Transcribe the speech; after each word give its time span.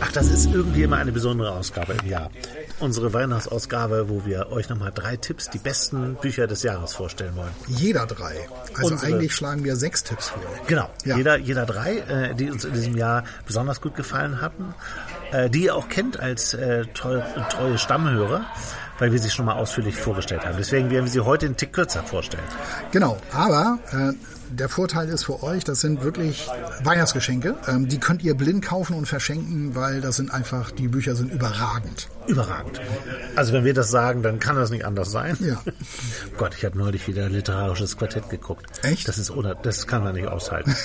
Ach, 0.00 0.12
das 0.12 0.28
ist 0.28 0.46
irgendwie 0.46 0.84
immer 0.84 0.96
eine 0.96 1.10
besondere 1.10 1.50
Ausgabe 1.52 1.94
im 2.02 2.08
Jahr. 2.08 2.30
Unsere 2.78 3.12
Weihnachtsausgabe, 3.12 4.08
wo 4.08 4.24
wir 4.24 4.50
euch 4.52 4.68
nochmal 4.68 4.92
drei 4.94 5.16
Tipps, 5.16 5.50
die 5.50 5.58
besten 5.58 6.14
Bücher 6.14 6.46
des 6.46 6.62
Jahres 6.62 6.94
vorstellen 6.94 7.34
wollen. 7.34 7.50
Jeder 7.66 8.06
drei. 8.06 8.48
Also 8.76 8.92
Unsere- 8.92 9.12
eigentlich 9.14 9.34
schlagen 9.34 9.64
wir 9.64 9.74
sechs 9.74 10.04
Tipps 10.04 10.28
vor. 10.28 10.40
Genau, 10.68 10.88
Ja. 11.04 11.16
jeder, 11.16 11.36
jeder 11.38 11.66
drei, 11.66 11.98
äh, 11.98 12.34
die 12.34 12.48
uns 12.50 12.64
in 12.64 12.74
diesem 12.74 12.96
Jahr 12.96 13.24
besonders 13.44 13.80
gut 13.80 13.96
gefallen 13.96 14.40
hatten, 14.40 14.72
äh, 15.32 15.50
die 15.50 15.64
ihr 15.64 15.74
auch 15.74 15.88
kennt 15.88 16.20
als 16.20 16.54
äh, 16.54 16.84
treue, 16.94 17.24
treue 17.50 17.76
Stammhörer, 17.76 18.42
weil 19.00 19.10
wir 19.12 19.18
sie 19.18 19.30
schon 19.30 19.46
mal 19.46 19.54
ausführlich 19.56 19.96
vorgestellt 19.96 20.46
haben. 20.46 20.56
Deswegen 20.58 20.90
werden 20.90 21.06
wir 21.06 21.10
sie 21.10 21.20
heute 21.20 21.46
einen 21.46 21.56
Tick 21.56 21.72
kürzer 21.72 22.04
vorstellen. 22.04 22.44
Genau, 22.92 23.18
aber 23.32 23.80
äh, 23.92 24.12
der 24.50 24.68
Vorteil 24.68 25.08
ist 25.08 25.24
für 25.24 25.42
euch, 25.42 25.64
das 25.64 25.80
sind 25.80 26.02
wirklich 26.02 26.48
Weihnachtsgeschenke. 26.82 27.56
Ähm, 27.66 27.88
die 27.88 27.98
könnt 27.98 28.22
ihr 28.22 28.34
blind 28.34 28.64
kaufen 28.64 28.94
und 28.94 29.06
verschenken, 29.06 29.74
weil 29.74 30.00
das 30.00 30.16
sind 30.16 30.30
einfach, 30.30 30.70
die 30.70 30.88
Bücher 30.88 31.14
sind 31.14 31.32
überragend. 31.32 32.08
Überragend. 32.28 32.80
Also 33.36 33.52
wenn 33.52 33.64
wir 33.64 33.74
das 33.74 33.90
sagen, 33.90 34.22
dann 34.22 34.38
kann 34.38 34.56
das 34.56 34.70
nicht 34.70 34.84
anders 34.84 35.10
sein. 35.10 35.36
Ja. 35.40 35.60
Gott, 36.38 36.54
ich 36.56 36.64
habe 36.64 36.76
neulich 36.78 37.06
wieder 37.08 37.28
literarisches 37.28 37.96
Quartett 37.96 38.28
geguckt. 38.30 38.66
Echt? 38.82 39.08
Das 39.08 39.18
ist 39.18 39.30
oder 39.30 39.54
das 39.54 39.86
kann 39.86 40.04
man 40.04 40.14
nicht 40.14 40.28
aushalten. 40.28 40.74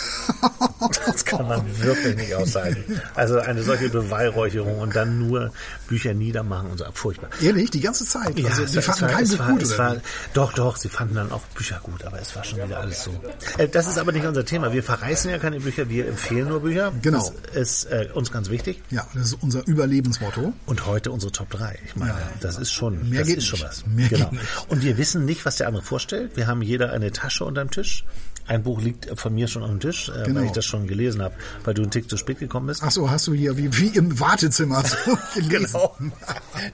Das 1.06 1.24
kann 1.24 1.48
man 1.48 1.62
wirklich 1.82 2.16
nicht 2.18 2.36
aushalten. 2.36 3.00
Also 3.16 3.40
eine 3.40 3.64
solche 3.64 3.88
Beweihräucherung 3.90 4.80
und 4.80 4.94
dann 4.96 5.18
nur 5.28 5.52
Bücher 5.88 6.14
niedermachen 6.14 6.70
und 6.72 6.78
so 6.78 6.86
furchtbar. 6.94 7.30
Ehrlich, 7.42 7.72
die 7.72 7.80
ganze 7.80 8.06
Zeit. 8.06 8.36
also, 8.46 8.64
es 8.64 8.72
die 8.72 8.76
war- 8.78 8.84
fanden 8.84 9.02
war- 9.04 9.10
kein 9.10 9.24
es 9.24 9.32
Buch 9.32 9.40
war, 9.40 9.50
gut, 9.52 9.66
oder? 9.66 9.78
war? 9.78 9.96
Doch, 10.34 10.54
doch, 10.54 10.76
sie 10.76 10.90
fanden 10.90 11.16
dann 11.16 11.32
auch 11.32 11.42
Bücher 11.56 11.80
gut, 11.84 12.04
aber 12.04 12.20
es 12.20 12.36
war 12.36 12.44
schon 12.44 12.62
wieder 12.64 12.80
alles 12.82 13.04
so. 13.06 13.12
Äh, 13.58 13.70
das 13.70 13.88
ist 13.88 13.98
aber 13.98 14.12
nicht 14.12 14.26
unser 14.26 14.44
Thema. 14.44 14.74
Wir 14.74 14.84
verreißen 14.84 15.32
ja 15.32 15.38
keine 15.40 15.62
Bücher, 15.62 15.88
wir 15.88 16.06
empfehlen 16.08 16.50
nur 16.50 16.60
Bücher. 16.62 16.92
Genau. 17.02 17.34
Das 17.54 17.56
ist 17.56 17.86
äh, 17.86 18.10
uns 18.14 18.32
ganz 18.32 18.50
wichtig. 18.50 18.82
Ja, 18.90 19.08
das 19.14 19.28
ist 19.28 19.38
unser 19.42 19.66
Überlebensmotto. 19.66 20.52
Und 20.66 20.86
heute 20.86 21.12
unsere 21.12 21.32
Top 21.34 21.50
3. 21.50 21.78
Ich 21.86 21.96
meine, 21.96 22.16
das 22.40 22.58
ist 22.58 22.72
schon, 22.72 23.10
Mehr 23.10 23.20
das 23.20 23.28
geht 23.28 23.38
ist 23.40 23.46
schon 23.48 23.60
nicht. 23.60 23.68
was. 23.70 23.86
Mehr 23.88 24.10
genau. 24.10 24.32
Und 24.70 24.82
wir 24.84 24.98
wissen 24.98 25.26
nicht, 25.26 25.46
was 25.46 25.58
der 25.58 25.68
andere 25.68 25.84
vorstellt. 25.84 26.36
Wir 26.38 26.48
haben 26.48 26.62
jeder 26.62 26.92
eine 26.94 27.12
Tasche 27.12 27.44
unterm 27.46 27.70
Tisch. 27.72 28.06
Ein 28.46 28.62
Buch 28.64 28.82
liegt 28.82 29.08
von 29.18 29.34
mir 29.34 29.48
schon 29.48 29.64
auf 29.64 29.70
dem 29.70 29.80
Tisch, 29.80 30.10
äh, 30.10 30.24
Genau. 30.24 30.40
weil 30.42 30.48
ich 30.48 30.52
das 30.52 30.66
schon 30.66 30.86
gelesen 30.86 31.22
habe, 31.22 31.34
weil 31.64 31.74
du 31.74 31.82
einen 31.82 31.92
Tick 31.92 32.10
zu 32.10 32.18
spät 32.18 32.40
gekommen 32.40 32.68
bist. 32.68 32.82
Ach 32.84 32.92
so, 32.92 33.10
hast 33.10 33.26
du 33.28 33.34
hier 33.34 33.56
wie, 33.58 33.76
wie 33.78 33.88
im 33.98 34.20
Wartezimmer 34.20 34.84
so 34.86 35.18
gelesen. 35.36 35.50
Genau. 35.72 35.96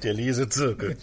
Der 0.02 0.14
Lesezirkel. 0.16 0.98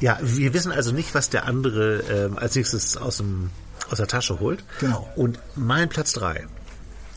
ja, 0.00 0.18
wir 0.22 0.54
wissen 0.54 0.72
also 0.72 0.92
nicht, 0.92 1.14
was 1.14 1.30
der 1.30 1.44
andere 1.44 2.00
ähm, 2.10 2.38
als 2.38 2.54
nächstes 2.54 2.96
aus, 2.96 3.16
dem, 3.18 3.50
aus 3.90 3.96
der 3.98 4.06
Tasche 4.06 4.38
holt. 4.40 4.62
Genau. 4.80 5.10
Und 5.16 5.38
mein 5.56 5.88
Platz 5.88 6.12
drei. 6.12 6.46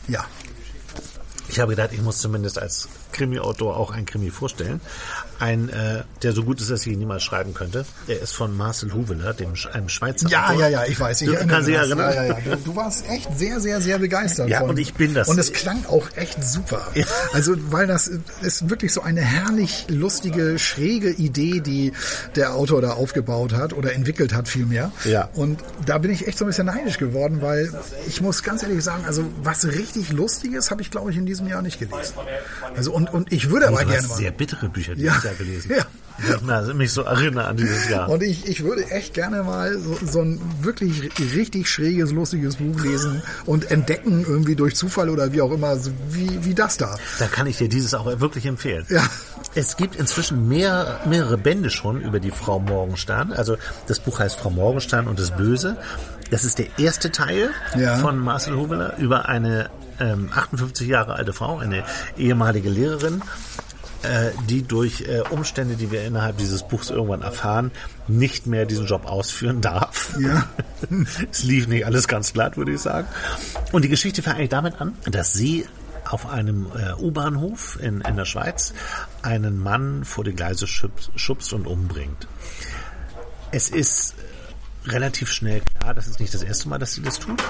Ja, 0.08 0.24
Ich 1.50 1.58
habe 1.58 1.72
gedacht, 1.74 1.90
ich 1.92 2.00
muss 2.00 2.18
zumindest 2.18 2.60
als 2.60 2.88
Krimi-Autor 3.10 3.76
auch 3.76 3.90
einen 3.90 4.06
Krimi 4.06 4.30
vorstellen. 4.30 4.80
Ein, 5.40 5.68
äh, 5.70 6.02
der 6.22 6.32
so 6.32 6.44
gut 6.44 6.60
ist, 6.60 6.70
dass 6.70 6.86
ich 6.86 6.92
ihn 6.92 6.98
niemals 6.98 7.22
schreiben 7.22 7.54
könnte. 7.54 7.84
Er 8.06 8.20
ist 8.20 8.32
von 8.34 8.56
Marcel 8.56 8.92
Huveler, 8.92 9.32
dem, 9.34 9.54
einem 9.72 9.88
Schweizer 9.88 10.28
Ja, 10.28 10.48
Autor. 10.50 10.60
ja, 10.60 10.68
ja, 10.68 10.84
ich 10.86 11.00
weiß. 11.00 11.22
Ich 11.22 11.28
Du 11.28 11.34
erinnere 11.34 11.54
kannst 11.56 11.68
dich 11.68 11.76
erinnern? 11.76 11.98
Ja, 12.14 12.24
ja, 12.24 12.38
ja. 12.38 12.56
Du, 12.56 12.62
du 12.70 12.76
warst 12.76 13.08
echt 13.08 13.36
sehr, 13.38 13.58
sehr, 13.60 13.80
sehr 13.80 13.98
begeistert. 13.98 14.48
Ja, 14.50 14.60
von. 14.60 14.70
und 14.70 14.78
ich 14.78 14.94
bin 14.94 15.14
das. 15.14 15.28
Und 15.28 15.38
es 15.38 15.52
klang 15.52 15.84
auch 15.86 16.06
echt 16.16 16.44
super. 16.44 16.86
Ja. 16.94 17.04
Also, 17.32 17.54
weil 17.72 17.86
das 17.86 18.10
ist 18.42 18.68
wirklich 18.68 18.92
so 18.92 19.00
eine 19.00 19.22
herrlich 19.22 19.86
lustige, 19.88 20.58
schräge 20.58 21.10
Idee, 21.10 21.60
die 21.60 21.92
der 22.36 22.54
Autor 22.54 22.82
da 22.82 22.90
aufgebaut 22.92 23.52
hat 23.54 23.72
oder 23.72 23.94
entwickelt 23.94 24.34
hat 24.34 24.46
vielmehr. 24.48 24.92
Ja. 25.04 25.30
Und 25.34 25.60
da 25.86 25.98
bin 25.98 26.10
ich 26.10 26.26
echt 26.28 26.36
so 26.38 26.44
ein 26.44 26.48
bisschen 26.48 26.66
neidisch 26.66 26.98
geworden, 26.98 27.40
weil 27.40 27.72
ich 28.06 28.20
muss 28.20 28.42
ganz 28.42 28.62
ehrlich 28.62 28.84
sagen, 28.84 29.04
also 29.06 29.24
was 29.42 29.66
richtig 29.66 30.12
Lustiges 30.12 30.70
habe 30.70 30.82
ich, 30.82 30.90
glaube 30.90 31.10
ich, 31.10 31.16
in 31.16 31.24
diesem 31.26 31.46
Jahr 31.48 31.62
nicht 31.62 31.78
gelesen. 31.78 32.14
Also 32.76 32.92
und, 32.92 33.12
und 33.12 33.32
ich 33.32 33.48
würde 33.50 33.68
aber 33.68 33.84
gerne 33.84 34.06
mal. 34.06 34.16
sehr 34.16 34.30
bittere 34.32 34.68
Bücher 34.68 34.94
Ja. 34.96 35.20
Jahr 35.30 35.38
gelesen. 35.38 35.70
Ja. 36.20 36.36
Ich 36.36 36.42
mal- 36.42 36.74
mich 36.74 36.92
so 36.92 37.00
erinnere 37.00 37.46
an 37.46 37.56
dieses 37.56 37.88
Jahr. 37.88 38.06
Und 38.10 38.22
ich, 38.22 38.46
ich 38.46 38.62
würde 38.62 38.84
echt 38.90 39.14
gerne 39.14 39.42
mal 39.42 39.78
so, 39.78 39.96
so 40.04 40.20
ein 40.20 40.38
wirklich 40.60 41.08
richtig 41.34 41.66
schräges, 41.70 42.12
lustiges 42.12 42.56
Buch 42.56 42.78
lesen 42.82 43.22
und 43.46 43.70
entdecken, 43.70 44.26
irgendwie 44.28 44.54
durch 44.54 44.76
Zufall 44.76 45.08
oder 45.08 45.32
wie 45.32 45.40
auch 45.40 45.50
immer, 45.50 45.78
so 45.78 45.90
wie, 46.10 46.44
wie 46.44 46.52
das 46.52 46.76
da. 46.76 46.94
Da 47.18 47.26
kann 47.26 47.46
ich 47.46 47.56
dir 47.56 47.70
dieses 47.70 47.94
auch 47.94 48.20
wirklich 48.20 48.44
empfehlen. 48.44 48.84
Ja. 48.90 49.02
Es 49.54 49.78
gibt 49.78 49.96
inzwischen 49.96 50.46
mehr, 50.46 51.00
mehrere 51.08 51.38
Bände 51.38 51.70
schon 51.70 52.02
über 52.02 52.20
die 52.20 52.32
Frau 52.32 52.58
Morgenstern. 52.60 53.32
Also 53.32 53.56
das 53.86 53.98
Buch 53.98 54.18
heißt 54.18 54.38
Frau 54.38 54.50
Morgenstern 54.50 55.06
und 55.08 55.18
das 55.18 55.30
Böse. 55.30 55.78
Das 56.30 56.44
ist 56.44 56.58
der 56.58 56.66
erste 56.78 57.10
Teil 57.10 57.48
Ja. 57.78 57.96
von 57.96 58.18
Marcel 58.18 58.56
Hubeler 58.56 58.98
über 58.98 59.26
eine 59.30 59.70
ähm, 59.98 60.28
58 60.34 60.86
Jahre 60.86 61.14
alte 61.14 61.32
Frau, 61.32 61.56
eine 61.58 61.82
ehemalige 62.18 62.68
Lehrerin, 62.68 63.22
äh, 64.02 64.30
die 64.48 64.62
durch 64.62 65.02
äh, 65.02 65.20
Umstände, 65.30 65.76
die 65.76 65.90
wir 65.90 66.04
innerhalb 66.04 66.38
dieses 66.38 66.62
Buchs 66.62 66.90
irgendwann 66.90 67.22
erfahren, 67.22 67.70
nicht 68.08 68.46
mehr 68.46 68.66
diesen 68.66 68.86
Job 68.86 69.06
ausführen 69.06 69.60
darf. 69.60 70.16
Ja. 70.18 70.48
es 71.30 71.42
lief 71.42 71.68
nicht 71.68 71.86
alles 71.86 72.08
ganz 72.08 72.32
glatt, 72.32 72.56
würde 72.56 72.72
ich 72.72 72.80
sagen. 72.80 73.06
Und 73.72 73.84
die 73.84 73.88
Geschichte 73.88 74.22
fängt 74.22 74.36
eigentlich 74.36 74.48
damit 74.50 74.80
an, 74.80 74.94
dass 75.10 75.32
sie 75.32 75.66
auf 76.08 76.28
einem 76.28 76.66
äh, 76.76 77.00
U-Bahnhof 77.00 77.78
in, 77.80 78.00
in 78.00 78.16
der 78.16 78.24
Schweiz 78.24 78.72
einen 79.22 79.58
Mann 79.58 80.04
vor 80.04 80.24
die 80.24 80.34
Gleise 80.34 80.66
schubst, 80.66 81.10
schubst 81.16 81.52
und 81.52 81.66
umbringt. 81.66 82.26
Es 83.52 83.68
ist 83.68 84.14
relativ 84.86 85.30
schnell 85.30 85.60
klar, 85.78 85.94
das 85.94 86.06
ist 86.06 86.20
nicht 86.20 86.32
das 86.32 86.42
erste 86.42 86.68
Mal, 86.68 86.78
dass 86.78 86.94
sie 86.94 87.02
das 87.02 87.18
tut. 87.18 87.42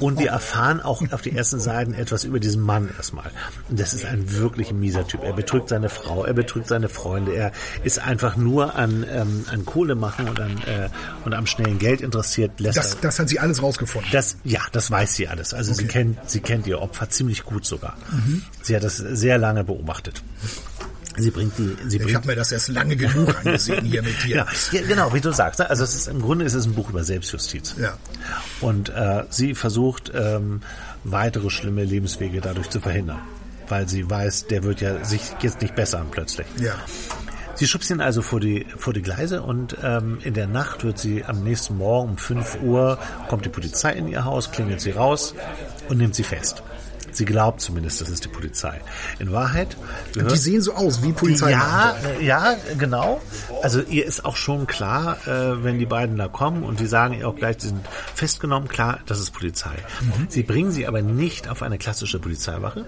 Und 0.00 0.18
wir 0.18 0.30
erfahren 0.30 0.80
auch 0.80 1.02
auf 1.12 1.22
die 1.22 1.36
ersten 1.36 1.60
Seiten 1.60 1.94
etwas 1.94 2.24
über 2.24 2.40
diesen 2.40 2.60
Mann 2.62 2.88
erstmal. 2.96 3.30
Und 3.68 3.78
das 3.78 3.94
ist 3.94 4.04
ein 4.04 4.32
wirklich 4.32 4.72
mieser 4.72 5.06
Typ. 5.06 5.22
Er 5.22 5.32
betrügt 5.32 5.68
seine 5.68 5.88
Frau, 5.88 6.24
er 6.24 6.34
betrügt 6.34 6.68
seine 6.68 6.88
Freunde, 6.88 7.32
er 7.34 7.52
ist 7.84 7.98
einfach 8.00 8.36
nur 8.36 8.74
an, 8.74 9.04
ähm, 9.10 9.44
an 9.50 9.64
Kohle 9.64 9.94
machen 9.94 10.28
und 10.28 10.40
an, 10.40 10.58
äh, 10.66 10.88
und 11.24 11.34
am 11.34 11.46
schnellen 11.46 11.78
Geld 11.78 12.00
interessiert. 12.00 12.58
Lässt 12.60 12.76
Das, 12.78 12.94
er- 12.94 13.00
das 13.02 13.18
hat 13.18 13.28
sie 13.28 13.38
alles 13.40 13.62
rausgefunden. 13.62 14.10
das, 14.12 14.36
ja, 14.44 14.60
das 14.72 14.90
weiß 14.90 15.14
sie 15.14 15.28
alles. 15.28 15.54
Also 15.54 15.72
sie 15.72 15.86
kennt, 15.86 16.18
sie 16.30 16.40
kennt 16.40 16.66
ihr 16.66 16.80
Opfer 16.80 17.08
ziemlich 17.10 17.44
gut 17.44 17.64
sogar. 17.64 17.96
Sie 18.62 18.74
hat 18.74 18.82
das 18.84 18.96
sehr 18.96 19.38
lange 19.38 19.64
beobachtet. 19.64 20.22
Sie 21.16 21.30
bringt 21.30 21.58
die, 21.58 21.76
sie 21.88 21.98
Ich 21.98 22.14
habe 22.14 22.26
mir 22.26 22.36
das 22.36 22.52
erst 22.52 22.68
lange 22.68 22.96
genug 22.96 23.34
angesehen 23.44 23.84
hier 23.84 24.02
mit 24.02 24.22
dir. 24.24 24.46
ja, 24.72 24.82
genau, 24.82 25.12
wie 25.12 25.20
du 25.20 25.32
sagst. 25.32 25.60
Also 25.60 25.84
es 25.84 25.94
ist, 25.94 26.08
im 26.08 26.22
Grunde 26.22 26.44
ist 26.44 26.54
es 26.54 26.66
ein 26.66 26.74
Buch 26.74 26.90
über 26.90 27.04
Selbstjustiz. 27.04 27.74
Ja. 27.78 27.96
Und 28.60 28.90
äh, 28.90 29.24
sie 29.30 29.54
versucht, 29.54 30.12
ähm, 30.14 30.60
weitere 31.04 31.50
schlimme 31.50 31.84
Lebenswege 31.84 32.40
dadurch 32.40 32.70
zu 32.70 32.80
verhindern. 32.80 33.20
Weil 33.68 33.88
sie 33.88 34.08
weiß, 34.08 34.46
der 34.46 34.64
wird 34.64 34.80
ja 34.80 35.04
sich 35.04 35.22
jetzt 35.42 35.60
nicht 35.60 35.74
bessern 35.74 36.06
plötzlich. 36.10 36.46
Ja. 36.60 36.74
Sie 37.54 37.66
schubst 37.66 37.90
ihn 37.90 38.00
also 38.00 38.22
vor 38.22 38.40
die, 38.40 38.66
vor 38.78 38.94
die 38.94 39.02
Gleise 39.02 39.42
und 39.42 39.76
ähm, 39.84 40.18
in 40.22 40.32
der 40.32 40.46
Nacht 40.46 40.82
wird 40.82 40.98
sie 40.98 41.24
am 41.26 41.44
nächsten 41.44 41.76
Morgen 41.76 42.10
um 42.12 42.16
5 42.16 42.62
Uhr, 42.62 42.98
kommt 43.28 43.44
die 43.44 43.50
Polizei 43.50 43.92
in 43.92 44.08
ihr 44.08 44.24
Haus, 44.24 44.50
klingelt 44.50 44.80
sie 44.80 44.92
raus 44.92 45.34
und 45.90 45.98
nimmt 45.98 46.14
sie 46.14 46.22
fest. 46.22 46.62
Sie 47.20 47.26
glaubt 47.26 47.60
zumindest, 47.60 48.00
das 48.00 48.08
ist 48.08 48.24
die 48.24 48.28
Polizei. 48.28 48.80
In 49.18 49.30
Wahrheit 49.30 49.76
Die 50.16 50.36
sehen 50.38 50.62
so 50.62 50.72
aus 50.72 51.02
wie 51.02 51.12
Polizei. 51.12 51.50
ja, 51.50 51.94
ja, 52.18 52.56
genau. 52.78 53.20
Also 53.62 53.82
ihr 53.82 54.06
ist 54.06 54.24
auch 54.24 54.36
schon 54.36 54.66
klar, 54.66 55.18
äh, 55.26 55.62
wenn 55.62 55.78
die 55.78 55.84
beiden 55.84 56.16
da 56.16 56.28
kommen 56.28 56.62
und 56.62 56.80
die 56.80 56.86
sagen 56.86 57.12
ihr 57.12 57.28
auch 57.28 57.36
gleich, 57.36 57.56
sie 57.58 57.68
sind 57.68 57.84
festgenommen, 58.14 58.70
klar, 58.70 59.00
das 59.04 59.20
ist 59.20 59.32
Polizei. 59.32 59.74
Sie 60.30 60.42
bringen 60.42 60.70
sie 60.70 60.86
aber 60.86 61.02
nicht 61.02 61.50
auf 61.50 61.60
eine 61.60 61.76
klassische 61.76 62.18
Polizeiwache, 62.18 62.86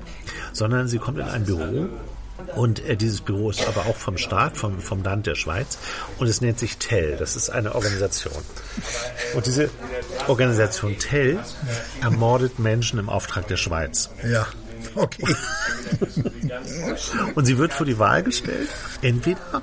sondern 0.54 0.88
sie 0.88 0.96
kommt 0.96 1.18
in 1.18 1.26
ein 1.28 1.44
Büro. 1.44 1.90
Und 2.54 2.84
äh, 2.84 2.96
dieses 2.96 3.20
Büro 3.20 3.50
ist 3.50 3.66
aber 3.66 3.86
auch 3.86 3.96
vom 3.96 4.18
Staat, 4.18 4.56
vom, 4.56 4.80
vom 4.80 5.02
Land 5.02 5.26
der 5.26 5.34
Schweiz. 5.34 5.78
Und 6.18 6.26
es 6.26 6.40
nennt 6.40 6.58
sich 6.58 6.78
TEL. 6.78 7.16
Das 7.16 7.36
ist 7.36 7.50
eine 7.50 7.74
Organisation. 7.74 8.42
Und 9.34 9.46
diese 9.46 9.70
Organisation 10.28 10.98
TEL 10.98 11.38
ermordet 12.02 12.58
Menschen 12.58 12.98
im 12.98 13.08
Auftrag 13.08 13.48
der 13.48 13.56
Schweiz. 13.56 14.10
Ja. 14.30 14.46
Okay. 14.94 15.34
Und 17.34 17.44
sie 17.46 17.56
wird 17.58 17.72
vor 17.72 17.86
die 17.86 17.98
Wahl 17.98 18.22
gestellt. 18.22 18.68
Entweder 19.00 19.62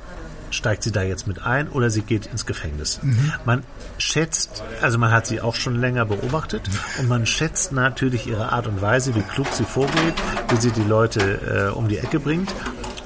steigt 0.52 0.84
sie 0.84 0.92
da 0.92 1.04
jetzt 1.04 1.28
mit 1.28 1.42
ein 1.44 1.68
oder 1.68 1.90
sie 1.90 2.02
geht 2.02 2.26
ins 2.28 2.46
Gefängnis. 2.46 3.00
Man 3.46 3.64
schätzt, 3.98 4.64
also 4.82 4.98
man 4.98 5.12
hat 5.12 5.28
sie 5.28 5.42
auch 5.42 5.56
schon 5.56 5.80
länger 5.80 6.06
beobachtet 6.06 6.62
und 7.00 7.08
man 7.08 7.26
schätzt 7.26 7.72
natürlich 7.72 8.28
ihre 8.28 8.52
Art 8.52 8.68
und 8.68 8.82
Weise, 8.82 9.16
wie 9.16 9.22
klug 9.22 9.48
sie 9.52 9.64
vorgeht, 9.66 10.14
wie 10.50 10.58
sie 10.58 10.72
die 10.72 10.84
Leute 10.84 11.70
äh, 11.72 11.76
um 11.76 11.88
die 11.88 11.98
Ecke 11.98 12.20
bringt 12.20 12.50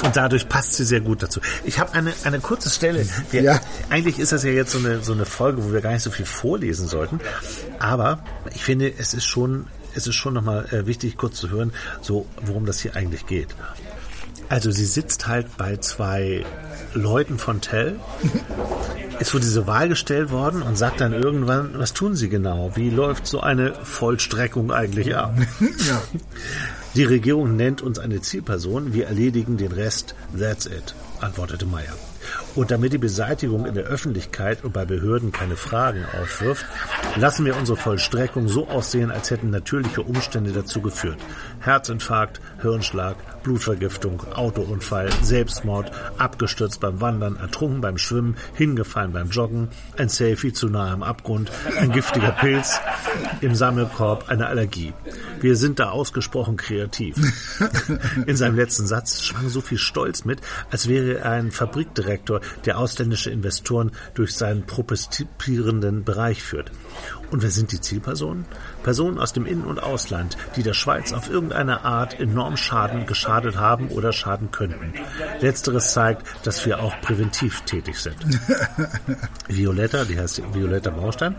Und 0.03 0.17
dadurch 0.17 0.49
passt 0.49 0.73
sie 0.73 0.83
sehr 0.83 0.99
gut 0.99 1.23
dazu. 1.23 1.39
Ich 1.63 1.79
habe 1.79 1.93
eine, 1.93 2.13
eine 2.25 2.39
kurze 2.39 2.69
Stelle. 2.69 3.05
Wir, 3.31 3.41
Ja. 3.41 3.61
Eigentlich 3.89 4.19
ist 4.19 4.33
das 4.33 4.43
ja 4.43 4.51
jetzt 4.51 4.71
so 4.71 4.79
eine, 4.79 5.01
so 5.01 5.13
eine 5.13 5.25
Folge, 5.25 5.63
wo 5.63 5.71
wir 5.71 5.81
gar 5.81 5.93
nicht 5.93 6.03
so 6.03 6.11
viel 6.11 6.25
vorlesen 6.25 6.87
sollten. 6.87 7.21
Aber 7.79 8.19
ich 8.53 8.63
finde, 8.63 8.91
es 8.97 9.13
ist 9.13 9.25
schon, 9.25 9.67
es 9.95 10.05
ist 10.05 10.15
schon 10.15 10.33
nochmal 10.33 10.65
äh, 10.71 10.85
wichtig, 10.87 11.15
kurz 11.15 11.37
zu 11.37 11.49
hören, 11.49 11.71
so, 12.01 12.25
worum 12.41 12.65
das 12.65 12.81
hier 12.81 12.95
eigentlich 12.95 13.27
geht. 13.27 13.55
Also 14.53 14.69
sie 14.69 14.85
sitzt 14.85 15.25
halt 15.25 15.57
bei 15.57 15.77
zwei 15.77 16.45
Leuten 16.93 17.39
von 17.39 17.59
Tell, 17.59 17.99
ist 19.17 19.31
vor 19.31 19.39
diese 19.39 19.65
Wahl 19.65 19.89
gestellt 19.89 20.29
worden 20.29 20.61
und 20.61 20.77
sagt 20.77 21.01
dann 21.01 21.11
irgendwann, 21.11 21.71
was 21.79 21.93
tun 21.93 22.15
sie 22.15 22.29
genau? 22.29 22.69
Wie 22.75 22.91
läuft 22.91 23.25
so 23.25 23.39
eine 23.39 23.73
Vollstreckung 23.73 24.71
eigentlich 24.71 25.15
ab? 25.15 25.33
Ja. 25.87 26.03
Die 26.93 27.03
Regierung 27.03 27.55
nennt 27.55 27.81
uns 27.81 27.97
eine 27.97 28.21
Zielperson, 28.21 28.93
wir 28.93 29.07
erledigen 29.07 29.57
den 29.57 29.71
Rest, 29.71 30.13
that's 30.39 30.67
it, 30.67 30.93
antwortete 31.19 31.65
Meyer. 31.65 31.95
Und 32.55 32.69
damit 32.69 32.93
die 32.93 32.99
Beseitigung 32.99 33.65
in 33.65 33.73
der 33.73 33.85
Öffentlichkeit 33.85 34.63
und 34.63 34.73
bei 34.73 34.85
Behörden 34.85 35.31
keine 35.31 35.55
Fragen 35.55 36.05
aufwirft, 36.21 36.65
lassen 37.15 37.45
wir 37.45 37.57
unsere 37.57 37.77
Vollstreckung 37.77 38.47
so 38.47 38.67
aussehen, 38.67 39.11
als 39.11 39.31
hätten 39.31 39.49
natürliche 39.49 40.01
Umstände 40.03 40.51
dazu 40.51 40.81
geführt. 40.81 41.17
Herzinfarkt, 41.59 42.41
Hirnschlag, 42.61 43.15
Blutvergiftung, 43.43 44.23
Autounfall, 44.33 45.09
Selbstmord, 45.21 45.91
abgestürzt 46.17 46.79
beim 46.79 47.01
Wandern, 47.01 47.37
ertrunken 47.37 47.81
beim 47.81 47.97
Schwimmen, 47.97 48.37
hingefallen 48.53 49.13
beim 49.13 49.29
Joggen, 49.29 49.69
ein 49.97 50.09
Selfie 50.09 50.53
zu 50.53 50.69
nahe 50.69 50.91
am 50.91 51.03
Abgrund, 51.03 51.51
ein 51.79 51.91
giftiger 51.91 52.31
Pilz 52.31 52.79
im 53.41 53.55
Sammelkorb, 53.55 54.29
eine 54.29 54.47
Allergie. 54.47 54.93
Wir 55.41 55.55
sind 55.55 55.79
da 55.79 55.89
ausgesprochen 55.89 56.55
kreativ. 56.55 57.15
In 58.25 58.37
seinem 58.37 58.55
letzten 58.55 58.87
Satz 58.87 59.23
schwang 59.23 59.49
so 59.49 59.59
viel 59.59 59.77
Stolz 59.77 60.23
mit, 60.23 60.39
als 60.71 60.87
wäre 60.87 61.19
er 61.19 61.31
ein 61.31 61.51
Fabrikdirektor, 61.51 62.39
der 62.65 62.77
ausländische 62.77 63.29
Investoren 63.29 63.91
durch 64.13 64.35
seinen 64.35 64.65
protestierenden 64.65 66.03
Bereich 66.03 66.43
führt. 66.43 66.71
Und 67.31 67.41
wer 67.41 67.49
sind 67.49 67.71
die 67.71 67.81
Zielpersonen? 67.81 68.45
Personen 68.83 69.17
aus 69.17 69.33
dem 69.33 69.45
In- 69.45 69.63
und 69.63 69.81
Ausland, 69.81 70.37
die 70.55 70.61
der 70.61 70.73
Schweiz 70.73 71.13
auf 71.13 71.29
irgendeine 71.29 71.83
Art 71.83 72.19
enorm 72.19 72.57
Schaden 72.57 73.07
geschadet 73.07 73.57
haben 73.57 73.87
oder 73.87 74.13
schaden 74.13 74.51
könnten. 74.51 74.93
Letzteres 75.41 75.93
zeigt, 75.93 76.25
dass 76.45 76.65
wir 76.65 76.79
auch 76.79 76.93
präventiv 77.01 77.61
tätig 77.61 77.97
sind. 77.97 78.17
Violetta, 79.47 80.05
die 80.05 80.19
heißt 80.19 80.43
Violetta 80.53 80.91
Baustein, 80.91 81.35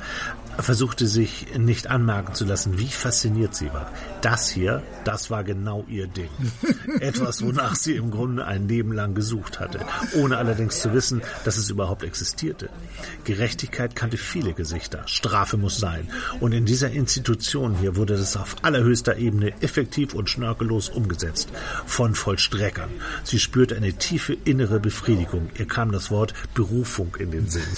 versuchte 0.59 1.07
sich 1.07 1.47
nicht 1.59 1.89
anmerken 1.89 2.35
zu 2.35 2.45
lassen, 2.45 2.79
wie 2.79 2.89
fasziniert 2.89 3.55
sie 3.55 3.73
war. 3.73 3.91
Das 4.21 4.49
hier, 4.49 4.83
das 5.05 5.31
war 5.31 5.45
genau 5.45 5.85
ihr 5.89 6.07
Ding. 6.07 6.29
Etwas, 7.01 7.45
wonach 7.45 7.75
sie 7.75 7.97
im 7.97 8.11
Grunde 8.11 8.47
ein 8.47 8.69
Leben 8.69 8.93
lang 8.93 9.15
gesucht 9.15 9.61
hatte, 9.61 9.81
ohne 10.15 10.39
allerdings 10.39 10.81
zu 10.81 10.93
wissen, 10.93 11.23
dass 11.45 11.57
es 11.57 11.71
überhaupt 11.71 12.05
existierte. 12.05 12.71
Gerechtigkeit 13.25 13.97
kannte 13.97 14.17
viele 14.17 14.55
Gesichter, 14.55 15.03
Strafe 15.07 15.57
muss 15.57 15.79
sein. 15.79 16.09
Und 16.41 16.53
in 16.53 16.65
dieser 16.65 16.91
Institution 16.91 17.75
hier 17.75 17.97
wurde 17.97 18.17
das 18.17 18.37
auf 18.37 18.57
allerhöchster 18.63 19.17
Ebene 19.17 19.53
effektiv 19.61 20.15
und 20.15 20.31
schnörkellos 20.31 20.89
umgesetzt. 20.89 21.49
Von 21.87 22.15
Vollstreckern. 22.15 22.91
Sie 23.25 23.39
spürte 23.39 23.77
eine 23.77 23.95
tiefe 23.95 24.37
innere 24.45 24.81
Befriedigung. 24.81 25.51
Ihr 25.59 25.67
kam 25.67 25.93
das 25.93 26.11
Wort 26.11 26.35
Berufung 26.55 27.17
in 27.19 27.31
den 27.31 27.49
Sinn. 27.49 27.63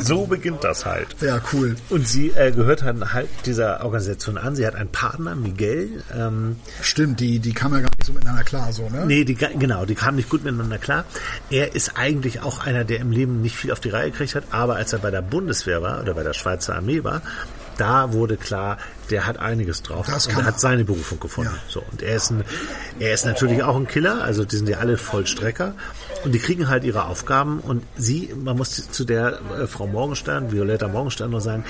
so 0.00 0.26
beginnt 0.26 0.59
das 0.64 0.86
halt. 0.86 1.08
Ja, 1.20 1.40
cool. 1.52 1.76
Und 1.88 2.06
sie 2.06 2.30
äh, 2.30 2.52
gehört 2.52 2.82
dann 2.82 3.12
halt 3.12 3.28
dieser 3.46 3.84
Organisation 3.84 4.38
an. 4.38 4.56
Sie 4.56 4.66
hat 4.66 4.74
einen 4.74 4.90
Partner, 4.90 5.34
Miguel. 5.34 6.02
Ähm, 6.16 6.56
Stimmt, 6.80 7.20
die, 7.20 7.38
die 7.38 7.52
kam 7.52 7.72
ja 7.72 7.80
gar 7.80 7.90
nicht 7.96 8.06
so 8.06 8.12
miteinander 8.12 8.44
klar, 8.44 8.72
so, 8.72 8.88
ne? 8.88 9.04
nee, 9.06 9.24
die, 9.24 9.34
genau, 9.34 9.84
die 9.84 9.94
kamen 9.94 10.16
nicht 10.16 10.28
gut 10.28 10.44
miteinander 10.44 10.78
klar. 10.78 11.04
Er 11.50 11.74
ist 11.74 11.96
eigentlich 11.96 12.42
auch 12.42 12.64
einer, 12.64 12.84
der 12.84 13.00
im 13.00 13.10
Leben 13.10 13.40
nicht 13.40 13.56
viel 13.56 13.72
auf 13.72 13.80
die 13.80 13.90
Reihe 13.90 14.10
gekriegt 14.10 14.34
hat, 14.34 14.44
aber 14.50 14.76
als 14.76 14.92
er 14.92 14.98
bei 15.00 15.10
der 15.10 15.22
Bundeswehr 15.22 15.82
war 15.82 16.00
oder 16.00 16.14
bei 16.14 16.22
der 16.22 16.34
Schweizer 16.34 16.76
Armee 16.76 17.04
war, 17.04 17.22
da 17.80 18.12
wurde 18.12 18.36
klar, 18.36 18.76
der 19.10 19.26
hat 19.26 19.38
einiges 19.38 19.82
drauf 19.82 20.06
Das 20.06 20.26
und 20.26 20.44
hat 20.44 20.60
seine 20.60 20.84
Berufung 20.84 21.18
gefunden. 21.18 21.54
Ja. 21.54 21.62
So 21.72 21.82
und 21.90 22.02
er 22.02 22.16
ist 22.16 22.30
ein, 22.30 22.44
er 22.98 23.14
ist 23.14 23.24
natürlich 23.24 23.62
auch 23.62 23.76
ein 23.76 23.88
Killer, 23.88 24.22
also 24.22 24.44
die 24.44 24.56
sind 24.56 24.68
ja 24.68 24.78
alle 24.78 24.98
Vollstrecker 24.98 25.74
und 26.24 26.32
die 26.32 26.38
kriegen 26.38 26.68
halt 26.68 26.84
ihre 26.84 27.06
Aufgaben 27.06 27.60
und 27.60 27.82
sie, 27.96 28.30
man 28.36 28.56
muss 28.56 28.90
zu 28.90 29.04
der 29.04 29.40
äh, 29.58 29.66
Frau 29.66 29.86
Morgenstern, 29.86 30.52
Violetta 30.52 30.88
Morgenstern 30.88 31.30
nur 31.30 31.40
sagen, 31.40 31.64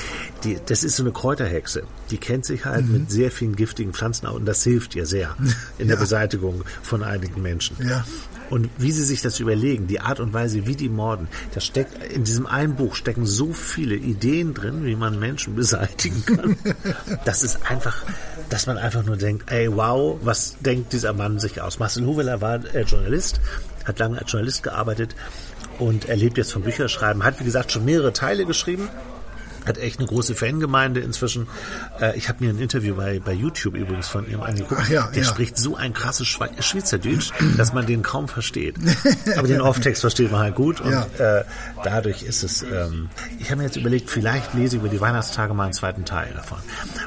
die, 0.44 0.58
das 0.66 0.84
ist 0.84 0.96
so 0.96 1.02
eine 1.02 1.12
Kräuterhexe, 1.12 1.82
die 2.10 2.18
kennt 2.18 2.44
sich 2.44 2.64
halt 2.64 2.86
Mhm. 2.86 2.92
mit 2.92 3.10
sehr 3.10 3.30
vielen 3.30 3.56
giftigen 3.56 3.92
Pflanzen 3.92 4.26
aus 4.26 4.36
und 4.36 4.46
das 4.46 4.62
hilft 4.64 4.94
ihr 4.96 5.06
sehr 5.06 5.36
in 5.78 5.88
der 5.88 5.96
Beseitigung 5.96 6.64
von 6.82 7.02
einigen 7.02 7.42
Menschen. 7.42 7.76
Ja. 7.86 8.04
Und 8.48 8.68
wie 8.78 8.90
sie 8.90 9.04
sich 9.04 9.22
das 9.22 9.38
überlegen, 9.38 9.86
die 9.86 10.00
Art 10.00 10.18
und 10.18 10.32
Weise, 10.32 10.66
wie 10.66 10.74
die 10.74 10.88
morden, 10.88 11.28
da 11.54 11.60
steckt 11.60 12.12
in 12.12 12.24
diesem 12.24 12.46
einen 12.46 12.74
Buch 12.74 12.96
stecken 12.96 13.24
so 13.24 13.52
viele 13.52 13.94
Ideen 13.94 14.54
drin, 14.54 14.84
wie 14.84 14.96
man 14.96 15.20
Menschen 15.20 15.54
beseitigen 15.54 16.24
kann. 16.26 16.56
Das 17.24 17.44
ist 17.44 17.70
einfach, 17.70 17.96
dass 18.48 18.66
man 18.66 18.76
einfach 18.78 19.04
nur 19.04 19.16
denkt, 19.16 19.52
ey, 19.52 19.68
wow, 19.72 20.18
was 20.22 20.56
denkt 20.60 20.92
dieser 20.92 21.12
Mann 21.12 21.38
sich 21.38 21.60
aus? 21.60 21.78
Marcel 21.78 22.04
Huweler 22.06 22.40
war 22.40 22.64
äh, 22.74 22.82
Journalist, 22.82 23.40
hat 23.90 23.98
lange 23.98 24.18
als 24.18 24.32
Journalist 24.32 24.62
gearbeitet 24.62 25.14
und 25.78 26.08
er 26.08 26.16
lebt 26.16 26.38
jetzt 26.38 26.52
vom 26.52 26.62
Bücherschreiben, 26.62 27.22
hat 27.24 27.38
wie 27.40 27.44
gesagt 27.44 27.72
schon 27.72 27.84
mehrere 27.84 28.12
Teile 28.12 28.44
geschrieben. 28.46 28.88
Hat 29.66 29.76
echt 29.76 29.98
eine 29.98 30.08
große 30.08 30.34
Fangemeinde 30.34 31.00
inzwischen. 31.00 31.46
Äh, 32.00 32.16
ich 32.16 32.30
habe 32.30 32.42
mir 32.42 32.48
ein 32.50 32.58
Interview 32.58 32.94
bei, 32.94 33.20
bei 33.20 33.34
YouTube 33.34 33.74
übrigens 33.76 34.08
von 34.08 34.26
ihm 34.26 34.40
angeguckt. 34.40 34.88
Ja, 34.88 35.08
Der 35.08 35.22
ja. 35.22 35.28
spricht 35.28 35.58
so 35.58 35.76
ein 35.76 35.92
krasses 35.92 36.26
Schwe 36.28 36.48
Schweizerdeutsch, 36.60 37.30
dass 37.58 37.74
man 37.74 37.84
den 37.84 38.02
kaum 38.02 38.26
versteht. 38.26 38.76
Aber 39.36 39.46
den 39.46 39.60
Off-Text 39.60 40.00
versteht 40.00 40.32
man 40.32 40.40
halt 40.40 40.54
gut 40.54 40.80
und 40.80 40.92
Ja. 40.92 41.06
äh, 41.40 41.44
dadurch 41.84 42.22
ist 42.22 42.42
es. 42.42 42.62
Ähm, 42.62 43.10
ich 43.38 43.50
habe 43.50 43.56
mir 43.58 43.64
jetzt 43.64 43.76
überlegt, 43.76 44.08
vielleicht 44.08 44.54
lese 44.54 44.76
ich 44.76 44.80
über 44.82 44.88
die 44.90 45.00
Weihnachtstage 45.02 45.52
mal 45.52 45.64
einen 45.64 45.72
zweiten 45.74 46.06
Teil 46.06 46.32
davon, 46.34 46.58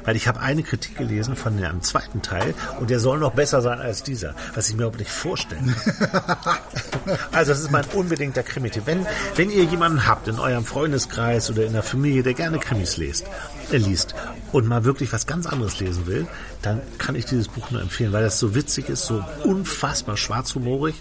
weil 0.04 0.16
ich 0.16 0.28
habe 0.28 0.40
eine 0.40 0.64
Kritik 0.64 0.98
gelesen 0.98 1.36
von 1.36 1.58
einem 1.58 1.82
zweiten 1.82 2.22
Teil 2.22 2.54
und 2.80 2.90
der 2.90 3.00
soll 3.00 3.20
noch 3.20 3.34
besser 3.34 3.62
sein 3.62 3.80
als 3.80 4.04
dieser, 4.04 4.36
was 4.56 4.70
ich 4.70 4.76
mir 4.76 4.84
überhaupt 4.84 5.00
nicht 5.00 5.12
vorstellen 5.12 5.76
kann. 5.76 6.58
Also 7.32 7.52
das 7.52 7.62
ist 7.62 7.72
mein 7.72 7.86
unbedingter 7.94 8.44
Krimi-Tipp. 8.44 8.84
Wenn, 8.86 9.06
wenn 9.36 9.50
ihr 9.50 9.64
jemanden 9.66 10.08
habt 10.08 10.28
in 10.28 10.40
eurem 10.40 10.64
Freundeskreis 10.64 11.50
oder 11.50 11.66
in 11.66 11.74
der 11.74 11.84
Familie, 11.84 12.24
der 12.24 12.34
gerne 12.34 12.60
Krimis 12.60 12.98
liest, 12.98 13.26
äh, 13.26 13.28
liest 13.71 14.15
und 14.51 14.68
mal 14.68 14.86
wirklich 14.86 15.12
was 15.12 15.25
ganz 15.25 15.48
anderes 15.48 15.80
lesen 15.80 16.06
will, 16.06 16.27
dann 16.62 16.81
kann 16.98 17.15
ich 17.15 17.25
dieses 17.25 17.48
Buch 17.48 17.71
nur 17.71 17.81
empfehlen, 17.81 18.13
weil 18.13 18.24
das 18.24 18.39
so 18.39 18.56
witzig 18.56 18.89
ist, 18.89 19.06
so 19.06 19.24
unfassbar 19.44 20.15
schwarzhumorig, 20.15 20.95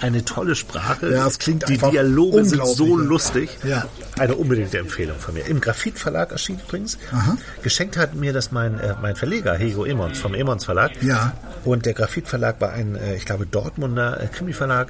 eine 0.00 0.24
tolle 0.24 0.54
Sprache. 0.56 1.12
Ja, 1.12 1.26
es 1.26 1.38
klingt 1.38 1.68
Die 1.68 1.78
Dialoge 1.78 2.44
sind 2.44 2.66
so 2.66 2.96
lustig. 2.96 3.56
Ja. 3.64 3.86
Eine 4.18 4.34
unbedingte 4.34 4.78
Empfehlung 4.78 5.18
von 5.18 5.34
mir. 5.34 5.46
Im 5.46 5.60
Graphit 5.60 5.98
Verlag 5.98 6.32
erschien 6.32 6.58
übrigens. 6.66 6.98
Geschenkt 7.62 7.96
hat 7.96 8.14
mir 8.14 8.32
das 8.32 8.52
mein, 8.52 8.78
äh, 8.80 8.94
mein 9.00 9.16
Verleger, 9.16 9.54
Hego 9.54 9.84
Emons, 9.84 10.18
vom 10.18 10.34
Emons 10.34 10.64
Verlag. 10.64 10.90
Ja. 11.02 11.34
Und 11.64 11.86
der 11.86 11.94
Graphit 11.94 12.26
Verlag 12.28 12.60
war 12.60 12.72
ein, 12.72 12.96
äh, 12.96 13.14
ich 13.14 13.24
glaube, 13.24 13.46
Dortmunder 13.46 14.20
äh, 14.20 14.26
Krimi-Verlag, 14.26 14.88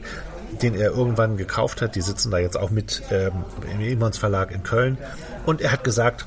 den 0.62 0.74
er 0.74 0.92
irgendwann 0.92 1.36
gekauft 1.36 1.82
hat. 1.82 1.94
Die 1.94 2.00
sitzen 2.00 2.30
da 2.30 2.38
jetzt 2.38 2.56
auch 2.56 2.70
mit 2.70 3.02
ähm, 3.10 3.32
im 3.70 3.80
Emons 3.80 4.18
Verlag 4.18 4.50
in 4.50 4.62
Köln. 4.62 4.98
Und 5.46 5.60
er 5.60 5.72
hat 5.72 5.84
gesagt, 5.84 6.26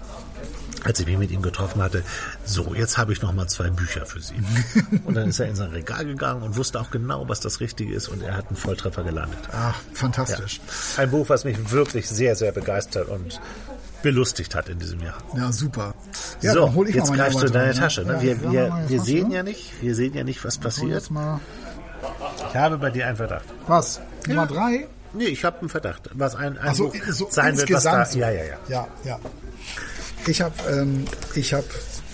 als 0.86 1.00
ich 1.00 1.06
mich 1.08 1.18
mit 1.18 1.32
ihm 1.32 1.42
getroffen 1.42 1.82
hatte, 1.82 2.04
so, 2.46 2.74
jetzt 2.76 2.98
habe 2.98 3.12
ich 3.12 3.22
noch 3.22 3.34
mal 3.34 3.48
zwei 3.48 3.70
Bücher 3.70 4.06
für 4.06 4.22
Sie. 4.22 4.36
Und 5.06 5.16
dann 5.16 5.30
ist 5.30 5.40
er 5.40 5.48
in 5.48 5.56
sein 5.56 5.72
Regal 5.72 6.06
gegangen 6.06 6.44
und 6.44 6.56
wusste 6.56 6.80
auch 6.80 6.92
genau, 6.92 7.28
was 7.28 7.40
das 7.40 7.60
Richtige 7.60 7.94
ist 7.94 8.08
und 8.08 8.22
er 8.22 8.38
hat 8.38 8.48
einen 8.48 8.56
Volltreffer 8.56 9.04
gelandet. 9.04 9.40
Ach, 9.52 9.76
fantastisch. 9.94 10.62
Ein 10.98 11.12
Buch, 11.12 11.28
was 11.30 11.44
mich 11.44 11.72
wirklich 11.72 12.08
sehr, 12.08 12.36
sehr 12.36 12.52
begeistert 12.52 13.10
und 13.10 13.40
belustigt 14.04 14.54
hat 14.56 14.70
in 14.70 14.78
diesem 14.80 15.02
Jahr. 15.02 15.18
Ja, 15.36 15.52
super. 15.52 15.94
Ja, 16.42 16.54
so, 16.54 16.62
dann 16.66 16.76
hol 16.76 16.88
ich 16.90 16.96
jetzt 16.96 17.10
mal 17.10 17.18
greifst 17.18 17.42
du 17.42 17.48
in 17.48 17.52
deine 17.54 17.72
rein, 17.72 17.76
Tasche. 17.80 18.04
Ne? 18.06 18.14
Ja, 18.14 18.22
Wir, 18.22 18.32
ja, 18.36 18.52
wir, 18.52 18.90
wir 18.90 18.98
Tasche. 18.98 19.00
sehen 19.02 19.32
ja 19.32 19.44
nicht, 19.44 19.74
wir 19.82 19.96
sehen 19.96 20.14
ja 20.14 20.24
nicht, 20.24 20.46
was 20.46 20.58
passiert. 20.60 21.10
Ich 22.50 22.56
habe 22.56 22.78
bei 22.78 22.92
dir 22.92 23.08
einen 23.08 23.18
Verdacht. 23.18 23.46
Was? 23.68 24.00
Nummer 24.28 24.46
drei? 24.46 24.88
Nee, 25.14 25.26
ich 25.26 25.44
habe 25.46 25.60
einen 25.60 25.70
Verdacht, 25.70 26.10
was 26.14 26.36
ein, 26.36 26.58
ein 26.58 26.68
Also 26.68 26.90
Buch 26.90 26.96
so 27.10 27.28
sein 27.32 27.58
wird, 27.58 27.72
was 27.72 27.84
da, 27.84 28.06
so. 28.06 28.20
ja, 28.20 28.30
ja, 28.30 28.44
ja. 28.44 28.58
Ja, 28.68 28.88
ja. 29.04 29.20
Ich 30.28 30.42
habe 30.42 30.56
ähm, 30.72 31.06
ich 31.36 31.54
habe 31.54 31.66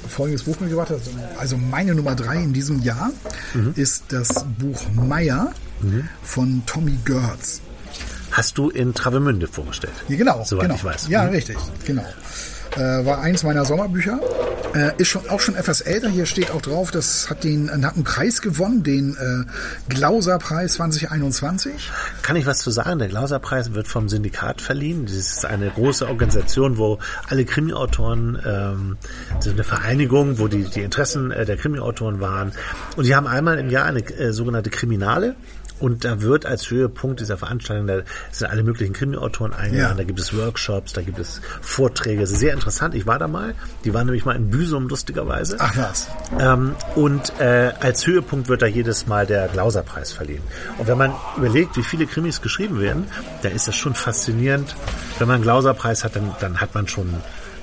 folgendes 0.08 0.44
Buch 0.44 0.60
mitgebracht. 0.60 0.92
Also- 0.92 1.12
Also 1.38 1.58
meine 1.58 1.96
Nummer 1.96 2.16
drei 2.16 2.38
in 2.38 2.54
diesem 2.54 2.82
Jahr 2.84 3.12
Mhm. 3.54 3.74
ist 3.76 4.04
das 4.10 4.46
Buch 4.60 4.82
Meier 4.94 5.52
von 6.24 6.62
Tommy 6.66 6.98
Gertz. 7.06 7.62
Hast 8.32 8.58
du 8.58 8.70
in 8.70 8.94
Travemünde 8.94 9.48
vorgestellt? 9.48 9.94
Ja, 10.08 10.16
genau. 10.16 10.44
Soweit 10.46 10.64
genau. 10.64 10.76
ich 10.76 10.84
weiß. 10.84 11.08
Ja, 11.10 11.24
Mhm. 11.26 11.30
richtig, 11.32 11.58
genau. 11.86 12.06
Äh, 12.76 13.06
war 13.06 13.22
eins 13.22 13.44
meiner 13.44 13.66
Sommerbücher 13.66 14.20
Äh, 14.74 14.94
ist 14.98 15.10
schon, 15.10 15.28
auch 15.30 15.42
schon 15.42 15.56
etwas 15.56 15.82
älter. 15.82 16.08
Hier 16.08 16.26
steht 16.26 16.52
auch 16.52 16.62
drauf, 16.62 16.92
das 16.92 17.30
hat 17.30 17.44
den 17.44 17.70
hat 17.86 17.96
einen 17.96 18.06
Preis 18.06 18.42
gewonnen, 18.42 18.84
den 18.84 19.16
äh, 19.16 19.94
Glauser-Preis 19.94 20.74
2021. 20.76 21.92
Kann 22.22 22.38
ich 22.38 22.46
was 22.46 22.60
zu 22.60 22.72
sagen? 22.72 23.00
Der 23.00 23.10
Glauser-Preis 23.10 23.74
wird 23.74 23.90
vom 23.90 24.08
Syndikat 24.08 24.62
verliehen. 24.62 25.06
Das 25.06 25.16
ist 25.16 25.46
eine 25.46 25.70
große 25.70 26.08
Organisation, 26.08 26.78
wo 26.78 27.00
alle 27.28 27.44
Krimi-Autoren, 27.44 28.40
ähm, 28.46 28.98
ist 29.40 29.50
eine 29.50 29.66
Vereinigung, 29.66 30.40
wo 30.40 30.48
die, 30.48 30.64
die 30.64 30.82
Interessen 30.82 31.32
äh, 31.32 31.46
der 31.46 31.58
Krimi-Autoren 31.58 32.22
waren. 32.22 32.54
Und 32.96 33.06
die 33.06 33.16
haben 33.16 33.28
einmal 33.28 33.60
im 33.60 33.70
Jahr 33.70 33.86
eine 33.86 34.00
äh, 34.00 34.32
sogenannte 34.32 34.70
Kriminale. 34.70 35.36
Und 35.82 36.06
da 36.06 36.22
wird 36.22 36.46
als 36.46 36.70
Höhepunkt 36.70 37.20
dieser 37.20 37.38
Veranstaltung, 37.38 37.88
da 37.88 38.02
sind 38.32 38.50
alle 38.50 38.64
möglichen 38.64 38.94
Krimi-Autoren 38.94 39.52
eingeladen, 39.54 39.92
Ja. 39.92 39.94
da 39.98 40.04
gibt 40.04 40.20
es 40.20 40.36
Workshops, 40.38 40.94
da 40.94 41.02
gibt 41.02 41.20
es 41.20 41.42
Vorträge. 41.62 42.26
Sehr 42.28 42.54
interessant. 42.54 42.96
Ich 42.96 43.06
war 43.08 43.20
da 43.20 43.28
mal. 43.28 43.56
Die 43.84 43.94
waren 43.94 44.06
nämlich 44.06 44.24
mal 44.24 44.36
in 44.36 44.50
Büsum, 44.50 44.88
lustigerweise. 44.88 45.58
Ach 45.60 45.76
was. 45.76 46.08
Ähm, 46.40 46.76
und 46.96 47.34
äh, 47.40 47.74
als 47.80 48.06
Höhepunkt 48.08 48.48
wird 48.48 48.62
da 48.62 48.68
jedes 48.68 49.08
Mal 49.08 49.26
der 49.26 49.48
Glauser-Preis 49.48 50.12
verliehen. 50.12 50.44
Und 50.78 50.88
wenn 50.88 50.98
man 50.98 51.14
überlegt, 51.36 51.76
wie 51.78 51.84
viele 51.84 52.06
Krimis 52.06 52.42
geschrieben 52.42 52.80
werden, 52.80 53.08
da 53.42 53.50
ist 53.50 53.68
das 53.68 53.76
schon 53.76 53.96
faszinierend. 53.96 54.76
Wenn 55.20 55.28
man 55.28 55.36
einen 55.36 55.44
Glauser-Preis 55.44 56.04
hat, 56.04 56.16
dann, 56.16 56.32
dann 56.40 56.62
hat 56.62 56.76
man 56.76 56.88
schon, 56.88 57.10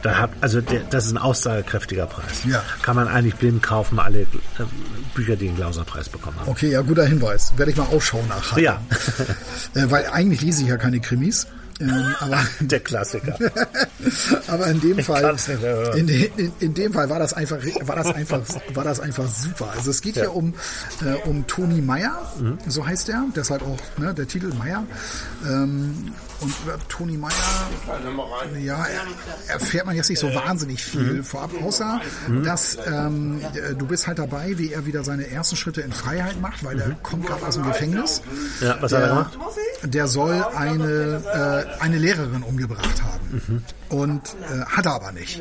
da 0.02 0.18
hat, 0.18 0.30
also 0.40 0.60
der, 0.60 0.80
das 0.90 1.06
ist 1.06 1.12
ein 1.12 1.18
aussagekräftiger 1.18 2.06
Preis. 2.06 2.44
Ja. 2.44 2.62
Kann 2.82 2.96
man 2.96 3.08
eigentlich 3.08 3.34
blind 3.36 3.62
kaufen, 3.62 3.98
alle 3.98 4.20
äh, 4.22 4.26
Bücher, 5.14 5.36
die 5.36 5.46
den 5.46 5.56
Glauser-Preis 5.56 6.08
bekommen 6.08 6.38
haben. 6.40 6.48
Okay, 6.48 6.70
ja, 6.70 6.82
guter 6.82 7.04
Hinweis. 7.04 7.52
Werde 7.56 7.72
ich 7.72 7.76
mal 7.76 7.86
Ausschau 7.86 8.22
nachhalten. 8.28 8.64
Ja, 8.64 8.80
Äh, 9.74 9.90
weil 9.90 10.06
eigentlich 10.06 10.40
lese 10.40 10.62
ich 10.62 10.68
ja 10.68 10.76
keine 10.76 11.00
Krimis. 11.00 11.46
Ähm, 11.80 12.14
aber, 12.18 12.40
der 12.60 12.80
Klassiker. 12.80 13.38
aber 14.48 14.66
in 14.66 14.80
dem 14.80 14.98
Fall, 14.98 15.36
in, 15.96 16.06
de- 16.08 16.30
in, 16.36 16.52
in 16.58 16.74
dem 16.74 16.92
Fall 16.92 17.08
war 17.08 17.18
das 17.20 17.34
einfach, 17.34 17.58
war 17.82 17.94
das 17.96 18.06
einfach, 18.14 18.40
war 18.74 18.82
das 18.84 18.98
einfach 18.98 19.28
super. 19.28 19.72
Also 19.76 19.90
es 19.92 20.00
geht 20.00 20.14
hier 20.14 20.34
um, 20.34 20.54
äh, 21.04 21.14
um 21.28 21.46
Toni 21.46 21.80
Meyer, 21.80 22.20
Mhm. 22.40 22.58
so 22.66 22.84
heißt 22.86 23.08
er, 23.10 23.24
deshalb 23.36 23.62
auch 23.62 23.78
ne, 23.98 24.12
der 24.14 24.26
Titel 24.26 24.52
Meyer. 24.54 24.84
Ähm, 25.46 26.12
und 26.40 26.52
über 26.64 26.78
Toni 26.88 27.16
Meyer, 27.16 27.32
ja, 28.62 28.84
er- 28.86 29.54
erfährt 29.54 29.86
man 29.86 29.96
jetzt 29.96 30.08
nicht 30.08 30.18
so 30.20 30.32
wahnsinnig 30.34 30.82
viel 30.84 31.14
Mhm. 31.14 31.24
vorab, 31.24 31.50
außer 31.62 32.00
dass 32.44 32.78
ähm, 32.86 33.40
äh, 33.54 33.74
du 33.74 33.86
bist 33.86 34.06
halt 34.06 34.18
dabei, 34.18 34.56
wie 34.58 34.72
er 34.72 34.86
wieder 34.86 35.04
seine 35.04 35.28
ersten 35.30 35.56
Schritte 35.56 35.80
in 35.80 35.92
Freiheit 35.92 36.40
macht, 36.40 36.64
weil 36.64 36.78
er 36.80 36.90
kommt 37.02 37.26
gerade 37.26 37.44
aus 37.46 37.54
dem 37.54 37.64
Gefängnis. 37.64 38.22
Mhm. 38.60 38.66
Ja, 38.66 38.76
was 38.80 38.92
hat 38.92 39.00
er 39.00 39.06
Der- 39.06 39.08
gemacht? 39.08 39.38
Der 39.84 40.08
soll 40.08 40.44
eine, 40.56 41.66
äh, 41.78 41.82
eine 41.82 41.98
Lehrerin 41.98 42.42
umgebracht 42.42 43.02
haben. 43.02 43.64
Und 43.90 44.22
äh, 44.52 44.64
hat 44.66 44.86
er 44.86 44.94
aber 44.94 45.12
nicht. 45.12 45.40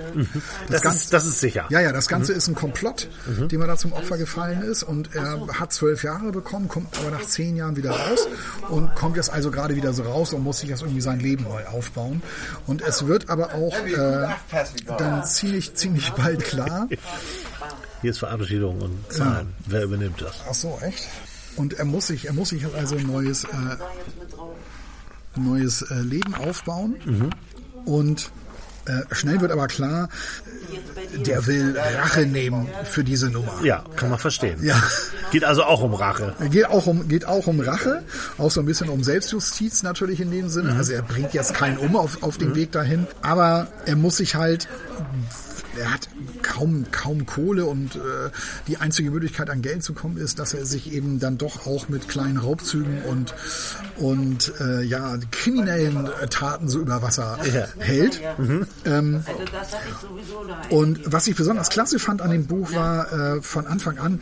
Das, 0.70 0.82
Ganze- 0.82 0.98
ist, 1.00 1.13
das 1.13 1.25
ist 1.25 1.39
sicher. 1.39 1.66
Ja, 1.70 1.80
ja, 1.82 1.92
das 1.92 2.08
Ganze 2.08 2.34
ist 2.34 2.48
ein 2.48 2.56
Komplott, 2.56 3.10
dem 3.51 3.62
er 3.62 3.68
da 3.68 3.77
zum 3.77 3.94
Opfer 3.94 4.18
gefallen 4.18 4.62
ist. 4.62 4.84
Und 4.84 5.16
er 5.16 5.39
hat 5.60 5.74
zwölf 5.74 6.04
Jahre 6.04 6.32
bekommen, 6.32 6.68
kommt 6.68 6.98
aber 7.00 7.12
nach 7.12 7.25
zehn 7.25 7.56
Jahren 7.56 7.75
wieder 7.75 7.92
raus 7.92 8.27
und 8.70 8.94
kommt 8.96 9.16
jetzt 9.18 9.32
also 9.32 9.51
gerade 9.51 9.75
wieder 9.75 9.94
so 9.94 10.04
raus 10.04 10.34
und 10.34 10.44
muss 10.44 10.60
sich 10.60 10.70
jetzt 10.70 10.84
irgendwie 10.88 11.01
sein 11.01 11.20
Leben 11.20 11.44
neu 11.44 11.65
aufbauen. 11.67 12.22
Und 12.65 12.82
es 12.82 13.06
wird 13.08 13.29
aber 13.29 13.53
auch 13.53 13.75
äh, 13.86 14.27
dann 14.98 15.24
ziemlich, 15.25 15.75
ziemlich 15.75 16.12
bald 16.12 16.44
klar, 16.44 16.88
Hier 18.01 18.12
ist 18.12 18.20
Verabschiedung 18.20 18.82
und 18.82 19.12
Zahlen. 19.12 19.53
Wer 19.65 19.84
übernimmt 19.84 20.22
das? 20.22 20.36
Ach 20.50 20.53
so, 20.53 20.79
echt? 20.82 21.08
Und 21.56 21.74
er 21.74 21.86
muss 21.86 22.08
sich, 22.08 22.25
er 22.27 22.34
muss 22.34 22.50
sich 22.50 22.65
also 22.75 22.96
ein 22.96 23.08
neues, 23.08 23.44
äh, 23.44 23.48
neues 25.36 25.82
äh, 25.82 25.96
Leben 25.96 26.36
aufbauen. 26.36 26.96
Und 27.86 28.32
äh, 28.86 29.01
schnell 29.13 29.41
wird 29.41 29.51
aber 29.51 29.67
klar, 29.67 30.10
der 31.25 31.45
will 31.47 31.77
Rache 31.77 32.25
nehmen 32.25 32.67
für 32.83 33.03
diese 33.03 33.29
Nummer. 33.29 33.53
Ja, 33.63 33.83
kann 33.95 34.09
man 34.09 34.19
verstehen. 34.19 34.63
Ja. 34.63 34.81
Geht 35.31 35.43
also 35.43 35.63
auch 35.63 35.81
um 35.81 35.93
Rache. 35.93 36.36
Geht 36.50 36.67
auch 36.67 36.88
um 36.88 37.07
geht 37.07 37.25
auch 37.25 37.47
um 37.47 37.59
Rache, 37.59 38.03
auch 38.38 38.51
so 38.51 38.59
ein 38.62 38.65
bisschen 38.65 38.89
um 38.89 39.03
Selbstjustiz 39.03 39.83
natürlich 39.83 40.21
in 40.21 40.31
dem 40.31 40.50
Sinne. 40.50 40.74
Also 40.75 40.93
er 40.93 41.01
bringt 41.01 41.33
jetzt 41.33 41.53
keinen 41.53 41.77
um 41.77 41.95
auf, 41.95 42.24
auf 42.24 42.38
dem 42.38 42.55
Weg 42.55 42.71
dahin, 42.71 43.07
aber 43.21 43.67
er 43.86 43.95
muss 43.95 44.17
sich 44.17 44.36
halt 44.36 44.67
er 45.77 45.93
hat 45.93 46.10
kaum 46.41 46.86
kaum 46.91 47.25
Kohle 47.25 47.65
und 47.65 47.96
äh, 47.96 48.00
die 48.67 48.77
einzige 48.77 49.12
Möglichkeit 49.12 49.50
an 49.50 49.62
Geld 49.62 49.84
zu 49.84 49.93
kommen 49.93 50.17
ist, 50.17 50.39
dass 50.39 50.53
er 50.53 50.65
sich 50.65 50.91
eben 50.93 51.19
dann 51.19 51.38
doch 51.38 51.65
auch 51.65 51.89
mit 51.89 52.07
kleinen 52.10 52.38
Raubzügen 52.38 53.01
und 53.03 53.34
und 53.98 54.53
äh, 54.60 54.81
ja 54.84 55.17
kriminellen 55.31 56.07
äh, 56.22 56.27
Taten 56.27 56.67
so 56.69 56.79
über 56.79 57.01
Wasser 57.01 57.38
Ja. 57.53 57.67
hält. 57.79 58.22
Ähm, 58.86 59.24
Also 59.25 60.07
und 60.69 61.00
was 61.12 61.27
ich 61.27 61.36
besonders 61.36 61.69
klasse 61.69 62.00
fand 62.00 62.22
an 62.22 62.31
dem 62.31 62.46
Buch 62.48 62.74
war 62.74 63.12
äh, 63.38 63.41
von 63.41 63.67
Anfang 63.67 63.98
an, 63.98 64.22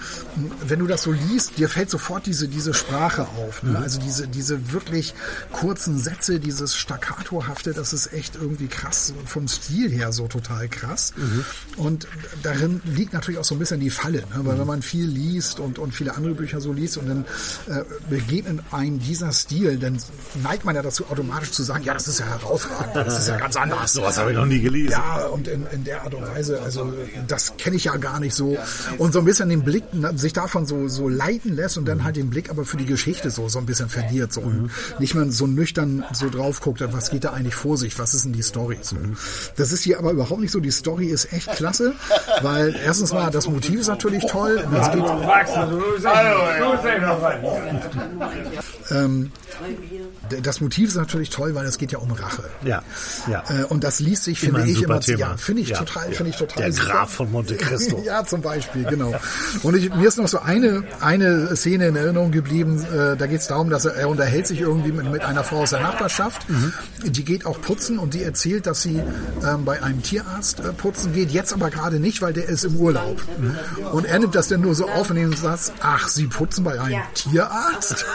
wenn 0.68 0.80
du 0.80 0.88
das 0.88 1.04
so 1.04 1.12
liest, 1.12 1.58
dir 1.58 1.70
fällt 1.70 1.90
sofort 1.90 2.26
diese, 2.26 2.48
diese 2.48 2.74
Sprache 2.74 3.24
auf. 3.38 3.64
Ne? 3.64 3.78
Also 3.80 4.00
diese, 4.00 4.28
diese 4.28 4.72
wirklich 4.72 5.14
kurzen 5.52 5.98
Sätze, 6.00 6.40
dieses 6.40 6.76
Staccatohafte, 6.76 7.74
das 7.74 7.94
ist 7.94 8.14
echt 8.14 8.36
irgendwie 8.36 8.68
krass, 8.68 9.14
vom 9.26 9.48
Stil 9.48 9.90
her 9.92 10.12
so 10.12 10.28
total 10.28 10.68
krass. 10.68 11.14
Und 11.78 12.08
darin 12.42 12.82
liegt 12.86 13.14
natürlich 13.14 13.40
auch 13.40 13.44
so 13.44 13.56
ein 13.56 13.60
bisschen 13.60 13.80
die 13.80 13.90
Falle, 13.90 14.20
ne? 14.20 14.42
weil 14.44 14.58
wenn 14.58 14.68
man 14.68 14.82
viel 14.82 15.06
liest 15.06 15.60
und, 15.60 15.78
und 15.78 15.94
viele 15.94 16.16
andere 16.16 16.34
Bücher 16.34 16.62
so 16.62 16.72
liest 16.72 16.98
und 16.98 17.08
dann 17.10 17.26
äh, 17.68 17.84
begegnet 18.10 18.62
einem 18.72 19.00
dieser 19.00 19.34
Stil, 19.34 19.78
dann 19.78 19.98
neigt 20.42 20.64
man 20.64 20.76
ja 20.76 20.82
dazu 20.82 21.06
automatisch 21.08 21.52
zu 21.52 21.64
sagen, 21.64 21.84
ja, 21.84 21.94
das 21.94 22.08
ist 22.08 22.20
ja 22.20 22.28
herausragend, 22.28 22.96
das 22.96 23.20
ist 23.20 23.28
ja 23.28 23.38
ganz 23.38 23.58
anders. 23.58 23.94
Sowas 23.94 24.18
habe 24.18 24.32
ich 24.32 24.38
noch 24.38 24.46
nie 24.46 24.62
gelesen. 24.62 24.92
Ja, 24.92 25.26
und 25.26 25.48
in, 25.48 25.66
in 25.68 25.84
der 25.84 26.04
Art 26.04 26.14
und 26.14 26.24
Weise, 26.24 26.62
also 26.62 26.94
das 27.28 27.58
kenne 27.58 27.76
ich 27.76 27.86
ja 27.86 27.98
gar 27.98 28.20
nicht 28.20 28.36
so. 28.36 28.58
Und 28.98 29.12
so 29.12 29.20
ein 29.20 29.26
bisschen 29.26 29.50
den 29.50 29.64
Blick, 29.64 29.94
ne, 29.94 30.18
sich 30.18 30.32
davon 30.32 30.66
so, 30.66 30.88
so 30.88 31.10
leiten 31.10 31.56
lässt 31.56 31.78
und 31.78 31.86
dann 31.86 32.04
halt 32.04 32.16
den 32.16 32.30
Blick 32.30 32.50
aber 32.50 32.64
für 32.64 32.78
die 32.78 32.86
Geschichte 32.86 33.32
so, 33.32 33.50
so 33.50 33.60
ein 33.60 33.66
bisschen 33.66 33.90
verliert. 33.90 34.32
So. 34.32 34.42
Und 34.42 34.70
nicht 35.00 35.14
mal 35.14 35.30
so 35.32 35.46
nüchtern 35.48 36.06
so 36.14 36.30
drauf 36.30 36.62
guckt, 36.62 36.82
was 36.92 37.10
geht 37.10 37.26
da 37.26 37.32
eigentlich 37.32 37.56
vor 37.56 37.78
sich, 37.78 37.98
was 38.00 38.14
ist 38.14 38.26
denn 38.26 38.34
die 38.34 38.44
Story? 38.44 38.78
So. 38.82 38.96
Das 39.58 39.72
ist 39.72 39.84
hier 39.84 40.00
aber 40.00 40.12
überhaupt 40.12 40.42
nicht 40.42 40.52
so. 40.52 40.60
Die 40.60 40.72
Story 40.72 41.08
ist 41.08 41.26
echt 41.36 41.52
klasse, 41.54 41.94
weil 42.42 42.76
erstens 42.84 43.14
mal 43.14 43.30
das 43.32 43.48
Motiv 43.48 43.80
ist 43.82 43.88
natürlich 43.88 44.26
toll. 44.26 44.64
Es 44.80 44.92
geht, 44.92 45.04
ähm, 48.92 49.32
das 50.44 50.60
Motiv 50.62 50.90
ist 50.90 50.96
natürlich 50.96 51.30
toll, 51.30 51.56
weil 51.56 51.66
es 51.66 51.78
geht 51.78 51.92
ja 51.92 52.00
um 52.00 52.12
Rache. 52.12 52.44
Ja, 52.64 52.82
ja. 53.30 53.44
Äh, 53.50 53.64
und 53.66 53.84
das 53.84 54.00
liest 54.00 54.24
sich, 54.26 54.42
Immer 54.44 54.60
finde 54.60 54.64
ein 54.64 54.70
ich, 54.70 54.76
super 54.78 54.86
immer, 54.94 55.00
Thema. 55.02 55.20
ja, 55.20 55.38
finde 55.38 55.62
ich 55.62 55.70
Ja, 55.70 55.78
total, 55.80 56.08
ja. 56.10 56.12
finde 56.16 56.30
ich 56.32 56.38
total 56.38 56.64
Der 56.64 56.72
super. 56.74 56.86
Graf 56.90 57.10
von 57.14 57.32
Monte 57.32 57.56
Cristo. 57.56 58.02
ja, 58.06 58.24
zum 58.26 58.42
Beispiel, 58.42 58.84
genau. 58.86 59.14
Und 59.64 59.76
ich, 59.76 59.94
mir 59.94 60.08
ist 60.08 60.18
noch 60.18 60.28
so 60.28 60.40
eine, 60.40 60.84
eine 61.00 61.56
Szene 61.56 61.88
in 61.88 61.96
Erinnerung 61.96 62.32
geblieben, 62.32 62.84
äh, 62.94 63.16
da 63.16 63.28
geht 63.28 63.42
es 63.42 63.48
darum, 63.48 63.70
dass 63.70 63.86
er, 63.86 63.94
er 63.96 64.10
unterhält 64.10 64.48
sich 64.48 64.60
irgendwie 64.62 64.92
mit, 64.92 65.10
mit 65.12 65.24
einer 65.24 65.44
Frau 65.44 65.62
aus 65.62 65.70
der 65.72 65.82
Nachbarschaft, 65.82 66.48
Mhm. 66.50 66.74
die 67.06 67.24
geht 67.24 67.46
auch 67.46 67.60
putzen 67.62 67.98
und 67.98 68.14
die 68.14 68.22
erzählt, 68.24 68.68
dass 68.68 68.82
sie 68.82 69.02
ähm, 69.48 69.66
bei 69.66 69.82
einem 69.82 70.02
Tierarzt 70.04 70.60
äh, 70.60 70.74
putzen 70.74 71.15
geht, 71.16 71.32
jetzt 71.32 71.54
aber 71.54 71.70
gerade 71.70 72.00
nicht, 72.00 72.22
weil 72.22 72.34
der 72.34 72.48
ist 72.48 72.64
im 72.64 72.76
Urlaub. 72.76 73.22
Und 73.92 74.06
er 74.06 74.20
nimmt 74.20 74.36
das 74.36 74.50
dann 74.50 74.62
nur 74.62 74.76
so 74.76 74.88
auf 74.88 75.10
und 75.10 75.18
nimmt 75.18 75.38
sagt, 75.38 75.74
ach, 75.82 76.08
sie 76.08 76.28
putzen 76.28 76.64
bei 76.64 76.80
einem 76.80 77.02
Tierarzt? 77.14 78.06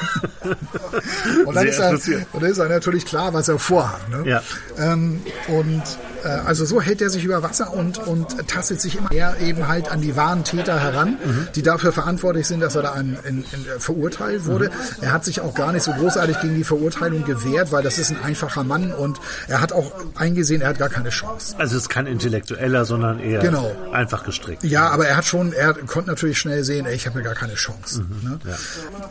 und, 1.47 1.54
dann 1.54 1.66
er, 1.66 1.92
und 2.33 2.42
dann 2.42 2.50
ist 2.50 2.59
er 2.59 2.69
natürlich 2.69 3.04
klar, 3.04 3.35
was 3.35 3.49
er 3.49 3.59
vorhat. 3.59 4.09
Ne? 4.09 4.28
Ja. 4.28 4.42
Ähm, 4.78 5.21
und 5.49 5.83
also 6.29 6.65
so 6.65 6.81
hält 6.81 7.00
er 7.03 7.11
sich 7.11 7.25
über 7.25 7.43
Wasser 7.43 7.73
und, 7.73 7.99
und 8.07 8.49
tastet 8.49 8.81
sich 8.81 8.97
immer 8.99 9.09
mehr 9.11 9.37
eben 9.41 9.69
halt 9.69 9.91
an 9.91 10.00
die 10.00 10.17
wahren 10.17 10.45
Täter 10.45 10.81
heran, 10.81 11.17
die 11.55 11.62
dafür 11.62 11.93
verantwortlich 11.93 12.47
sind, 12.47 12.61
dass 12.61 12.75
er 12.75 12.83
da 12.83 12.91
an, 12.93 13.19
in, 13.25 13.39
in, 13.39 13.67
äh, 13.67 13.79
verurteilt 13.79 14.47
wurde. 14.47 14.71
Er 15.00 15.12
hat 15.12 15.25
sich 15.25 15.41
auch 15.41 15.55
gar 15.55 15.73
nicht 15.73 15.83
so 15.83 15.93
großartig 15.93 16.41
gegen 16.41 16.55
die 16.55 16.65
Verurteilung 16.65 17.25
gewehrt, 17.25 17.73
weil 17.73 17.83
das 17.83 17.99
ist 17.99 18.11
ein 18.11 18.23
einfacher 18.23 18.65
Mann 18.65 18.93
und 18.93 19.19
er 19.49 19.61
hat 19.61 19.73
auch 19.73 19.93
eingesehen, 20.17 20.62
er 20.62 20.69
hat 20.69 20.79
gar 20.79 20.89
keine 20.89 21.11
Chance. 21.11 21.55
Also 21.59 21.77
es 21.77 21.83
ist 21.83 21.89
kein 21.89 22.07
Intellektueller, 22.07 22.85
sondern 22.85 23.19
eher 23.21 23.41
Genau. 23.41 23.71
einfach 23.93 24.25
gestrickt. 24.25 24.62
Ja, 24.65 24.89
aber 24.91 25.07
er 25.07 25.17
hat 25.17 25.25
schon, 25.25 25.53
er 25.53 25.75
konnte 25.75 26.11
natürlich 26.11 26.39
schnell 26.39 26.65
sehen, 26.65 26.87
ey, 26.87 26.95
ich 26.95 27.07
habe 27.07 27.19
ja 27.21 27.25
gar 27.25 27.35
keine 27.35 27.55
Chance. 27.55 28.05
ne? 28.23 28.39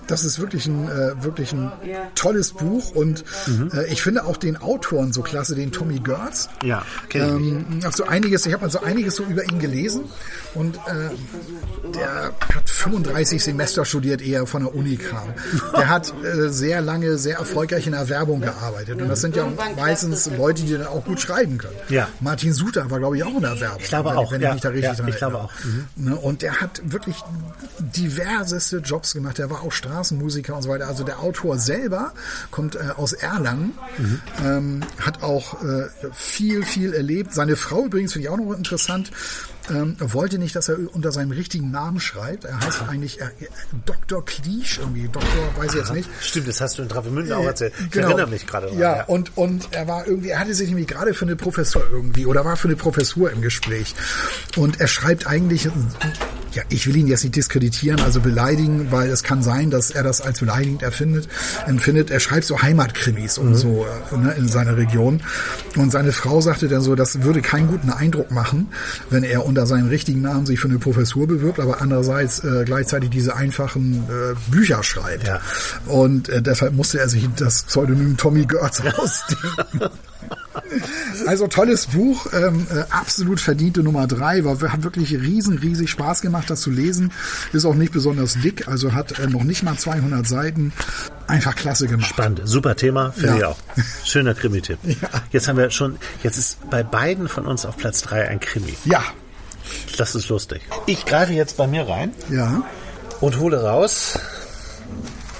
Das 0.07 0.23
ist 0.23 0.39
wirklich 0.39 0.65
ein, 0.67 0.87
äh, 0.89 1.23
wirklich 1.23 1.51
ein 1.53 1.71
tolles 2.15 2.53
Buch 2.53 2.91
und 2.91 3.23
äh, 3.73 3.85
ich 3.91 4.01
finde 4.01 4.25
auch 4.25 4.37
den 4.37 4.57
Autoren 4.57 5.13
so 5.13 5.21
klasse, 5.21 5.55
den 5.55 5.71
Tommy 5.71 5.99
Gertz. 5.99 6.49
Ja. 6.63 6.83
Ähm, 7.13 7.65
hab 7.83 7.93
so 7.95 8.05
einiges, 8.05 8.45
ich 8.45 8.53
habe 8.53 8.65
mal 8.65 8.69
so 8.71 8.81
einiges 8.81 9.15
so 9.15 9.23
über 9.23 9.43
ihn 9.43 9.59
gelesen 9.59 10.03
und 10.53 10.75
äh, 10.75 11.09
der 11.95 12.31
hat 12.55 12.69
35 12.69 13.43
Semester 13.43 13.85
studiert, 13.85 14.21
ehe 14.21 14.35
er 14.37 14.47
von 14.47 14.63
der 14.63 14.75
Uni 14.75 14.97
kam. 14.97 15.29
Der 15.75 15.89
hat 15.89 16.13
äh, 16.23 16.49
sehr 16.49 16.81
lange, 16.81 17.17
sehr 17.17 17.37
erfolgreich 17.37 17.85
in 17.87 17.93
der 17.93 18.09
Werbung 18.09 18.41
gearbeitet 18.41 19.01
und 19.01 19.07
das 19.09 19.21
sind 19.21 19.35
ja 19.35 19.47
meistens 19.75 20.29
Leute, 20.37 20.63
die 20.63 20.73
dann 20.73 20.87
auch 20.87 21.03
gut 21.05 21.19
schreiben 21.19 21.57
können. 21.57 21.75
Ja. 21.89 22.07
Martin 22.19 22.53
Suter 22.53 22.89
war, 22.89 22.99
glaube 22.99 23.17
ich, 23.17 23.23
auch 23.23 23.35
in 23.35 23.41
der 23.41 23.59
Werbung. 23.59 23.79
Ich 23.81 23.87
glaube 23.87 24.09
wenn, 24.09 24.17
auch, 24.17 24.31
Wenn 24.31 24.41
ja. 24.41 24.49
ich 24.49 24.53
mich 24.55 24.61
da 24.63 24.69
richtig 24.69 24.89
Ja, 24.91 24.95
dran 24.95 25.07
ich 25.09 25.17
glaube 25.17 25.37
auch. 25.37 25.51
Mhm. 25.63 25.87
Ne, 25.95 26.15
Und 26.15 26.41
der 26.41 26.61
hat 26.61 26.81
wirklich 26.83 27.15
diverseste 27.79 28.77
Jobs 28.77 29.13
gemacht. 29.13 29.37
Der 29.37 29.49
war 29.49 29.61
auch 29.63 29.71
Straßenmusiker 29.71 30.55
und 30.55 30.61
so 30.63 30.69
weiter. 30.69 30.87
Also 30.87 31.03
der 31.03 31.19
Autor 31.19 31.57
selber 31.57 32.13
kommt 32.51 32.75
äh, 32.75 32.79
aus 32.95 33.13
Erlangen, 33.13 33.73
Mhm. 33.97 34.21
ähm, 34.45 34.79
hat 34.99 35.23
auch 35.23 35.61
äh, 35.63 35.87
viel, 36.13 36.63
viel 36.89 36.93
erlebt. 36.97 37.33
Seine 37.33 37.55
Frau 37.55 37.85
übrigens 37.85 38.13
finde 38.13 38.27
ich 38.27 38.29
auch 38.33 38.37
noch 38.37 38.53
interessant. 38.57 39.11
ähm, 39.69 39.95
wollte 39.99 40.39
nicht, 40.39 40.55
dass 40.55 40.67
er 40.67 40.77
unter 40.93 41.11
seinem 41.11 41.31
richtigen 41.31 41.69
Namen 41.69 41.99
schreibt. 41.99 42.45
Er 42.45 42.59
heißt 42.59 42.81
eigentlich 42.89 43.21
äh, 43.21 43.25
Dr. 43.85 44.25
Kliesch 44.25 44.79
irgendwie, 44.79 45.03
Doktor, 45.07 45.29
weiß 45.57 45.73
ich 45.73 45.79
jetzt 45.79 45.93
nicht. 45.93 46.09
Stimmt, 46.21 46.47
das 46.47 46.59
hast 46.59 46.77
du 46.79 46.81
in 46.81 46.89
Travemünde 46.89 47.37
auch 47.37 47.45
erzählt. 47.45 47.73
Ich 47.79 47.91
Genau. 47.91 48.07
erinnere 48.07 48.27
mich 48.27 48.47
gerade 48.47 48.67
dran. 48.67 48.79
Ja, 48.79 49.03
und, 49.03 49.37
und 49.37 49.67
er 49.71 49.87
war 49.87 50.07
irgendwie, 50.07 50.29
er 50.29 50.39
hatte 50.39 50.53
sich 50.55 50.69
nämlich 50.69 50.87
gerade 50.87 51.13
für 51.13 51.25
eine 51.25 51.35
Professor 51.35 51.83
irgendwie 51.91 52.25
oder 52.25 52.45
war 52.45 52.55
für 52.57 52.67
eine 52.67 52.77
Professur 52.77 53.31
im 53.31 53.41
Gespräch. 53.41 53.93
Und 54.57 54.79
er 54.81 54.87
schreibt 54.87 55.27
eigentlich, 55.27 55.69
ja, 56.53 56.63
ich 56.69 56.87
will 56.87 56.95
ihn 56.97 57.07
jetzt 57.07 57.23
nicht 57.23 57.35
diskreditieren, 57.35 57.99
also 58.01 58.19
beleidigen, 58.21 58.87
weil 58.91 59.09
es 59.09 59.23
kann 59.23 59.43
sein, 59.43 59.69
dass 59.69 59.91
er 59.91 60.03
das 60.03 60.21
als 60.21 60.39
beleidigend 60.39 60.81
erfindet, 60.81 61.27
empfindet. 61.67 62.09
Er 62.09 62.19
schreibt 62.19 62.45
so 62.45 62.61
Heimatkrimis 62.61 63.37
und 63.37 63.55
so 63.55 63.85
äh, 64.11 64.17
ne, 64.17 64.33
in 64.33 64.47
seiner 64.47 64.77
Region. 64.77 65.21
Und 65.75 65.91
seine 65.91 66.11
Frau 66.11 66.41
sagte 66.41 66.67
dann 66.67 66.81
so, 66.81 66.95
das 66.95 67.21
würde 67.21 67.41
keinen 67.41 67.67
guten 67.67 67.91
Eindruck 67.91 68.31
machen, 68.31 68.69
wenn 69.09 69.23
er 69.23 69.45
unter 69.45 69.65
seinem 69.65 69.89
richtigen 69.89 70.21
Namen 70.21 70.45
sich 70.45 70.59
für 70.59 70.67
eine 70.67 70.79
Professur 70.79 71.27
bewirbt, 71.27 71.59
aber 71.59 71.81
andererseits 71.81 72.43
äh, 72.43 72.63
gleichzeitig 72.65 73.09
diese 73.09 73.35
einfachen 73.35 74.03
äh, 74.09 74.51
Bücher 74.51 74.83
schreibt. 74.83 75.27
Ja. 75.27 75.41
Und 75.87 76.29
äh, 76.29 76.41
deshalb 76.41 76.73
musste 76.73 76.99
er 76.99 77.09
sich 77.09 77.27
das 77.35 77.63
Pseudonym 77.63 78.17
Tommy 78.17 78.45
Götz 78.45 78.81
ausdenken. 78.97 79.89
Also 81.25 81.47
tolles 81.47 81.87
Buch, 81.87 82.27
ähm, 82.33 82.65
äh, 82.73 82.83
absolut 82.91 83.39
verdiente 83.39 83.81
Nummer 83.81 84.07
drei, 84.07 84.43
war, 84.43 84.59
hat 84.71 84.83
wirklich 84.83 85.13
riesen, 85.13 85.57
riesig 85.57 85.89
Spaß 85.89 86.21
gemacht, 86.21 86.49
das 86.49 86.61
zu 86.61 86.69
lesen. 86.69 87.11
Ist 87.53 87.65
auch 87.65 87.73
nicht 87.75 87.91
besonders 87.91 88.33
dick, 88.35 88.67
also 88.67 88.93
hat 88.93 89.17
äh, 89.19 89.27
noch 89.27 89.43
nicht 89.43 89.63
mal 89.63 89.77
200 89.77 90.27
Seiten. 90.27 90.73
Einfach 91.27 91.55
klasse 91.55 91.87
gemacht. 91.87 92.09
Spannend, 92.09 92.41
super 92.45 92.75
Thema, 92.75 93.11
finde 93.11 93.27
Ja. 93.29 93.37
ich 93.37 93.45
auch. 93.45 93.57
Schöner 94.03 94.33
Krimi-Tipp. 94.33 94.79
Jetzt 95.31 95.47
haben 95.47 95.57
wir 95.57 95.69
schon, 95.71 95.97
jetzt 96.23 96.37
ist 96.37 96.69
bei 96.69 96.83
beiden 96.83 97.27
von 97.27 97.45
uns 97.45 97.65
auf 97.65 97.77
Platz 97.77 98.01
drei 98.01 98.27
ein 98.27 98.39
Krimi. 98.39 98.73
Ja, 98.85 99.03
Das 99.97 100.15
ist 100.15 100.29
lustig. 100.29 100.61
Ich 100.87 101.05
greife 101.05 101.33
jetzt 101.33 101.57
bei 101.57 101.67
mir 101.67 101.87
rein 101.87 102.11
ja. 102.29 102.63
und 103.21 103.37
hole 103.39 103.61
raus 103.61 104.17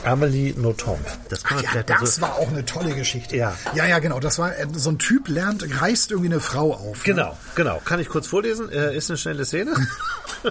Amelie 0.03 0.53
Nothomb. 0.57 0.99
Das 1.29 1.43
kann 1.43 1.63
Ach 1.65 1.75
ja, 1.75 1.83
das 1.83 2.15
so, 2.15 2.21
war 2.21 2.35
auch 2.35 2.47
eine 2.47 2.65
tolle 2.65 2.93
Geschichte. 2.95 3.35
Ja. 3.35 3.55
ja, 3.73 3.85
ja, 3.85 3.99
genau. 3.99 4.19
Das 4.19 4.39
war 4.39 4.57
äh, 4.57 4.67
so 4.73 4.91
ein 4.91 4.97
Typ 4.99 5.27
lernt, 5.27 5.65
reißt 5.81 6.11
irgendwie 6.11 6.31
eine 6.31 6.39
Frau 6.39 6.73
auf. 6.73 6.97
ne? 6.97 7.03
Genau, 7.03 7.37
genau. 7.55 7.81
Kann 7.83 7.99
ich 7.99 8.09
kurz 8.09 8.27
vorlesen? 8.27 8.69
Äh, 8.71 8.95
ist 8.95 9.09
eine 9.09 9.17
schnelle 9.17 9.45
Szene. 9.45 9.73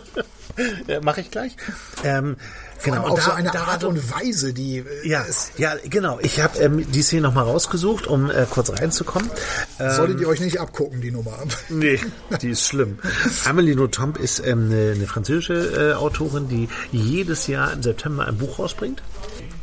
äh, 0.88 1.00
Mache 1.00 1.20
ich 1.20 1.30
gleich. 1.30 1.56
Ähm, 2.04 2.36
genau. 2.84 3.02
auf 3.04 3.10
und 3.12 3.20
so 3.22 3.30
da- 3.30 3.36
eine 3.36 3.50
da 3.50 3.64
Art 3.64 3.84
und 3.84 4.10
Weise, 4.12 4.52
die 4.54 4.78
äh, 4.78 4.84
Ja, 5.08 5.24
ja, 5.56 5.74
genau. 5.84 6.18
Ich 6.22 6.40
habe 6.40 6.58
ähm, 6.58 6.90
die 6.90 7.02
Szene 7.02 7.22
nochmal 7.22 7.44
rausgesucht, 7.44 8.06
um 8.06 8.30
äh, 8.30 8.46
kurz 8.50 8.70
reinzukommen. 8.70 9.30
Ähm, 9.78 9.90
solltet 9.92 10.20
ihr 10.20 10.28
euch 10.28 10.40
nicht 10.40 10.60
abgucken, 10.60 11.00
die 11.00 11.10
Nummer. 11.10 11.38
Nee, 11.68 12.00
die 12.42 12.50
ist 12.50 12.66
schlimm. 12.66 12.98
Amélie 13.44 13.76
Nothomb 13.76 14.16
ist 14.18 14.40
ähm, 14.44 14.66
eine, 14.70 14.92
eine 14.94 15.06
französische 15.06 15.92
äh, 15.92 15.94
Autorin, 15.94 16.48
die 16.48 16.68
jedes 16.92 17.46
Jahr 17.46 17.72
im 17.72 17.82
September 17.82 18.26
ein 18.26 18.36
Buch 18.38 18.58
rausbringt. 18.58 19.02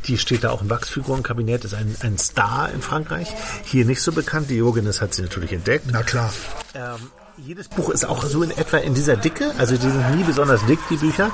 Die 0.06 0.18
steht 0.18 0.44
da 0.44 0.50
auch 0.50 0.62
im 0.62 0.70
Wachsfigurenkabinett, 0.70 1.64
ist 1.64 1.74
ein, 1.74 1.96
ein 2.00 2.16
Star 2.18 2.70
in 2.72 2.80
Frankreich. 2.80 3.28
Hier 3.64 3.84
nicht 3.84 4.00
so 4.02 4.12
bekannt. 4.12 4.48
Diogenes 4.50 5.00
hat 5.00 5.14
sie 5.14 5.22
natürlich 5.22 5.52
entdeckt. 5.52 5.86
Na 5.90 6.02
klar. 6.04 6.32
Ähm, 6.74 7.10
jedes 7.38 7.68
Buch 7.68 7.90
ist 7.90 8.04
auch 8.08 8.24
so 8.24 8.42
in 8.42 8.50
etwa 8.50 8.78
in 8.78 8.94
dieser 8.94 9.16
Dicke, 9.16 9.52
also 9.58 9.74
die 9.76 9.82
sind 9.90 10.16
nie 10.16 10.24
besonders 10.24 10.64
dick, 10.66 10.78
die 10.90 10.96
Bücher. 10.96 11.30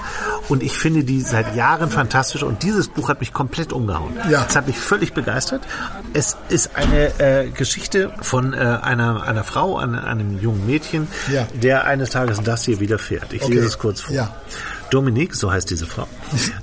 Und 0.48 0.62
ich 0.62 0.76
finde 0.76 1.04
die 1.04 1.20
seit 1.20 1.54
Jahren 1.54 1.90
fantastisch 1.90 2.42
und 2.42 2.62
dieses 2.62 2.88
Buch 2.88 3.08
hat 3.08 3.20
mich 3.20 3.32
komplett 3.32 3.72
umgehauen. 3.72 4.12
Ja. 4.28 4.44
Es 4.48 4.56
hat 4.56 4.66
mich 4.66 4.78
völlig 4.78 5.12
begeistert. 5.12 5.62
Es 6.12 6.36
ist 6.48 6.70
eine 6.76 7.18
äh, 7.20 7.48
Geschichte 7.50 8.12
von 8.20 8.52
äh, 8.52 8.56
einer, 8.56 9.22
einer 9.22 9.44
Frau, 9.44 9.76
an, 9.78 9.94
einem 9.98 10.40
jungen 10.40 10.66
Mädchen, 10.66 11.06
Ja. 11.30 11.46
der 11.54 11.84
eines 11.84 12.10
Tages 12.10 12.40
das 12.42 12.64
hier 12.64 12.80
widerfährt. 12.80 13.32
Ich 13.32 13.42
Okay. 13.42 13.54
lese 13.54 13.66
es 13.66 13.78
kurz 13.78 14.00
vor. 14.00 14.14
Ja. 14.14 14.34
Dominique, 14.92 15.34
so 15.34 15.50
heißt 15.50 15.70
diese 15.70 15.86
Frau, 15.86 16.06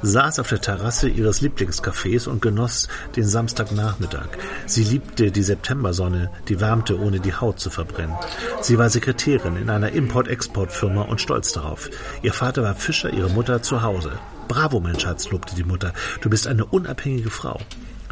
saß 0.04 0.40
auf 0.40 0.50
der 0.50 0.62
Terrasse 0.62 1.10
ihres 1.10 1.42
Lieblingscafés 1.42 2.28
und 2.28 2.44
genoss 2.44 2.88
den 3.16 3.26
Samstagnachmittag. 3.26 4.28
Sie 4.68 4.84
liebte 4.84 5.32
die 5.32 5.42
Septembersonne, 5.42 6.30
die 6.48 6.62
wärmte, 6.62 7.00
ohne 7.00 7.20
die 7.20 7.34
Haut 7.34 7.60
zu 7.60 7.72
verbrennen. 7.72 8.16
Sie 8.62 8.78
war 8.78 8.90
Sekretärin 8.90 9.56
in 9.56 9.72
einer 9.72 9.94
Import-Export-Firma 9.94 11.02
und 11.02 11.20
stolz 11.20 11.54
darauf. 11.54 11.90
Ihr 12.22 12.34
Vater 12.34 12.62
war 12.62 12.76
Fischer, 12.76 13.12
ihre 13.12 13.30
Mutter 13.32 13.64
zu 13.64 13.82
Hause. 13.82 14.12
Bravo, 14.48 14.80
mein 14.80 15.00
Schatz, 15.00 15.32
lobte 15.32 15.56
die 15.56 15.64
Mutter. 15.64 15.94
Du 16.22 16.30
bist 16.30 16.46
eine 16.46 16.66
unabhängige 16.66 17.32
Frau. 17.32 17.60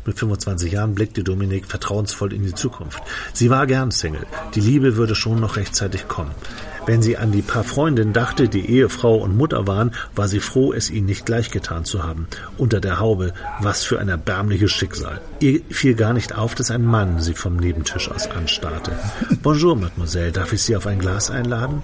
Mit 0.08 0.18
25 0.18 0.72
Jahren 0.72 0.96
blickte 0.96 1.24
Dominik 1.24 1.66
vertrauensvoll 1.66 2.34
in 2.34 2.42
die 2.42 2.56
Zukunft. 2.56 3.04
Sie 3.34 3.50
war 3.50 3.68
gern 3.68 3.92
Single. 3.92 4.26
Die 4.56 4.62
Liebe 4.62 4.96
würde 4.96 5.16
schon 5.16 5.40
noch 5.42 5.58
rechtzeitig 5.58 6.08
kommen. 6.08 6.32
Wenn 6.88 7.02
sie 7.02 7.18
an 7.18 7.34
die 7.34 7.42
paar 7.42 7.66
Freundinnen 7.66 8.14
dachte, 8.14 8.48
die 8.48 8.66
Ehefrau 8.72 9.18
und 9.18 9.36
Mutter 9.36 9.68
waren, 9.68 9.92
war 10.16 10.30
sie 10.30 10.40
froh, 10.40 10.72
es 10.72 10.90
ihnen 10.90 11.06
nicht 11.06 11.26
gleichgetan 11.26 11.84
zu 11.84 12.04
haben. 12.04 12.28
Unter 12.58 12.80
der 12.80 13.00
Haube, 13.02 13.34
was 13.60 13.84
für 13.84 14.00
ein 14.00 14.08
erbärmliches 14.08 14.72
Schicksal. 14.72 15.20
Ihr 15.42 15.60
fiel 15.70 15.96
gar 15.96 16.14
nicht 16.14 16.36
auf, 16.38 16.56
dass 16.56 16.72
ein 16.72 16.86
Mann 16.86 17.20
sie 17.20 17.34
vom 17.34 17.58
Nebentisch 17.58 18.10
aus 18.10 18.32
anstarrte. 18.32 18.94
Bonjour, 19.44 19.76
Mademoiselle, 19.76 20.32
darf 20.32 20.54
ich 20.54 20.62
Sie 20.64 20.78
auf 20.78 20.88
ein 20.88 21.00
Glas 21.00 21.30
einladen? 21.30 21.84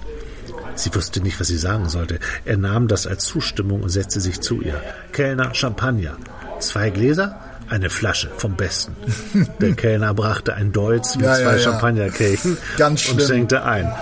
Sie 0.74 0.94
wusste 0.94 1.20
nicht, 1.20 1.38
was 1.38 1.48
sie 1.48 1.58
sagen 1.58 1.90
sollte. 1.90 2.18
Er 2.46 2.56
nahm 2.56 2.88
das 2.88 3.06
als 3.06 3.26
Zustimmung 3.26 3.82
und 3.82 3.90
setzte 3.90 4.20
sich 4.20 4.40
zu 4.40 4.62
ihr. 4.62 4.80
Kellner, 5.12 5.54
Champagner. 5.54 6.16
Zwei 6.60 6.88
Gläser? 6.88 7.38
Eine 7.68 7.90
Flasche 7.90 8.30
vom 8.36 8.56
Besten. 8.56 8.96
Der 9.60 9.74
Kellner 9.74 10.14
brachte 10.14 10.54
ein 10.54 10.72
Deutz 10.72 11.16
mit 11.16 11.26
Ja, 11.26 11.34
zwei 11.34 11.42
ja, 11.42 11.52
ja. 11.52 11.58
Champagnerkelchen 11.58 12.56
und 12.80 13.22
schenkte 13.22 13.64
ein. 13.64 13.92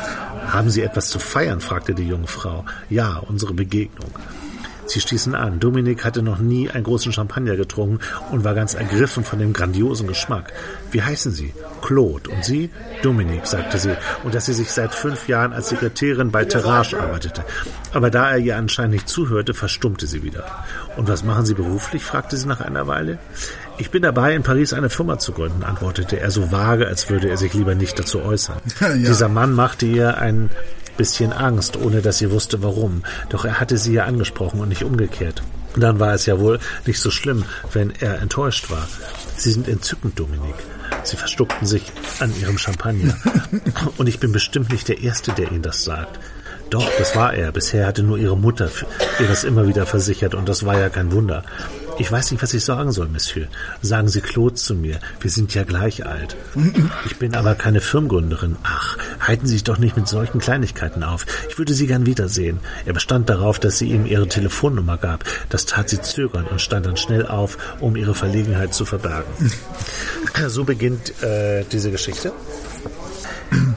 Haben 0.49 0.71
Sie 0.71 0.83
etwas 0.83 1.09
zu 1.09 1.19
feiern? 1.19 1.61
fragte 1.61 1.95
die 1.95 2.07
junge 2.07 2.27
Frau. 2.27 2.65
Ja, 2.91 3.19
unsere 3.19 3.55
Begegnung. 3.55 4.11
Sie 4.93 5.01
stießen 5.01 5.35
an. 5.35 5.59
Dominik 5.61 6.05
hatte 6.05 6.23
noch 6.23 6.39
nie 6.39 6.71
einen 6.71 6.85
großen 6.85 7.13
Champagner 7.13 7.57
getrunken 7.57 7.99
und 8.31 8.45
war 8.45 8.55
ganz 8.55 8.75
ergriffen 8.75 9.25
von 9.25 9.39
dem 9.39 9.53
grandiosen 9.53 10.07
Geschmack. 10.07 10.53
Wie 10.91 11.03
heißen 11.03 11.33
Sie? 11.33 11.53
Claude. 11.81 12.31
Und 12.31 12.45
Sie? 12.45 12.71
Dominik, 13.03 13.47
sagte 13.47 13.79
sie. 13.79 13.97
Und 14.23 14.35
dass 14.35 14.47
sie 14.47 14.53
sich 14.53 14.71
seit 14.71 14.95
fünf 14.95 15.29
Jahren 15.29 15.53
als 15.53 15.71
Sekretärin 15.71 16.31
bei 16.31 16.45
Terrage 16.45 17.01
arbeitete. 17.01 17.45
Aber 17.93 18.11
da 18.11 18.31
er 18.31 18.39
ihr 18.39 18.57
anscheinend 18.57 18.93
nicht 18.93 19.09
zuhörte, 19.09 19.55
verstummte 19.55 20.07
sie 20.07 20.23
wieder. 20.23 20.45
Und 20.97 21.09
was 21.09 21.25
machen 21.25 21.45
Sie 21.45 21.55
beruflich? 21.55 22.05
fragte 22.05 22.37
sie 22.37 22.47
nach 22.47 22.61
einer 22.61 22.87
Weile. 22.87 23.19
Ich 23.79 23.91
bin 23.91 24.03
dabei, 24.03 24.35
in 24.35 24.43
Paris 24.43 24.73
eine 24.73 24.91
Firma 24.91 25.19
zu 25.19 25.33
gründen, 25.33 25.65
antwortete 25.65 26.21
er 26.21 26.31
so 26.31 26.53
vage, 26.53 26.87
als 26.87 27.11
würde 27.11 27.29
er 27.29 27.37
sich 27.37 27.55
lieber 27.55 27.75
nicht 27.75 27.99
dazu 27.99 28.23
äußern. 28.23 28.59
Ja. 28.81 28.95
Dieser 28.95 29.29
Mann 29.29 29.55
machte 29.55 29.87
ihr 29.87 30.19
ein 30.19 30.51
bisschen 30.97 31.33
Angst, 31.33 31.77
ohne 31.77 32.03
dass 32.03 32.19
sie 32.19 32.31
wusste 32.31 32.63
warum. 32.63 33.03
Doch 33.29 33.45
er 33.45 33.61
hatte 33.61 33.79
sie 33.79 33.95
ja 33.95 34.05
angesprochen 34.05 34.61
und 34.61 34.69
nicht 34.69 34.85
umgekehrt. 34.85 35.43
Und 35.75 35.81
dann 35.81 36.01
war 36.01 36.15
es 36.15 36.27
ja 36.27 36.39
wohl 36.39 36.59
nicht 36.87 37.01
so 37.01 37.11
schlimm, 37.11 37.45
wenn 37.73 37.93
er 38.01 38.21
enttäuscht 38.21 38.71
war. 38.71 38.87
Sie 39.37 39.51
sind 39.51 39.69
entzückend, 39.69 40.19
Dominik. 40.19 40.55
Sie 41.05 41.17
verstuckten 41.17 41.67
sich 41.67 41.93
an 42.21 42.33
ihrem 42.41 42.59
Champagner. 42.59 43.17
Und 43.97 44.09
ich 44.09 44.21
bin 44.21 44.33
bestimmt 44.33 44.71
nicht 44.71 44.89
der 44.89 45.01
Erste, 45.01 45.33
der 45.33 45.51
Ihnen 45.51 45.63
das 45.63 45.83
sagt. 45.83 46.21
Doch, 46.71 46.89
das 46.97 47.17
war 47.17 47.35
er. 47.35 47.53
Bisher 47.53 47.87
hatte 47.87 48.03
nur 48.03 48.17
Ihre 48.19 48.37
Mutter 48.37 48.71
ihr 49.19 49.29
das 49.29 49.45
immer 49.45 49.67
wieder 49.67 49.85
versichert 49.85 50.35
und 50.35 50.49
das 50.49 50.65
war 50.65 50.79
ja 50.79 50.89
kein 50.89 51.13
Wunder. 51.13 51.45
Ich 51.99 52.11
weiß 52.11 52.31
nicht, 52.31 52.43
was 52.43 52.55
ich 52.55 52.65
sagen 52.65 52.91
soll, 52.93 53.09
Monsieur. 53.09 53.47
Sagen 53.81 54.09
Sie 54.09 54.21
Claude 54.21 54.55
zu 54.55 54.75
mir. 54.75 54.99
Wir 55.21 55.31
sind 55.31 55.55
ja 55.55 55.65
gleich 55.65 56.07
alt. 56.07 56.37
Ich 57.07 57.17
bin 57.19 57.35
aber 57.35 57.55
keine 57.55 57.81
Firmengründerin. 57.81 58.57
Ach, 58.63 58.97
halten 59.21 59.47
Sie 59.47 59.55
sich 59.55 59.65
doch 59.65 59.79
nicht 59.79 59.97
mit 59.97 60.09
solchen 60.09 60.41
Kleinigkeiten 60.41 61.03
auf. 61.03 61.27
Ich 61.49 61.59
würde 61.59 61.75
Sie 61.75 61.87
gern 61.87 62.07
wiedersehen. 62.07 62.61
Er 62.87 62.93
bestand 62.93 63.29
darauf, 63.29 63.59
dass 63.59 63.79
sie 63.79 63.91
ihm 63.91 64.07
ihre 64.07 64.29
Telefonnummer 64.29 64.97
gab. 64.97 65.25
Das 65.49 65.67
tat 65.67 65.89
sie 65.89 66.01
zögernd 66.01 66.51
und 66.51 66.61
stand 66.61 66.87
dann 66.87 66.97
schnell 66.97 67.27
auf, 67.27 67.59
um 67.81 67.97
ihre 67.97 68.15
Verlegenheit 68.15 68.75
zu 68.75 68.85
verbergen. 68.85 69.31
So 70.49 70.65
beginnt 70.65 71.23
äh, 71.23 71.65
diese 71.71 71.91
Geschichte. 71.91 72.33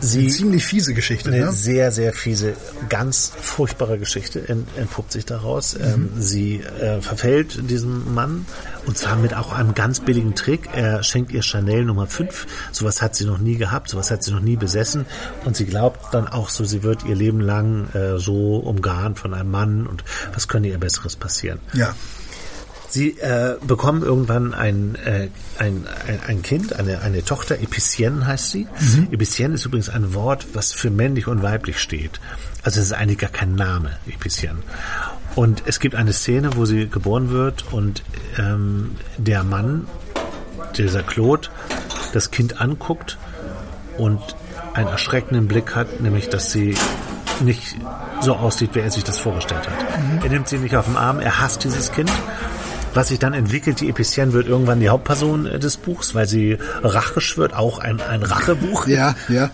Sie 0.05 0.27
Ziemlich 0.27 0.63
fiese 0.63 0.93
Geschichte, 0.93 1.29
eine 1.29 1.45
ne? 1.45 1.51
sehr, 1.51 1.91
sehr 1.91 2.13
fiese, 2.13 2.53
ganz 2.89 3.31
furchtbare 3.41 3.97
Geschichte 3.97 4.47
ent, 4.47 4.67
entpuppt 4.77 5.11
sich 5.11 5.25
daraus. 5.25 5.75
Ähm, 5.75 6.09
sie 6.17 6.61
äh, 6.61 7.01
verfällt 7.01 7.69
diesem 7.69 8.13
Mann 8.13 8.45
und 8.85 8.97
zwar 8.97 9.15
mit 9.15 9.33
auch 9.33 9.51
einem 9.51 9.73
ganz 9.73 9.99
billigen 9.99 10.35
Trick. 10.35 10.69
Er 10.73 11.01
schenkt 11.03 11.31
ihr 11.31 11.41
Chanel 11.41 11.85
Nummer 11.85 12.07
5. 12.07 12.45
Sowas 12.71 13.01
hat 13.01 13.15
sie 13.15 13.25
noch 13.25 13.39
nie 13.39 13.57
gehabt, 13.57 13.89
sowas 13.89 14.11
hat 14.11 14.23
sie 14.23 14.31
noch 14.31 14.41
nie 14.41 14.55
besessen. 14.55 15.05
Und 15.43 15.55
sie 15.55 15.65
glaubt 15.65 16.13
dann 16.13 16.27
auch 16.27 16.49
so, 16.49 16.63
sie 16.63 16.83
wird 16.83 17.03
ihr 17.05 17.15
Leben 17.15 17.41
lang 17.41 17.89
äh, 17.93 18.19
so 18.19 18.57
umgarnt 18.57 19.17
von 19.17 19.33
einem 19.33 19.49
Mann 19.49 19.87
und 19.87 20.03
was 20.33 20.47
könnte 20.47 20.69
ihr 20.69 20.77
Besseres 20.77 21.15
passieren? 21.15 21.59
Ja. 21.73 21.95
Sie 22.95 23.09
äh, 23.19 23.57
bekommen 23.67 24.03
irgendwann 24.03 24.53
ein, 24.53 24.95
äh, 24.95 25.27
ein, 25.59 25.85
ein, 26.07 26.19
ein 26.25 26.41
Kind, 26.43 26.71
eine, 26.71 27.01
eine 27.01 27.25
Tochter, 27.25 27.59
Epicienne 27.59 28.25
heißt 28.25 28.51
sie. 28.51 28.67
Epicienne 29.11 29.55
ist 29.55 29.65
übrigens 29.65 29.89
ein 29.89 30.13
Wort, 30.13 30.47
was 30.53 30.71
für 30.71 30.89
männlich 30.89 31.27
und 31.27 31.43
weiblich 31.43 31.79
steht. 31.79 32.21
Also 32.63 32.79
es 32.79 32.85
ist 32.85 32.93
eigentlich 32.93 33.17
gar 33.17 33.29
kein 33.29 33.53
Name, 33.53 33.91
Epicienne. 34.07 34.59
Und 35.35 35.63
es 35.65 35.81
gibt 35.81 35.95
eine 35.95 36.13
Szene, 36.13 36.55
wo 36.55 36.63
sie 36.63 36.87
geboren 36.87 37.31
wird 37.31 37.65
und 37.73 38.01
ähm, 38.39 38.91
der 39.17 39.43
Mann, 39.43 39.87
dieser 40.77 41.03
Claude, 41.03 41.49
das 42.13 42.31
Kind 42.31 42.61
anguckt 42.61 43.17
und 43.97 44.21
einen 44.73 44.87
erschreckenden 44.87 45.49
Blick 45.49 45.75
hat, 45.75 45.99
nämlich 45.99 46.29
dass 46.29 46.53
sie 46.53 46.75
nicht 47.41 47.75
so 48.21 48.37
aussieht, 48.37 48.69
wie 48.73 48.79
er 48.79 48.89
sich 48.89 49.03
das 49.03 49.19
vorgestellt 49.19 49.67
hat. 49.69 50.23
Er 50.23 50.29
nimmt 50.29 50.47
sie 50.47 50.59
nicht 50.59 50.77
auf 50.77 50.85
den 50.85 50.95
Arm, 50.95 51.19
er 51.19 51.41
hasst 51.41 51.65
dieses 51.65 51.91
Kind. 51.91 52.09
Was 52.95 53.09
sich 53.09 53.19
dann 53.19 53.33
entwickelt, 53.33 53.81
die 53.81 53.89
Epicien 53.89 54.31
wird 54.31 54.47
irgendwann 54.47 54.79
die 54.79 54.87
Hauptperson 54.87 55.45
äh, 55.45 55.59
des 55.59 55.75
Buchs, 55.77 56.15
weil 56.15 56.27
sie 56.27 56.57
Rache 56.81 57.19
schwört, 57.19 57.53
auch 57.53 57.77
ein, 57.77 57.99
ein 58.01 58.23
Rachebuch. 58.23 58.87
Ja, 58.87 59.15
ja. 59.27 59.51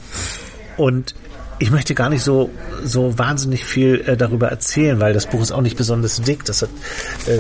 Und 0.77 1.15
ich 1.62 1.69
möchte 1.69 1.93
gar 1.93 2.10
nicht 2.10 2.24
so, 2.24 2.50
so 2.84 3.17
wahnsinnig 3.19 3.63
viel 3.65 4.02
äh, 4.08 4.17
darüber 4.17 4.47
erzählen, 4.47 5.00
weil 5.00 5.13
das 5.13 5.28
Buch 5.28 5.41
ist 5.41 5.52
auch 5.52 5.62
nicht 5.62 5.78
besonders 5.78 6.19
dick. 6.19 6.43
Das 6.45 6.63
hat 6.63 6.69
äh, 7.28 7.39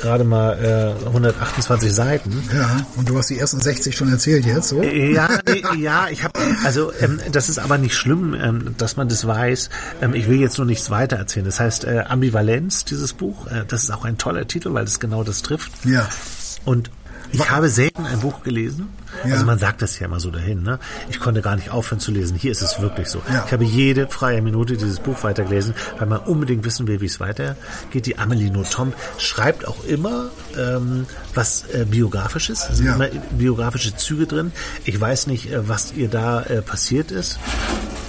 gerade 0.00 0.24
mal 0.24 0.94
äh, 1.02 1.06
128 1.06 1.90
Seiten. 1.90 2.42
Ja, 2.54 2.86
und 2.96 3.08
du 3.08 3.16
hast 3.16 3.30
die 3.30 3.38
ersten 3.38 3.60
60 3.60 3.96
schon 3.96 4.12
erzählt 4.12 4.44
jetzt, 4.44 4.68
so? 4.68 4.82
Ja, 4.82 5.28
nee, 5.48 5.62
ja, 5.78 6.08
ich 6.10 6.24
habe, 6.24 6.38
also 6.62 6.92
ähm, 7.00 7.18
das 7.32 7.48
ist 7.48 7.58
aber 7.58 7.78
nicht 7.78 7.96
schlimm, 7.96 8.34
ähm, 8.34 8.74
dass 8.76 8.96
man 8.96 9.08
das 9.08 9.26
weiß. 9.26 9.70
Ähm, 10.02 10.14
ich 10.14 10.28
will 10.28 10.40
jetzt 10.40 10.58
nur 10.58 10.66
nichts 10.66 10.90
weiter 10.90 11.16
erzählen. 11.16 11.46
Das 11.46 11.58
heißt 11.58 11.84
äh, 11.84 12.04
Ambivalenz, 12.06 12.84
dieses 12.84 13.14
Buch. 13.14 13.46
Äh, 13.46 13.64
das 13.66 13.84
ist 13.84 13.90
auch 13.90 14.04
ein 14.04 14.18
toller 14.18 14.46
Titel, 14.46 14.74
weil 14.74 14.84
es 14.84 15.00
genau 15.00 15.24
das 15.24 15.40
trifft. 15.40 15.72
Ja. 15.86 16.06
Und 16.66 16.90
ich 17.34 17.50
habe 17.50 17.68
selten 17.68 18.06
ein 18.06 18.20
Buch 18.20 18.42
gelesen. 18.42 18.88
Ja. 19.24 19.34
Also 19.34 19.44
man 19.46 19.58
sagt 19.58 19.80
das 19.82 19.98
ja 19.98 20.06
immer 20.06 20.20
so 20.20 20.30
dahin. 20.30 20.62
Ne? 20.62 20.78
Ich 21.08 21.20
konnte 21.20 21.40
gar 21.40 21.54
nicht 21.56 21.70
aufhören 21.70 22.00
zu 22.00 22.10
lesen. 22.10 22.36
Hier 22.36 22.50
ist 22.52 22.62
es 22.62 22.80
wirklich 22.80 23.08
so. 23.08 23.22
Ja. 23.32 23.44
Ich 23.46 23.52
habe 23.52 23.64
jede 23.64 24.08
freie 24.08 24.42
Minute 24.42 24.76
dieses 24.76 24.98
Buch 25.00 25.22
weitergelesen, 25.22 25.74
weil 25.98 26.06
man 26.08 26.20
unbedingt 26.20 26.64
wissen 26.64 26.86
will, 26.88 27.00
wie 27.00 27.06
es 27.06 27.20
weitergeht. 27.20 28.06
Die 28.06 28.18
Amelie 28.18 28.50
Nothomb 28.50 28.94
schreibt 29.18 29.66
auch 29.68 29.84
immer 29.84 30.30
ähm, 30.58 31.06
was 31.34 31.64
äh, 31.72 31.84
biografisches. 31.88 32.68
Es 32.70 32.78
sind 32.78 32.86
Ja. 32.86 32.94
immer 32.96 33.08
biografische 33.30 33.94
Züge 33.96 34.26
drin. 34.26 34.52
Ich 34.84 35.00
weiß 35.00 35.26
nicht, 35.28 35.50
äh, 35.52 35.68
was 35.68 35.92
ihr 35.92 36.08
da 36.08 36.42
äh, 36.42 36.62
passiert 36.62 37.10
ist. 37.10 37.38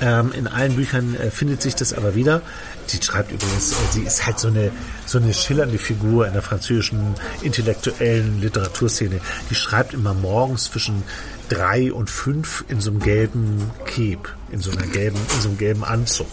Ähm, 0.01 0.31
in 0.33 0.47
allen 0.47 0.75
Büchern 0.75 1.15
äh, 1.15 1.31
findet 1.31 1.61
sich 1.61 1.75
das 1.75 1.93
aber 1.93 2.15
wieder. 2.15 2.41
Sie 2.87 3.01
schreibt 3.01 3.31
übrigens, 3.31 3.71
äh, 3.71 3.75
sie 3.91 4.01
ist 4.01 4.25
halt 4.25 4.39
so 4.39 4.47
eine, 4.47 4.71
so 5.05 5.17
eine 5.17 5.33
schillernde 5.33 5.77
Figur 5.77 6.27
in 6.27 6.33
der 6.33 6.41
französischen 6.41 7.15
intellektuellen 7.41 8.41
Literaturszene. 8.41 9.19
Die 9.49 9.55
schreibt 9.55 9.93
immer 9.93 10.13
morgens 10.13 10.65
zwischen 10.65 11.03
drei 11.49 11.91
und 11.93 12.09
fünf 12.09 12.65
in 12.67 12.81
so 12.81 12.91
einem 12.91 12.99
gelben 12.99 13.71
Cape, 13.85 14.29
in 14.51 14.59
so 14.59 14.71
einer 14.71 14.87
gelben, 14.87 15.17
in 15.35 15.41
so 15.41 15.49
einem 15.49 15.57
gelben 15.57 15.83
Anzug. 15.83 16.27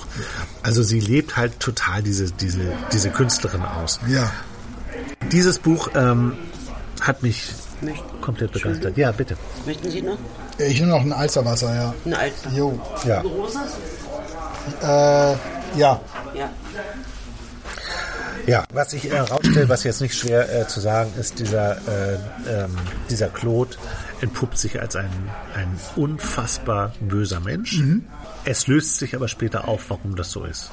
Also 0.62 0.82
sie 0.82 1.00
lebt 1.00 1.36
halt 1.36 1.60
total 1.60 2.02
diese, 2.02 2.30
diese, 2.30 2.72
diese 2.92 3.10
Künstlerin 3.10 3.62
aus. 3.62 4.00
Ja. 4.08 4.30
Dieses 5.30 5.58
Buch 5.58 5.90
ähm, 5.94 6.34
hat 7.00 7.22
mich 7.22 7.52
Möchten, 7.80 8.20
komplett 8.20 8.52
begeistert. 8.52 8.96
Ja, 8.96 9.12
bitte. 9.12 9.36
möchten 9.66 9.90
Sie 9.90 10.02
noch 10.02 10.18
Ich 10.58 10.78
nehme 10.80 10.92
noch 10.92 11.00
ein 11.00 11.12
Alsterwasser, 11.12 11.74
ja. 11.74 11.94
ein 12.04 12.14
Alter? 12.14 12.50
Jo. 12.54 12.78
Ja. 13.04 13.22
Großes? 13.22 13.60
Äh, 14.82 15.34
ja. 15.78 16.00
Ja. 16.34 16.50
Ja, 18.46 18.64
was 18.72 18.92
ich 18.92 19.10
äh, 19.10 19.18
rausstelle, 19.20 19.68
was 19.68 19.84
jetzt 19.84 20.00
nicht 20.00 20.16
schwer 20.16 20.62
äh, 20.62 20.66
zu 20.66 20.80
sagen 20.80 21.12
ist, 21.18 21.38
dieser, 21.38 21.76
äh, 21.76 22.18
ähm, 22.48 22.76
dieser 23.08 23.28
Claude 23.28 23.76
entpuppt 24.20 24.58
sich 24.58 24.80
als 24.80 24.96
ein, 24.96 25.10
ein 25.54 25.78
unfassbar 25.94 26.92
böser 27.00 27.38
Mensch. 27.40 27.80
Es 28.44 28.66
löst 28.66 28.98
sich 28.98 29.14
aber 29.14 29.28
später 29.28 29.68
auf, 29.68 29.90
warum 29.90 30.16
das 30.16 30.32
so 30.32 30.44
ist. 30.44 30.72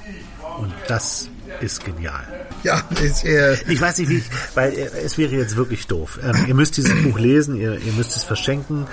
Und 0.58 0.74
das 0.88 1.30
ist 1.62 1.86
genial. 1.86 2.26
Ja, 2.64 2.82
ist, 3.04 3.24
äh, 3.24 3.56
Ich 3.68 3.80
weiß 3.80 4.00
nicht, 4.00 4.10
wie 4.10 4.18
ich, 4.18 4.26
weil 4.56 4.74
äh, 4.74 4.90
es 5.06 5.18
wäre 5.20 5.36
jetzt 5.36 5.56
wirklich 5.56 5.86
doof. 5.86 6.20
Ähm, 6.24 6.46
ihr 6.48 6.56
müsst 6.56 6.76
dieses 6.78 6.94
Buch 7.04 7.20
lesen, 7.20 7.56
ihr, 7.56 7.78
ihr 7.80 7.94
müsst 7.94 8.16
es 8.16 8.24
verschenken. 8.24 8.88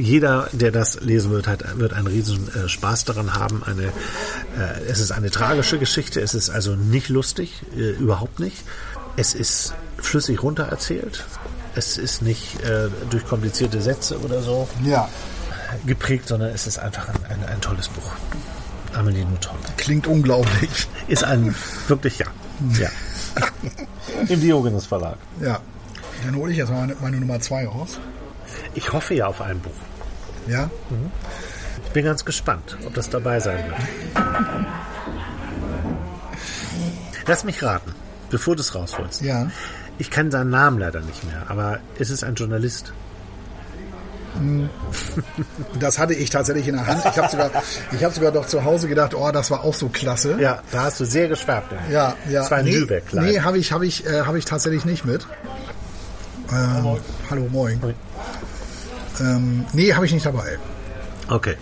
Jeder, 0.00 0.48
der 0.52 0.72
das 0.72 1.00
lesen 1.00 1.30
wird, 1.30 1.46
hat, 1.46 1.78
wird 1.78 1.92
einen 1.92 2.06
riesen 2.06 2.48
äh, 2.54 2.68
Spaß 2.68 3.04
daran 3.04 3.34
haben. 3.34 3.62
Eine, 3.62 3.84
äh, 3.84 4.82
es 4.88 4.98
ist 4.98 5.12
eine 5.12 5.30
tragische 5.30 5.78
Geschichte. 5.78 6.20
Es 6.20 6.34
ist 6.34 6.48
also 6.48 6.74
nicht 6.74 7.10
lustig, 7.10 7.62
äh, 7.76 7.90
überhaupt 7.90 8.40
nicht. 8.40 8.56
Es 9.16 9.34
ist 9.34 9.74
flüssig 9.98 10.42
runtererzählt. 10.42 11.24
Es 11.74 11.98
ist 11.98 12.22
nicht 12.22 12.62
äh, 12.64 12.88
durch 13.10 13.26
komplizierte 13.26 13.82
Sätze 13.82 14.18
oder 14.20 14.42
so 14.42 14.68
ja. 14.82 15.08
geprägt, 15.84 16.28
sondern 16.28 16.48
es 16.48 16.66
ist 16.66 16.78
einfach 16.78 17.08
ein, 17.08 17.24
ein, 17.28 17.44
ein 17.44 17.60
tolles 17.60 17.88
Buch. 17.88 18.12
Amelie 18.94 19.24
Nothomb. 19.24 19.76
Klingt 19.76 20.06
unglaublich. 20.06 20.88
Ist 21.08 21.24
ein 21.24 21.54
wirklich 21.88 22.18
ja. 22.18 22.26
ja. 22.80 22.88
Im 24.28 24.40
Diogenes 24.40 24.86
Verlag. 24.86 25.18
Ja. 25.40 25.60
Dann 26.24 26.36
hole 26.36 26.52
ich 26.52 26.58
jetzt 26.58 26.70
mal 26.70 26.80
meine, 26.80 26.96
meine 27.00 27.16
Nummer 27.18 27.38
zwei 27.40 27.66
raus. 27.66 27.98
Ich 28.74 28.92
hoffe 28.92 29.14
ja 29.14 29.26
auf 29.26 29.40
ein 29.42 29.60
Buch. 29.60 29.70
Ja. 30.50 30.68
Ich 31.84 31.92
bin 31.92 32.04
ganz 32.04 32.24
gespannt, 32.24 32.76
ob 32.84 32.94
das 32.94 33.08
dabei 33.08 33.40
sein 33.40 33.64
wird. 33.66 33.78
Lass 37.26 37.44
mich 37.44 37.62
raten, 37.62 37.94
bevor 38.30 38.56
du 38.56 38.60
es 38.60 38.74
rausholst. 38.74 39.22
Ja. 39.22 39.50
Ich 39.98 40.10
kann 40.10 40.30
seinen 40.30 40.50
Namen 40.50 40.78
leider 40.78 41.00
nicht 41.00 41.24
mehr, 41.24 41.44
aber 41.48 41.78
es 41.98 42.10
ist 42.10 42.24
ein 42.24 42.34
Journalist. 42.34 42.92
Das 45.78 45.98
hatte 45.98 46.14
ich 46.14 46.30
tatsächlich 46.30 46.66
in 46.68 46.76
der 46.76 46.86
Hand. 46.86 47.04
Ich 47.04 47.18
habe 47.18 47.28
sogar, 47.28 47.50
ich 47.92 48.02
habe 48.02 48.14
sogar 48.14 48.32
doch 48.32 48.46
zu 48.46 48.64
Hause 48.64 48.88
gedacht, 48.88 49.14
oh, 49.14 49.30
das 49.30 49.50
war 49.50 49.62
auch 49.62 49.74
so 49.74 49.88
klasse. 49.88 50.36
Ja, 50.40 50.62
da 50.72 50.84
hast 50.84 50.98
du 51.00 51.04
sehr 51.04 51.28
geschwärmt. 51.28 51.66
Ja, 51.90 52.14
ja. 52.28 52.40
Das 52.40 52.50
war 52.50 52.58
ein 52.58 52.64
nee, 52.64 52.76
Lübeck, 52.76 53.04
leider. 53.12 53.28
nee, 53.28 53.40
habe 53.40 53.58
ich, 53.58 53.72
habe 53.72 53.86
ich, 53.86 54.06
äh, 54.06 54.22
habe 54.22 54.38
ich 54.38 54.44
tatsächlich 54.44 54.84
nicht 54.84 55.04
mit. 55.04 55.26
Ähm, 56.52 56.96
hallo, 57.28 57.48
moin. 57.50 57.78
Moin. 57.80 57.94
Ähm, 59.20 59.66
nee, 59.72 59.92
habe 59.94 60.06
ich 60.06 60.12
nicht 60.12 60.26
dabei. 60.26 60.58
Okay, 61.28 61.56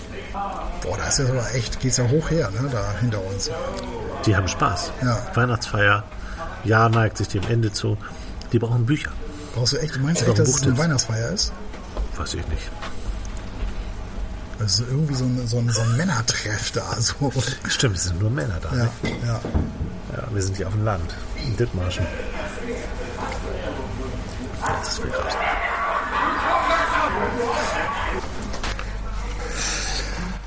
Boah, 0.83 0.97
da 0.97 1.09
ist 1.09 1.19
ja 1.19 1.27
aber 1.27 1.55
echt, 1.55 1.81
geht's 1.81 1.97
ja 1.97 2.09
hoch 2.09 2.31
her, 2.31 2.51
ne, 2.51 2.69
da 2.71 2.95
hinter 3.01 3.23
uns. 3.25 3.51
die 4.25 4.37
haben 4.37 4.47
Spaß. 4.49 4.93
Ja. 5.03 5.21
Weihnachtsfeier, 5.35 6.05
Jahr 6.65 6.89
neigt 6.89 7.19
sich 7.19 7.29
dem 7.29 7.43
Ende 7.49 7.73
zu. 7.73 7.99
Die 8.53 8.59
brauchen 8.59 8.87
Bücher. 8.87 9.11
Brauchst 9.55 9.73
du 9.73 9.79
echt, 9.79 9.97
du 9.97 10.01
meinst 10.01 10.23
Oder 10.23 10.31
echt, 10.31 10.41
dass 10.41 10.49
es 10.49 10.63
eine. 10.63 10.79
Weihnachtsfeier 10.79 11.31
ist? 11.31 11.53
Weiß 12.17 12.35
ich 12.35 12.47
nicht. 12.49 12.71
Das 14.61 14.75
ist 14.81 14.89
irgendwie 14.89 15.15
so 15.15 15.25
ein, 15.25 15.47
so 15.47 15.59
ein, 15.59 15.69
so 15.71 15.81
ein 15.83 15.97
Männertreff 15.97 16.71
da, 16.73 16.95
so. 17.01 17.33
Stimmt, 17.69 17.97
es 17.97 18.05
sind 18.05 18.21
nur 18.21 18.31
Männer 18.31 18.59
da. 18.63 18.69
Ja, 18.77 18.85
Ne? 18.85 18.91
ja. 19.27 19.41
Ja, 20.17 20.25
wir 20.33 20.43
sind 20.43 20.57
hier 20.57 20.69
auf 20.69 20.73
dem 20.75 20.85
Land, 20.85 21.15
in 21.45 21.57
Dithmarschen. 21.57 22.07
Jetzt 24.79 24.89
ist 24.89 24.99
viel 25.03 25.11
raus. 25.11 25.33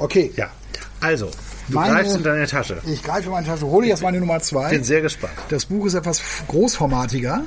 Okay. 0.01 0.31
Ja, 0.35 0.49
also, 0.99 1.29
du 1.67 1.75
Meine- 1.75 1.93
greifst 1.95 2.15
in 2.15 2.23
deine 2.23 2.47
Tasche. 2.47 2.81
Ich 2.85 3.03
greife 3.03 3.25
in 3.25 3.31
meine 3.31 3.47
Tasche, 3.47 3.65
hole 3.65 3.87
jetzt 3.87 4.01
meine 4.01 4.19
Nummer 4.19 4.39
zwei. 4.39 4.69
Bin 4.69 4.83
sehr 4.83 5.01
gespannt. 5.01 5.33
Das 5.49 5.65
Buch 5.65 5.85
ist 5.85 5.93
etwas 5.93 6.21
großformatiger. 6.47 7.43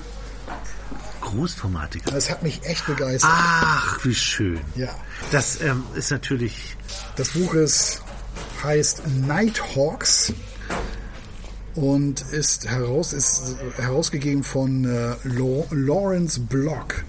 Großformatiker. 1.21 2.11
Das 2.11 2.31
hat 2.31 2.43
mich 2.43 2.63
echt 2.65 2.87
begeistert. 2.87 3.31
Ach, 3.33 4.05
wie 4.05 4.15
schön. 4.15 4.61
Ja. 4.77 4.89
Das 5.33 5.61
ähm, 5.61 5.85
ist 5.95 6.11
natürlich. 6.11 6.77
Das 7.17 7.31
Buch 7.31 7.55
ist, 7.55 8.03
heißt 8.63 9.03
Nighthawks 9.27 10.33
und 11.75 12.21
ist, 12.33 12.69
heraus, 12.69 13.13
ist 13.13 13.57
herausgegeben 13.79 14.45
von 14.45 14.85
äh, 14.85 15.15
Lawrence 15.71 16.39
Block. 16.41 17.05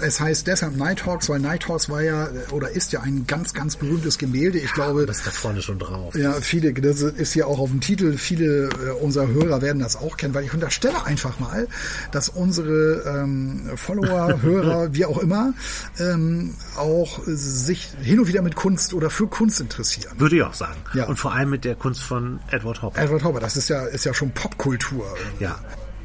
Es 0.00 0.20
heißt 0.20 0.46
deshalb 0.46 0.76
Nighthawks, 0.76 1.28
weil 1.28 1.40
Nighthawks 1.40 1.88
war 1.88 2.02
ja 2.02 2.26
äh, 2.26 2.30
oder 2.52 2.70
ist 2.70 2.92
ja 2.92 3.00
ein 3.00 3.26
ganz, 3.26 3.54
ganz 3.54 3.76
berühmtes 3.76 4.18
Gemälde. 4.18 4.58
Ich 4.58 4.72
glaube, 4.72 5.06
Das 5.06 5.18
ist 5.18 5.26
da 5.26 5.30
vorne 5.30 5.62
schon 5.62 5.78
drauf. 5.78 6.14
ja, 6.14 6.32
viele, 6.40 6.72
das 6.72 7.00
ist 7.00 7.34
ja 7.34 7.46
auch 7.46 7.58
auf 7.58 7.70
dem 7.70 7.80
Titel, 7.80 8.16
viele 8.16 8.68
äh, 8.68 8.90
unserer 9.00 9.28
Hörer 9.28 9.62
werden 9.62 9.80
das 9.80 9.96
auch 9.96 10.16
kennen, 10.16 10.34
weil 10.34 10.44
ich 10.44 10.54
unterstelle 10.54 11.04
einfach 11.04 11.38
mal, 11.38 11.68
dass 12.12 12.28
unsere 12.28 13.02
ähm, 13.06 13.70
Follower, 13.76 14.42
Hörer, 14.42 14.94
wie 14.94 15.04
auch 15.04 15.18
immer, 15.18 15.52
ähm, 15.98 16.54
auch 16.76 17.20
sich 17.26 17.88
hin 18.02 18.20
und 18.20 18.28
wieder 18.28 18.42
mit 18.42 18.56
Kunst 18.56 18.94
oder 18.94 19.10
für 19.10 19.26
Kunst 19.28 19.60
interessieren. 19.60 20.12
Würde 20.18 20.36
ich 20.36 20.42
auch 20.42 20.54
sagen. 20.54 20.78
Ja. 20.94 21.06
Und 21.06 21.16
vor 21.16 21.32
allem 21.32 21.50
mit 21.50 21.64
der 21.64 21.74
Kunst 21.74 22.02
von 22.02 22.40
Edward 22.50 22.82
Hopper. 22.82 23.00
Edward 23.00 23.24
Hopper, 23.24 23.40
das 23.40 23.56
ist 23.56 23.68
ja, 23.68 23.84
ist 23.86 24.04
ja 24.04 24.14
schon 24.14 24.30
Popkultur. 24.32 25.04
Ja. 25.38 25.58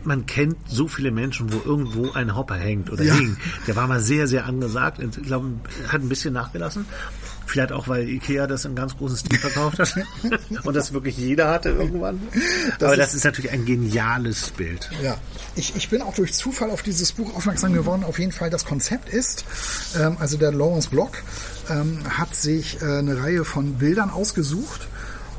Man 0.06 0.26
kennt 0.26 0.58
so 0.68 0.88
viele 0.88 1.12
Menschen, 1.12 1.52
wo 1.52 1.58
irgendwo 1.68 2.12
ein 2.12 2.36
Hopper 2.36 2.56
hängt 2.56 2.92
oder 2.92 3.04
Ja. 3.04 3.16
hing. 3.16 3.38
Der 3.68 3.76
war 3.76 3.88
mal 3.88 4.00
sehr, 4.00 4.28
sehr 4.28 4.46
angesagt. 4.46 5.00
Und 5.00 5.18
Ich 5.18 5.24
glaube, 5.24 5.48
hat 5.88 6.02
ein 6.02 6.10
bisschen 6.10 6.34
nachgelassen. 6.34 6.86
Vielleicht 7.48 7.72
auch, 7.72 7.88
weil 7.88 8.10
Ikea 8.10 8.48
das 8.48 8.66
in 8.66 8.76
ganz 8.76 8.98
großen 8.98 9.18
Stil 9.18 9.38
verkauft 9.38 9.78
hat. 9.80 9.96
Und 10.64 10.76
das 10.76 10.94
wirklich 10.94 11.16
jeder 11.18 11.50
hatte 11.52 11.70
irgendwann. 11.70 12.20
Aber 12.82 12.98
das 12.98 13.14
ist 13.14 13.24
natürlich 13.24 13.52
ein 13.52 13.66
geniales 13.66 14.50
Bild. 14.52 14.90
Ja, 15.04 15.16
ich, 15.56 15.76
ich 15.76 15.90
bin 15.90 16.02
auch 16.02 16.16
durch 16.16 16.34
Zufall 16.34 16.72
auf 16.72 16.82
dieses 16.82 17.12
Buch 17.12 17.36
aufmerksam 17.36 17.74
geworden. 17.74 18.04
Auf 18.04 18.18
jeden 18.18 18.32
Fall, 18.32 18.50
das 18.50 18.66
Konzept 18.66 19.10
ist, 19.10 19.46
ähm, 20.00 20.18
also 20.20 20.38
der 20.38 20.52
Lawrence 20.52 20.90
Block 20.90 21.22
ähm, 21.70 22.00
hat 22.10 22.36
sich 22.36 22.82
äh, 22.82 22.86
eine 22.98 23.22
Reihe 23.22 23.46
von 23.46 23.76
Bildern 23.76 24.10
ausgesucht 24.10 24.88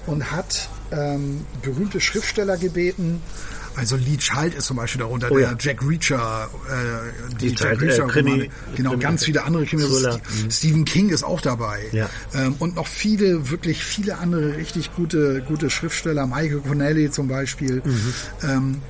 und 0.06 0.30
hat 0.30 0.68
ähm, 0.92 1.44
berühmte 1.62 2.00
Schriftsteller 2.00 2.56
gebeten. 2.56 3.20
Also 3.74 3.96
Lee 3.96 4.16
Child 4.16 4.54
ist 4.54 4.66
zum 4.66 4.78
Beispiel 4.78 5.00
darunter, 5.00 5.30
Oh 5.30 5.36
der 5.36 5.50
ja. 5.50 5.56
Jack 5.58 5.82
Reacher, 5.86 6.48
äh, 6.68 7.34
die 7.38 7.48
Lee 7.48 7.54
Jack 7.58 7.78
Child, 7.78 7.82
äh, 7.82 7.84
Reacher 7.84 8.06
Krimi- 8.06 8.30
Romane. 8.30 8.48
Genau, 8.74 8.90
Krimi- 8.92 9.00
ganz 9.02 9.24
viele 9.24 9.44
andere 9.44 9.66
Krimi. 9.66 9.82
Thriller. 9.82 10.12
Ste- 10.12 10.50
Stephen 10.50 10.84
King 10.86 11.10
ist 11.10 11.24
auch 11.24 11.42
dabei. 11.42 11.80
Ja. 11.92 12.08
Ähm, 12.34 12.54
und 12.58 12.74
noch 12.76 12.86
viele, 12.86 13.50
wirklich 13.50 13.84
viele 13.84 14.16
andere 14.18 14.56
richtig 14.56 14.94
gute, 14.96 15.42
gute 15.46 15.68
Schriftsteller. 15.68 16.26
Michael 16.26 16.60
Connelly 16.60 17.10
zum 17.10 17.28
Beispiel. 17.28 17.82
Mhm. 17.84 18.14
Ähm, 18.42 18.80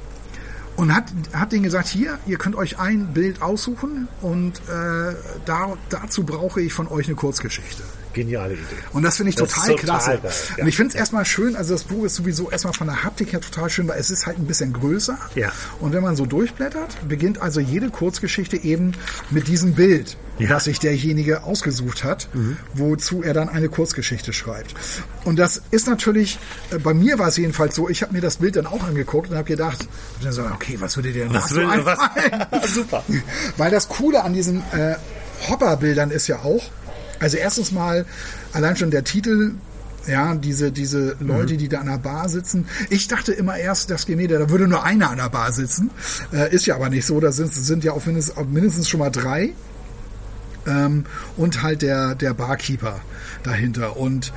und 0.76 0.94
hat, 0.94 1.06
hat 1.32 1.52
denen 1.52 1.62
gesagt, 1.64 1.88
hier, 1.88 2.18
ihr 2.26 2.37
könnt 2.37 2.54
euch 2.54 2.78
ein 2.78 3.14
Bild 3.14 3.40
aussuchen 3.42 4.09
und 4.20 4.59
äh, 4.68 5.14
da, 5.46 5.76
dazu 5.88 6.22
brauche 6.24 6.61
ich 6.61 6.72
von 6.74 6.87
euch 6.87 7.06
eine 7.06 7.16
Kurzgeschichte. 7.16 7.82
Geniale 8.16 8.55
Idee. 8.55 8.62
Und 8.94 9.02
das 9.02 9.16
finde 9.18 9.29
ich 9.31 9.37
Das 9.37 9.50
total, 9.50 9.68
total 9.76 9.85
klasse. 9.85 10.11
geil, 10.11 10.20
ja. 10.57 10.62
Und 10.62 10.68
ich 10.68 10.76
finde 10.76 10.88
es 10.88 10.94
erstmal 10.94 11.26
schön, 11.26 11.55
also 11.55 11.74
das 11.74 11.85
Buch 11.85 12.05
ist 12.07 12.14
sowieso 12.16 12.50
erstmal 12.50 12.72
von 12.72 12.87
der 12.87 13.05
Haptik 13.05 13.33
her 13.35 13.40
total 13.42 13.68
schön, 13.68 13.87
weil 13.88 14.00
es 14.00 14.11
ist 14.11 14.24
halt 14.26 14.38
ein 14.38 14.46
bisschen 14.46 14.72
größer. 14.72 15.18
Ja. 15.35 15.52
Und 15.81 15.92
wenn 15.92 16.02
man 16.02 16.16
so 16.16 16.24
durchblättert, 16.24 16.96
beginnt 17.07 17.42
also 17.42 17.61
jede 17.61 17.90
Kurzgeschichte 17.90 18.57
eben 18.57 18.92
mit 19.31 19.48
diesem 19.48 19.74
Bild, 19.74 20.16
Ja. 20.38 20.48
das 20.48 20.64
sich 20.64 20.79
derjenige 20.79 21.44
ausgesucht 21.44 22.05
hat, 22.05 22.29
wozu 22.74 23.22
er 23.22 23.35
dann 23.35 23.48
eine 23.50 23.68
Kurzgeschichte 23.68 24.33
schreibt. 24.33 24.74
Und 25.24 25.38
das 25.38 25.61
ist 25.70 25.87
natürlich, 25.87 26.38
äh, 26.70 26.79
bei 26.79 26.94
mir 26.94 27.18
war 27.18 27.29
es 27.29 27.37
jedenfalls 27.37 27.74
so, 27.74 27.88
ich 27.90 28.00
habe 28.02 28.12
mir 28.14 28.20
das 28.22 28.37
Bild 28.38 28.57
dann 28.57 28.66
auch 28.66 28.83
angeguckt 28.83 29.31
und 29.31 29.37
habe 29.37 29.46
gedacht, 29.48 29.87
okay, 30.55 30.76
was 30.81 30.96
würde 30.96 31.12
dir 31.12 31.24
denn 31.24 31.35
Was 31.35 31.55
will, 31.55 31.66
was? 31.85 31.98
Super. 32.74 33.05
Weil 33.59 33.70
das 33.70 33.88
Coole 33.88 34.24
an 34.24 34.33
diesen 34.33 34.62
äh, 34.72 34.96
Hopper-Bildern 35.48 36.11
ist 36.11 36.26
ja 36.29 36.37
auch, 36.40 36.62
also 37.20 37.37
erstens 37.37 37.72
mal 37.72 38.07
allein 38.52 38.76
schon 38.76 38.90
der 38.90 39.05
Titel, 39.05 39.52
ja, 40.07 40.35
diese, 40.35 40.70
diese 40.70 41.16
Leute, 41.20 41.57
die 41.57 41.68
da 41.68 41.81
an 41.81 41.87
der 41.87 41.98
Bar 41.98 42.29
sitzen. 42.29 42.66
Ich 42.90 43.09
dachte 43.09 43.33
immer 43.33 43.57
erst, 43.57 43.90
das 43.90 44.07
Gemälde, 44.07 44.38
da 44.38 44.50
würde 44.50 44.68
nur 44.68 44.85
einer 44.85 45.11
an 45.11 45.18
der 45.18 45.31
Bar 45.31 45.52
sitzen. 45.52 45.90
Äh, 46.33 46.55
ist 46.55 46.66
ja 46.66 46.76
aber 46.76 46.88
nicht 46.88 47.07
so, 47.07 47.18
da 47.20 47.33
sind, 47.33 47.52
sind 47.52 47.85
ja 47.85 47.92
auch 47.92 48.07
mindestens, 48.07 48.37
mindestens 48.48 48.88
schon 48.88 49.00
mal 49.00 49.11
drei. 49.11 49.52
Ähm, 50.66 51.05
und 51.37 51.62
halt 51.62 51.83
der, 51.83 52.14
der 52.14 52.35
Barkeeper 52.35 53.00
dahinter. 53.42 53.96
Und 53.96 54.33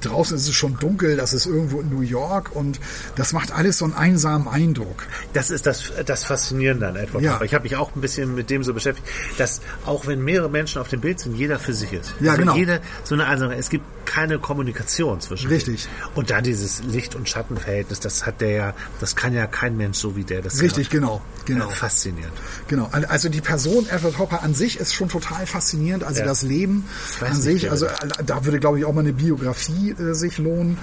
draußen 0.00 0.36
ist 0.36 0.48
es 0.48 0.54
schon 0.54 0.78
dunkel, 0.78 1.16
das 1.16 1.32
ist 1.34 1.46
irgendwo 1.46 1.80
in 1.80 1.90
New 1.90 2.00
York 2.02 2.54
und 2.54 2.80
das 3.16 3.32
macht 3.32 3.52
alles 3.52 3.78
so 3.78 3.84
einen 3.84 3.94
einsamen 3.94 4.48
Eindruck. 4.48 5.06
Das 5.32 5.50
ist 5.50 5.66
das, 5.66 5.92
das 6.06 6.24
Faszinierende 6.24 6.88
an 6.88 6.96
Edward 6.96 7.22
Ja. 7.22 7.34
Hopper. 7.34 7.44
Ich 7.44 7.54
habe 7.54 7.64
mich 7.64 7.76
auch 7.76 7.94
ein 7.94 8.00
bisschen 8.00 8.34
mit 8.34 8.50
dem 8.50 8.64
so 8.64 8.74
beschäftigt, 8.74 9.06
dass 9.38 9.60
auch 9.86 10.06
wenn 10.06 10.22
mehrere 10.22 10.48
Menschen 10.50 10.80
auf 10.80 10.88
dem 10.88 11.00
Bild 11.00 11.20
sind, 11.20 11.34
jeder 11.36 11.58
für 11.58 11.72
sich 11.74 11.92
ist. 11.92 12.14
Ja, 12.20 12.32
also 12.32 12.42
genau. 12.42 12.56
Jede 12.56 12.80
so 13.04 13.14
eine 13.14 13.26
Einsamkeit. 13.26 13.58
Es 13.58 13.70
gibt 13.70 13.84
keine 14.06 14.38
Kommunikation 14.38 15.20
zwischen. 15.20 15.48
Richtig. 15.48 15.84
denen. 15.84 15.94
Und 16.14 16.30
dann 16.30 16.44
dieses 16.44 16.82
Licht- 16.84 17.14
und 17.14 17.28
Schattenverhältnis, 17.28 18.00
das 18.00 18.26
hat 18.26 18.40
der 18.40 18.50
ja, 18.50 18.74
das 19.00 19.16
kann 19.16 19.32
ja 19.34 19.46
kein 19.46 19.76
Mensch 19.76 19.98
so 19.98 20.16
wie 20.16 20.24
der. 20.24 20.42
Das 20.42 20.60
Richtig, 20.60 20.86
ja, 20.92 20.98
genau, 21.00 21.22
genau. 21.44 21.68
äh, 21.68 21.72
Faszinierend. 21.72 22.32
Genau, 22.68 22.88
also 23.08 23.28
die 23.28 23.40
Person 23.40 23.86
Edward 23.88 24.18
Hopper 24.18 24.42
an 24.42 24.54
sich 24.54 24.78
ist 24.78 24.94
schon 24.94 25.08
total 25.08 25.46
faszinierend. 25.46 26.04
Also 26.04 26.20
Ja. 26.20 26.26
das 26.26 26.42
Leben 26.42 26.84
an 27.20 27.40
sich, 27.40 27.64
wer 27.64 27.72
also 27.72 27.86
da 28.24 28.44
würde, 28.44 28.60
glaube 28.60 28.78
ich, 28.78 28.84
auch 28.84 28.92
mal 28.92 29.00
eine 29.00 29.12
Biografie 29.12 29.83
äh, 29.90 30.14
sich 30.14 30.38
lohnen. 30.38 30.78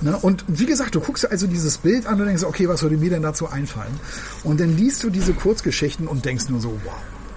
Ne? 0.00 0.16
Und 0.20 0.44
wie 0.48 0.66
gesagt, 0.66 0.94
du 0.94 1.00
guckst 1.00 1.24
dir 1.24 1.30
also 1.30 1.46
dieses 1.46 1.78
Bild 1.78 2.06
an 2.06 2.20
und 2.20 2.26
denkst, 2.26 2.44
okay, 2.44 2.68
was 2.68 2.82
würde 2.82 2.96
mir 2.96 3.10
denn 3.10 3.22
dazu 3.22 3.48
einfallen? 3.48 3.94
Und 4.42 4.60
dann 4.60 4.76
liest 4.76 5.02
du 5.04 5.10
diese 5.10 5.32
Kurzgeschichten 5.34 6.06
und 6.06 6.24
denkst 6.24 6.48
nur 6.48 6.60
so, 6.60 6.78
wow. 6.84 6.92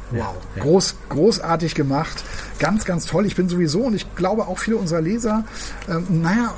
Wow, 0.09 0.35
Groß, 0.59 0.95
großartig 1.09 1.75
gemacht, 1.75 2.23
ganz, 2.59 2.85
ganz 2.85 3.05
toll. 3.07 3.25
Ich 3.25 3.35
bin 3.35 3.49
sowieso 3.49 3.81
und 3.81 3.93
ich 3.93 4.15
glaube 4.15 4.47
auch 4.47 4.57
viele 4.57 4.77
unserer 4.77 5.01
Leser, 5.01 5.43
ähm, 5.89 6.21
naja, 6.21 6.53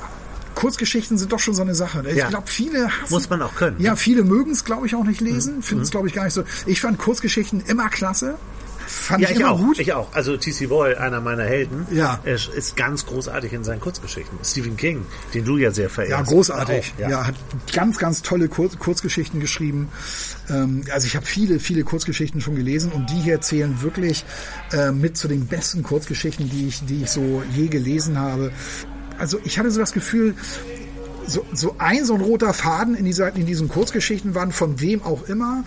Kurzgeschichten 0.54 1.17
sind 1.17 1.32
doch 1.32 1.39
schon 1.39 1.56
so 1.56 1.63
eine 1.63 1.74
Sache. 1.74 2.04
Ich 2.10 2.15
Ja. 2.17 2.28
glaube, 2.30 2.45
viele 2.48 2.86
hassen. 2.88 3.12
Muss 3.13 3.28
man 3.30 3.41
auch 3.41 3.56
können, 3.56 3.78
Ja, 3.80 3.91
ne? 3.91 3.98
viele 3.98 4.24
mögen 4.24 4.52
es, 4.52 4.65
glaube 4.65 4.86
ich, 4.86 4.93
auch 4.93 5.04
nicht 5.04 5.22
Mhm. 5.22 5.28
lesen, 5.28 5.63
finden 5.63 5.84
es, 5.84 5.89
glaube 5.89 6.08
ich, 6.08 6.13
gar 6.13 6.26
nicht 6.26 6.34
so. 6.34 6.43
Ich 6.67 6.80
fand 6.82 7.00
Kurzgeschichten 7.00 7.62
immer 7.65 7.89
klasse. 7.89 8.36
Fand 8.89 9.21
Ja, 9.21 9.30
ich 9.30 9.38
ich 9.38 9.45
auch. 9.45 9.60
gut. 9.60 9.80
Ich 9.80 9.93
auch. 9.93 10.12
Also 10.13 10.36
T.C. 10.36 10.65
Boyle, 10.65 10.99
einer 10.99 11.21
meiner 11.21 11.43
Helden, 11.43 11.86
Ja. 11.91 12.19
er 12.23 12.36
ist 12.36 12.75
ganz 12.75 13.06
großartig 13.06 13.54
in 13.54 13.63
seinen 13.63 13.80
Kurzgeschichten. 13.80 14.39
Stephen 14.43 14.78
King, 14.78 15.06
den 15.34 15.45
du 15.45 15.58
ja 15.58 15.69
sehr 15.71 15.89
verehrst. 15.91 16.12
Ja, 16.12 16.21
großartig. 16.23 16.93
Auch, 16.97 17.10
ja. 17.10 17.28
hat 17.28 17.36
ganz, 17.71 17.99
ganz 17.99 18.23
tolle 18.23 18.47
Kur 18.49 18.69
Kurzgeschichten 18.78 19.39
geschrieben. 19.39 19.89
Ähm, 20.49 20.84
also 20.91 21.06
ich 21.06 21.15
habe 21.15 21.25
viele, 21.25 21.60
viele 21.60 21.84
Kurzgeschichten 21.84 22.41
schon 22.41 22.56
gelesen 22.56 22.91
und 22.91 23.10
die 23.12 23.19
hier 23.21 23.41
zählen 23.41 23.82
wirklich 23.82 24.25
äh, 24.71 24.91
mit 24.91 25.17
zu 25.17 25.28
den 25.28 25.45
besten 25.45 25.84
Kurzgeschichten, 25.84 26.49
die 26.49 26.67
ich, 26.67 26.84
die 26.86 27.04
ich 27.04 27.12
so 27.12 27.43
je 27.56 27.67
gelesen 27.67 28.17
habe. 28.17 28.52
Also 29.19 29.39
ich 29.43 29.60
hatte 29.60 29.69
so 29.69 29.80
das 29.80 29.91
Gefühl, 29.93 30.34
so, 31.28 31.45
so 31.54 31.75
ein 31.78 32.06
so 32.06 32.15
ein 32.15 32.21
roter 32.21 32.54
Faden 32.54 32.95
in, 32.95 33.06
dieser, 33.06 33.36
in 33.36 33.45
diesen 33.45 33.67
Kurzgeschichten 33.67 34.34
waren, 34.34 34.52
von 34.52 34.80
wem 34.82 35.04
auch 35.04 35.23
immer. 35.23 35.63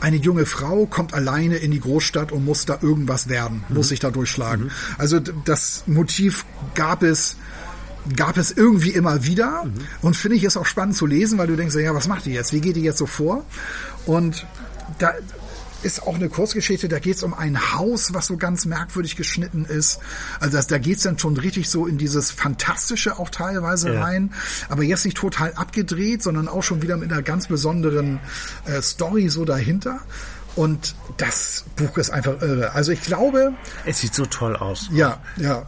Eine 0.00 0.16
junge 0.16 0.46
Frau 0.46 0.86
kommt 0.86 1.12
alleine 1.14 1.56
in 1.56 1.70
die 1.70 1.80
Großstadt 1.80 2.32
und 2.32 2.44
muss 2.44 2.64
da 2.66 2.78
irgendwas 2.80 3.28
werden, 3.28 3.64
muss 3.68 3.88
sich 3.90 4.00
da 4.00 4.10
durchschlagen. 4.10 4.70
Also 4.98 5.20
d- 5.20 5.32
das 5.44 5.84
Motiv 5.86 6.44
gab 6.74 7.02
es 7.02 7.36
gab 8.16 8.38
es 8.38 8.50
irgendwie 8.50 8.90
immer 8.90 9.24
wieder 9.24 9.66
und 10.00 10.16
finde 10.16 10.38
ich 10.38 10.44
es 10.44 10.56
auch 10.56 10.64
spannend 10.64 10.96
zu 10.96 11.04
lesen, 11.04 11.36
weil 11.38 11.48
du 11.48 11.54
denkst, 11.56 11.74
ja, 11.76 11.94
was 11.94 12.08
macht 12.08 12.24
die 12.24 12.32
jetzt? 12.32 12.52
Wie 12.54 12.60
geht 12.62 12.76
die 12.76 12.80
jetzt 12.82 12.96
so 12.96 13.04
vor? 13.04 13.44
Und 14.06 14.46
da 14.98 15.12
ist 15.82 16.02
auch 16.02 16.14
eine 16.16 16.28
Kurzgeschichte, 16.28 16.88
da 16.88 16.98
geht 16.98 17.16
es 17.16 17.22
um 17.22 17.34
ein 17.34 17.72
Haus, 17.74 18.12
was 18.14 18.26
so 18.26 18.36
ganz 18.36 18.66
merkwürdig 18.66 19.16
geschnitten 19.16 19.64
ist. 19.64 19.98
Also 20.38 20.56
das, 20.56 20.66
da 20.66 20.78
geht 20.78 20.98
es 20.98 21.02
dann 21.04 21.18
schon 21.18 21.36
richtig 21.36 21.68
so 21.70 21.86
in 21.86 21.98
dieses 21.98 22.30
Fantastische 22.30 23.18
auch 23.18 23.30
teilweise 23.30 23.94
Ja. 23.94 24.02
rein, 24.02 24.32
aber 24.68 24.82
jetzt 24.82 25.04
nicht 25.04 25.16
total 25.16 25.52
abgedreht, 25.54 26.22
sondern 26.22 26.48
auch 26.48 26.62
schon 26.62 26.82
wieder 26.82 26.96
mit 26.96 27.10
einer 27.12 27.22
ganz 27.22 27.46
besonderen 27.48 28.20
äh, 28.66 28.82
Story 28.82 29.28
so 29.28 29.44
dahinter. 29.44 30.00
Und 30.56 30.94
das 31.16 31.64
Buch 31.76 31.96
ist 31.96 32.10
einfach 32.10 32.42
irre. 32.42 32.72
Also 32.72 32.92
ich 32.92 33.02
glaube, 33.02 33.52
Es 33.86 34.00
sieht 34.00 34.14
so 34.14 34.26
toll 34.26 34.56
aus. 34.56 34.88
ja, 34.92 35.18
ja. 35.36 35.64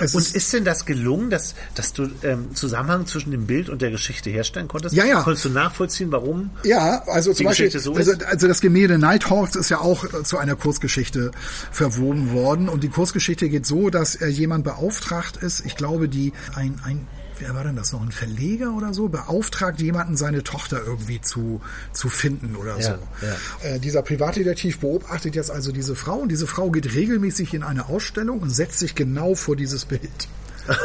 Es 0.00 0.14
Und 0.14 0.34
ist 0.34 0.52
denn 0.52 0.64
das 0.64 0.84
gelungen, 0.84 1.30
dass, 1.30 1.54
dass 1.74 1.92
du 1.92 2.08
ähm, 2.22 2.54
Zusammenhang 2.54 3.06
zwischen 3.06 3.30
dem 3.30 3.46
Bild 3.46 3.68
und 3.68 3.82
der 3.82 3.90
Geschichte 3.90 4.30
herstellen 4.30 4.68
konntest? 4.68 4.94
Ja, 4.94 5.04
ja. 5.04 5.22
Konntest 5.22 5.44
du 5.44 5.50
nachvollziehen, 5.50 6.10
warum? 6.12 6.50
Ja, 6.64 7.02
also 7.06 7.32
zum 7.32 7.38
die 7.38 7.44
Beispiel, 7.44 7.66
Geschichte 7.66 7.80
so 7.80 7.94
also, 7.94 8.12
ist? 8.12 8.24
also 8.24 8.48
das 8.48 8.60
Gemälde 8.60 8.98
Nighthawks 8.98 9.56
ist 9.56 9.68
ja 9.70 9.80
auch 9.80 10.04
äh, 10.04 10.22
zu 10.24 10.38
einer 10.38 10.56
Kurzgeschichte 10.56 11.30
verwoben 11.70 12.32
worden. 12.32 12.68
Und 12.68 12.82
die 12.82 12.88
Kurzgeschichte 12.88 13.48
geht 13.48 13.66
so, 13.66 13.90
dass 13.90 14.16
äh, 14.16 14.26
jemand 14.26 14.64
beauftragt 14.64 15.36
ist, 15.36 15.64
ich 15.64 15.76
glaube, 15.76 16.08
die 16.08 16.32
ein, 16.54 16.80
ein 16.84 17.06
wer 17.38 17.54
war 17.54 17.64
denn 17.64 17.76
das 17.76 17.92
noch, 17.92 18.02
ein 18.02 18.12
Verleger 18.12 18.72
oder 18.72 18.94
so, 18.94 19.08
beauftragt 19.08 19.80
jemanden, 19.80 20.16
seine 20.16 20.42
Tochter 20.42 20.82
irgendwie 20.84 21.20
zu, 21.20 21.60
zu 21.92 22.08
finden 22.08 22.56
oder 22.56 22.80
so. 22.80 22.90
ja. 22.90 23.68
Äh, 23.68 23.80
dieser 23.80 24.02
Privatdetektiv 24.02 24.80
beobachtet 24.80 25.34
jetzt 25.34 25.50
also 25.50 25.72
diese 25.72 25.96
Frau 25.96 26.16
und 26.16 26.30
diese 26.30 26.46
Frau 26.46 26.70
geht 26.70 26.94
regelmäßig 26.94 27.54
in 27.54 27.62
eine 27.62 27.88
Ausstellung 27.88 28.40
und 28.40 28.50
setzt 28.50 28.78
sich 28.78 28.94
genau 28.94 29.34
vor 29.34 29.56
dieses 29.56 29.84
Bild. 29.84 30.28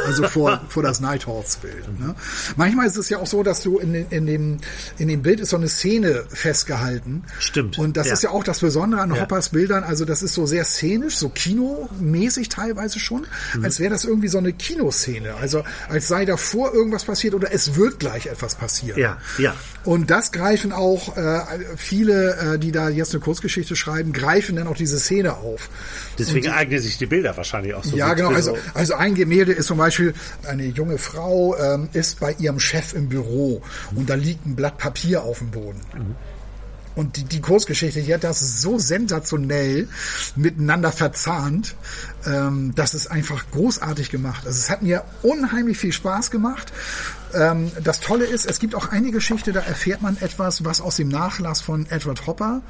Also 0.06 0.24
vor, 0.28 0.60
vor 0.68 0.82
das 0.82 1.00
Nighthawks-Bild. 1.00 2.00
Ne? 2.00 2.14
Manchmal 2.56 2.86
ist 2.86 2.96
es 2.96 3.08
ja 3.08 3.18
auch 3.18 3.26
so, 3.26 3.42
dass 3.42 3.62
du 3.62 3.78
in, 3.78 3.94
in, 3.94 4.26
dem, 4.26 4.58
in 4.98 5.08
dem 5.08 5.22
Bild 5.22 5.40
ist 5.40 5.50
so 5.50 5.56
eine 5.56 5.68
Szene 5.68 6.24
festgehalten. 6.28 7.24
Stimmt, 7.38 7.78
Und 7.78 7.96
das 7.96 8.08
ja. 8.08 8.12
ist 8.14 8.22
ja 8.22 8.30
auch 8.30 8.44
das 8.44 8.60
Besondere 8.60 9.00
an 9.00 9.14
Ja. 9.14 9.22
Hoppers 9.22 9.48
Bildern. 9.50 9.84
Also 9.84 10.04
das 10.04 10.22
ist 10.22 10.34
so 10.34 10.46
sehr 10.46 10.64
szenisch, 10.64 11.16
so 11.16 11.28
kinomäßig 11.28 12.48
teilweise 12.48 12.98
schon, 12.98 13.26
Mhm. 13.54 13.64
als 13.64 13.80
wäre 13.80 13.90
das 13.90 14.04
irgendwie 14.04 14.28
so 14.28 14.38
eine 14.38 14.52
Kinoszene. 14.52 15.34
Also 15.34 15.64
als 15.88 16.08
sei 16.08 16.24
davor 16.24 16.72
irgendwas 16.74 17.04
passiert 17.04 17.34
oder 17.34 17.52
es 17.52 17.76
wird 17.76 17.98
gleich 17.98 18.26
etwas 18.26 18.54
passieren. 18.54 18.98
Ja, 18.98 19.18
ja. 19.38 19.54
Und 19.84 20.10
das 20.10 20.30
greifen 20.32 20.72
auch 20.72 21.16
äh, 21.16 21.40
viele, 21.76 22.54
äh, 22.54 22.58
die 22.58 22.70
da 22.72 22.88
jetzt 22.88 23.12
eine 23.14 23.20
Kurzgeschichte 23.20 23.74
schreiben, 23.76 24.12
greifen 24.12 24.56
dann 24.56 24.66
auch 24.68 24.76
diese 24.76 24.98
Szene 24.98 25.36
auf. 25.36 25.68
Deswegen 26.18 26.50
eignen 26.50 26.80
sich 26.80 26.98
die 26.98 27.06
Bilder 27.06 27.36
wahrscheinlich 27.36 27.74
auch 27.74 27.84
so 27.84 27.96
Ja, 27.96 28.14
genau. 28.14 28.30
Also, 28.30 28.54
so- 28.54 28.60
also 28.74 28.94
ein 28.94 29.14
Gemälde 29.14 29.52
ist 29.52 29.66
zum 29.66 29.78
Beispiel, 29.78 30.14
eine 30.46 30.66
junge 30.66 30.98
Frau 30.98 31.56
ähm, 31.58 31.88
ist 31.92 32.20
bei 32.20 32.32
ihrem 32.38 32.60
Chef 32.60 32.92
im 32.94 33.08
Büro 33.08 33.62
und 33.94 34.10
da 34.10 34.14
liegt 34.14 34.46
ein 34.46 34.54
Blatt 34.56 34.78
Papier 34.78 35.22
auf 35.22 35.38
dem 35.38 35.50
Boden. 35.50 35.80
Und 36.94 37.16
die, 37.16 37.24
die 37.24 37.40
Kurzgeschichte 37.40 38.00
hier 38.00 38.16
hat 38.16 38.24
das 38.24 38.60
so 38.60 38.78
sensationell 38.78 39.88
miteinander 40.36 40.92
verzahnt. 40.92 41.74
Ähm, 42.26 42.72
das 42.74 42.92
ist 42.92 43.06
einfach 43.06 43.46
großartig 43.50 44.10
gemacht. 44.10 44.46
Also 44.46 44.58
es 44.58 44.68
hat 44.68 44.82
mir 44.82 45.02
unheimlich 45.22 45.78
viel 45.78 45.92
Spaß 45.92 46.30
gemacht. 46.30 46.70
Ähm, 47.34 47.70
das 47.82 48.00
Tolle 48.00 48.24
ist, 48.24 48.46
es 48.46 48.58
gibt 48.58 48.74
auch 48.74 48.88
eine 48.88 49.10
Geschichte, 49.10 49.52
da 49.52 49.60
erfährt 49.60 50.02
man 50.02 50.16
etwas, 50.20 50.64
was 50.64 50.80
aus 50.80 50.96
dem 50.96 51.08
Nachlass 51.08 51.60
von 51.60 51.86
Edward 51.90 52.26
Hopper 52.26 52.62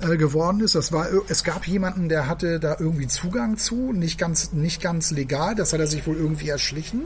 äh, 0.00 0.16
geworden 0.16 0.60
ist. 0.60 0.74
Das 0.74 0.92
war, 0.92 1.08
es 1.28 1.44
gab 1.44 1.66
jemanden, 1.66 2.08
der 2.08 2.26
hatte 2.26 2.60
da 2.60 2.76
irgendwie 2.78 3.06
Zugang 3.06 3.56
zu, 3.56 3.92
nicht 3.92 4.18
ganz, 4.18 4.52
nicht 4.52 4.80
ganz 4.82 5.10
legal. 5.10 5.54
Das 5.54 5.72
hat 5.72 5.80
er 5.80 5.86
sich 5.86 6.06
wohl 6.06 6.16
irgendwie 6.16 6.48
erschlichen. 6.48 7.02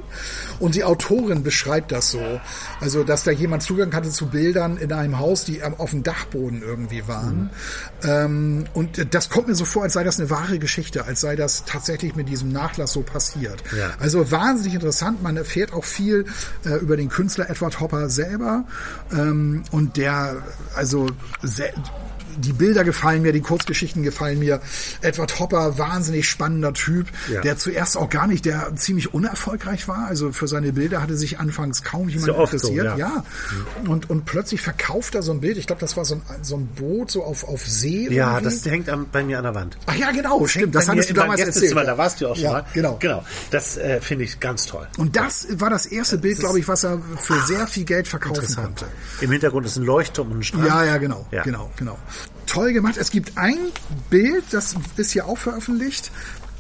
Und 0.59 0.75
die 0.75 0.85
Autorin 0.85 1.43
beschreibt 1.43 1.93
das 1.93 2.11
so. 2.11 2.41
Also, 2.81 3.05
dass 3.05 3.25
da 3.25 3.31
jemand 3.31 3.63
Zugang 3.63 3.93
hatte 3.95 4.11
zu 4.11 4.27
Bildern 4.27 4.77
in 4.77 4.93
einem 4.93 5.19
Haus, 5.19 5.45
die 5.45 5.63
auf 5.63 5.91
dem 5.91 6.03
Dachboden 6.03 6.63
irgendwie 6.63 7.07
waren. 7.09 7.51
Ähm, 8.03 8.65
und 8.75 9.15
das 9.15 9.31
kommt 9.31 9.49
mir 9.49 9.55
so 9.55 9.65
vor, 9.65 9.85
als 9.85 9.95
sei 9.95 10.05
das 10.05 10.19
eine 10.19 10.31
wahre 10.31 10.59
Geschichte, 10.59 11.05
als 11.05 11.21
sei 11.21 11.37
das 11.37 11.65
tatsächlich 11.65 11.95
tatsächlich 11.95 12.17
mit 12.17 12.29
diesem 12.29 12.51
Nachlass 12.51 12.93
so 12.93 13.03
passiert. 13.03 13.63
Ja. 13.77 13.91
Also 13.99 14.31
wahnsinnig 14.31 14.75
interessant. 14.75 15.23
Man 15.23 15.37
erfährt 15.37 15.73
auch 15.73 15.85
viel 15.85 16.25
äh, 16.65 16.77
über 16.77 16.97
den 16.97 17.04
Künstler 17.09 17.51
Edward 17.51 17.81
Hopper 17.81 18.09
selber 18.09 18.65
ähm, 19.13 19.63
und 19.71 19.97
der 19.97 20.37
also 20.75 21.09
se 21.43 21.73
die 22.39 22.53
Bilder 22.53 22.85
gefallen 22.85 23.23
mir, 23.23 23.33
die 23.33 23.41
Kurzgeschichten 23.41 24.03
gefallen 24.03 24.39
mir. 24.39 24.61
Edward 25.01 25.39
Hopper, 25.41 25.79
wahnsinnig 25.79 26.29
spannender 26.29 26.73
Typ, 26.73 27.09
Ja. 27.33 27.41
der 27.41 27.57
zuerst 27.57 27.97
auch 27.97 28.09
gar 28.11 28.27
nicht, 28.27 28.45
der 28.45 28.75
ziemlich 28.77 29.15
unerfolgreich 29.15 29.89
war. 29.89 30.07
Also 30.07 30.33
für 30.33 30.49
seine 30.49 30.73
Bilder 30.73 31.03
hatte 31.03 31.17
sich 31.17 31.39
anfangs 31.39 31.83
kaum 31.83 32.09
jemand 32.09 32.29
ja 32.29 32.35
so, 32.35 32.43
interessiert. 32.43 32.85
ja. 32.85 32.97
ja. 32.97 33.25
Und, 33.89 34.11
und 34.11 34.25
plötzlich 34.25 34.61
verkauft 34.61 35.15
er 35.15 35.23
so 35.23 35.33
ein 35.33 35.41
Bild. 35.41 35.57
Ich 35.59 35.67
glaube, 35.67 35.81
das 35.81 35.97
war 35.97 36.05
so 36.05 36.15
ein, 36.17 36.23
so 36.43 36.57
ein 36.57 36.67
Boot 36.67 37.11
so 37.11 37.23
auf, 37.25 37.45
auf 37.45 37.67
See. 37.67 38.09
Ja, 38.11 38.39
irgendwie. 38.39 38.45
das 38.45 38.65
hängt 38.67 38.89
am, 38.89 39.07
bei 39.11 39.23
mir 39.23 39.39
an 39.39 39.45
der 39.45 39.55
Wand. 39.55 39.77
Ach 39.87 39.95
ja, 39.95 40.11
genau, 40.11 40.47
stimmt. 40.47 40.75
Das 40.75 40.87
Bei 40.87 40.93
mir 40.93 40.99
hattest 40.99 41.11
du 41.11 41.15
damals 41.15 41.41
erzählt. 41.41 41.55
Gästezimmer, 41.55 41.85
Da 41.85 41.99
warst 41.99 42.21
du 42.21 42.29
auch 42.29 42.35
schon 42.35 42.45
ja, 42.45 42.53
mal. 42.53 42.65
Genau. 42.73 42.97
Genau. 43.01 43.25
Das 43.51 43.77
äh, 43.77 44.01
finde 44.01 44.25
ich 44.25 44.41
ganz 44.41 44.67
toll. 44.67 44.87
Und 44.99 45.17
das 45.17 45.47
war 45.61 45.71
das 45.71 45.87
erste 45.87 46.19
Bild, 46.19 46.39
glaube 46.39 46.59
ich, 46.59 46.69
was 46.69 46.85
er 46.85 47.01
für 47.17 47.41
sehr 47.43 47.67
viel 47.67 47.85
Geld 47.85 48.09
verkaufen 48.09 48.55
konnte. 48.55 48.87
Im 49.21 49.31
Hintergrund 49.31 49.67
ist 49.67 49.77
ein 49.77 49.85
Leuchtturm 49.85 50.31
und 50.33 50.39
ein 50.39 50.43
Strand. 50.43 50.67
Ja, 50.67 50.85
ja, 50.85 50.97
genau, 50.99 51.27
Ja. 51.31 51.43
genau, 51.43 51.71
genau. 51.77 51.99
Toll 52.47 52.73
gemacht. 52.73 52.97
Es 52.97 53.11
gibt 53.11 53.37
ein 53.37 53.59
Bild, 54.11 54.45
das 54.51 54.77
ist 54.97 55.13
hier 55.13 55.27
auch 55.27 55.39
veröffentlicht. 55.39 56.11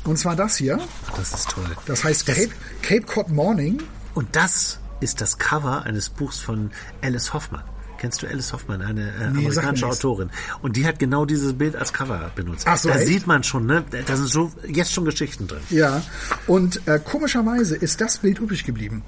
Und 0.04 0.18
zwar 0.18 0.36
das 0.36 0.56
hier. 0.56 0.78
Das 1.16 1.32
ist 1.32 1.50
toll. 1.50 1.64
Das 1.86 2.04
heißt 2.04 2.26
Cape, 2.26 2.50
Cape 2.82 3.02
Cod 3.02 3.30
Morning. 3.30 3.82
Und 4.14 4.36
das 4.36 4.78
ist 5.00 5.20
das 5.20 5.38
Cover 5.38 5.82
eines 5.84 6.08
Buchs 6.10 6.38
von 6.38 6.70
Alice 7.02 7.32
Hoffmann. 7.32 7.64
Kennst 7.98 8.22
du 8.22 8.26
Alice 8.26 8.52
Hoffmann, 8.52 8.82
eine 8.82 9.12
äh, 9.14 9.30
mir 9.30 9.46
amerikanische. 9.46 9.86
Autorin? 9.86 10.30
Und 10.60 10.76
die 10.76 10.86
hat 10.86 10.98
genau 10.98 11.24
dieses 11.24 11.54
Bild 11.54 11.74
als 11.74 11.92
Cover 11.92 12.30
benutzt. 12.34 12.66
Ach 12.68 12.76
so, 12.76 12.90
da 12.90 12.96
echt? 12.96 13.06
sieht 13.06 13.26
man 13.26 13.44
schon, 13.44 13.64
ne? 13.66 13.82
Da 14.06 14.16
sind 14.16 14.28
so 14.28 14.52
jetzt 14.66 14.92
schon 14.92 15.06
Geschichten 15.06 15.46
drin. 15.46 15.62
Ja. 15.70 16.02
Und 16.46 16.86
äh, 16.86 16.98
komischerweise 17.02 17.76
ist 17.76 18.00
das 18.02 18.18
Bild 18.18 18.40
übrig 18.40 18.64
geblieben, 18.64 19.04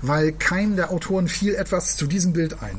weil 0.00 0.32
kein 0.32 0.76
der 0.76 0.90
Autoren 0.90 1.28
fiel 1.28 1.56
etwas 1.56 1.96
zu 1.96 2.06
diesem 2.06 2.32
Bild 2.32 2.62
ein. 2.62 2.78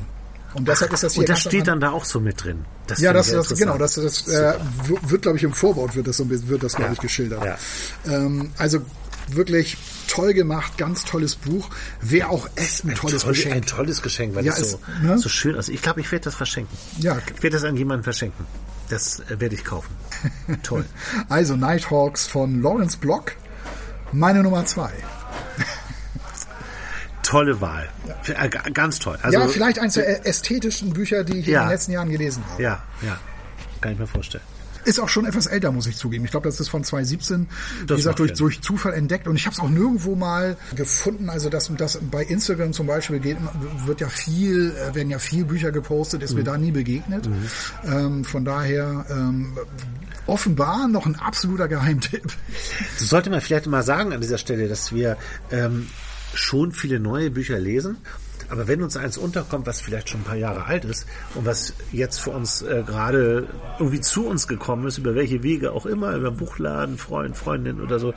Und 0.54 0.66
deshalb 0.66 0.92
ist 0.92 1.02
das 1.02 1.12
hier 1.14 1.20
Und 1.20 1.28
das 1.28 1.40
steht 1.40 1.68
dann 1.68 1.80
da 1.80 1.90
auch 1.90 2.04
so 2.04 2.20
mit 2.20 2.42
drin. 2.42 2.64
Das 2.86 3.00
Ja, 3.00 3.12
das, 3.12 3.30
das 3.30 3.48
genau, 3.50 3.78
das, 3.78 3.94
das 3.94 4.26
äh, 4.28 4.54
wird, 5.02 5.22
glaube 5.22 5.38
ich, 5.38 5.44
im 5.44 5.52
Vorwort 5.52 5.94
wird 5.94 6.08
das 6.08 6.16
so 6.16 6.24
ein 6.24 6.48
wird 6.48 6.62
das, 6.62 6.74
glaube 6.74 6.92
ich, 6.94 6.98
geschildert. 6.98 7.44
Ja. 7.44 7.56
Ähm, 8.06 8.50
also 8.58 8.80
wirklich 9.28 9.76
toll 10.08 10.34
gemacht, 10.34 10.76
ganz 10.76 11.04
tolles 11.04 11.36
Buch. 11.36 11.68
Wäre 12.00 12.28
auch 12.30 12.48
echt 12.56 12.84
ein 12.84 12.94
tolles 12.94 13.22
Toll, 13.22 13.32
Geschenk. 13.32 13.54
Ein 13.54 13.62
tolles 13.62 14.02
Geschenk, 14.02 14.34
weil 14.34 14.44
Ja, 14.44 14.52
es 14.52 14.72
so, 14.72 14.80
ne? 15.02 15.18
so 15.18 15.28
schön 15.28 15.56
aussieht. 15.56 15.76
Ich 15.76 15.82
glaube, 15.82 16.00
ich 16.00 16.10
werde 16.10 16.24
das 16.24 16.34
verschenken. 16.34 16.76
Ja. 16.98 17.18
Ich 17.36 17.42
werde 17.42 17.56
das 17.56 17.64
an 17.64 17.76
jemanden 17.76 18.02
verschenken. 18.02 18.44
Das 18.88 19.20
äh, 19.20 19.38
werde 19.38 19.54
ich 19.54 19.64
kaufen. 19.64 19.94
Toll. 20.64 20.84
Also 21.28 21.54
Nighthawks 21.54 22.26
von 22.26 22.60
Lawrence 22.60 22.98
Block. 22.98 23.32
Meine 24.12 24.42
Nummer 24.42 24.66
zwei. 24.66 24.90
Tolle 27.30 27.60
Wahl. 27.60 27.88
Äh, 28.26 28.48
g- 28.48 28.58
Ganz 28.72 28.98
toll. 28.98 29.16
Also, 29.22 29.38
ja, 29.38 29.46
vielleicht 29.48 29.78
eines 29.78 29.94
der 29.94 30.26
ästhetischen 30.26 30.92
Bücher, 30.92 31.22
die 31.24 31.38
ich 31.38 31.46
in 31.46 31.54
Ja. 31.54 31.64
den 31.64 31.70
letzten 31.70 31.92
Jahren 31.92 32.10
gelesen 32.10 32.42
habe. 32.50 32.62
Ja, 32.62 32.82
ja. 33.02 33.18
Kann 33.80 33.92
ich 33.92 33.98
mir 33.98 34.06
vorstellen. 34.06 34.42
Ist 34.84 34.98
auch 34.98 35.10
schon 35.10 35.26
etwas 35.26 35.46
älter, 35.46 35.70
muss 35.72 35.86
ich 35.86 35.96
zugeben. 35.96 36.24
Ich 36.24 36.30
glaube, 36.30 36.48
das 36.48 36.58
ist 36.58 36.70
von 36.70 36.82
2017, 36.82 37.46
wie 37.82 37.86
Das 37.86 37.96
gesagt, 37.98 38.18
macht 38.18 38.30
durch, 38.30 38.38
durch 38.38 38.60
Zufall 38.62 38.94
entdeckt. 38.94 39.28
Und 39.28 39.36
ich 39.36 39.44
habe 39.46 39.52
es 39.54 39.60
auch 39.60 39.68
nirgendwo 39.68 40.16
mal 40.16 40.56
gefunden. 40.74 41.28
Also 41.28 41.50
das, 41.50 41.70
das 41.76 41.98
bei 42.10 42.22
Instagram 42.24 42.72
zum 42.72 42.86
Beispiel 42.86 43.20
geht, 43.20 43.36
wird 43.84 44.00
ja 44.00 44.08
viel, 44.08 44.72
äh, 44.74 44.94
werden 44.94 45.10
ja 45.10 45.18
viel 45.18 45.44
Bücher 45.44 45.70
gepostet, 45.70 46.22
ist 46.22 46.34
mir 46.34 46.44
da 46.44 46.56
nie 46.56 46.70
begegnet. 46.72 47.28
Ähm, 47.84 48.24
von 48.24 48.44
daher 48.46 49.04
ähm, 49.10 49.56
offenbar 50.26 50.88
noch 50.88 51.04
ein 51.06 51.14
absoluter 51.16 51.68
Geheimtipp. 51.68 52.32
Das 52.98 53.08
sollte 53.08 53.28
man 53.28 53.42
vielleicht 53.42 53.66
mal 53.66 53.82
sagen 53.82 54.14
an 54.14 54.20
dieser 54.22 54.38
Stelle, 54.38 54.66
dass 54.66 54.92
wir 54.94 55.18
ähm, 55.52 55.88
schon 56.34 56.72
viele 56.72 57.00
neue 57.00 57.30
Bücher 57.30 57.58
lesen. 57.58 57.98
Aber 58.48 58.66
wenn 58.66 58.82
uns 58.82 58.96
eins 58.96 59.16
unterkommt, 59.16 59.66
was 59.66 59.80
vielleicht 59.80 60.08
schon 60.08 60.22
ein 60.22 60.24
paar 60.24 60.36
Jahre 60.36 60.64
alt 60.64 60.84
ist 60.84 61.06
und 61.36 61.46
was 61.46 61.72
jetzt 61.92 62.20
für 62.20 62.30
uns 62.30 62.62
äh, 62.62 62.82
gerade 62.84 63.46
irgendwie 63.78 64.00
zu 64.00 64.26
uns 64.26 64.48
gekommen 64.48 64.88
ist, 64.88 64.98
über 64.98 65.14
welche 65.14 65.44
Wege 65.44 65.70
auch 65.70 65.86
immer, 65.86 66.16
über 66.16 66.32
Buchladen, 66.32 66.98
Freund, 66.98 67.36
Freundin 67.36 67.80
oder 67.80 68.00
so, 68.00 68.12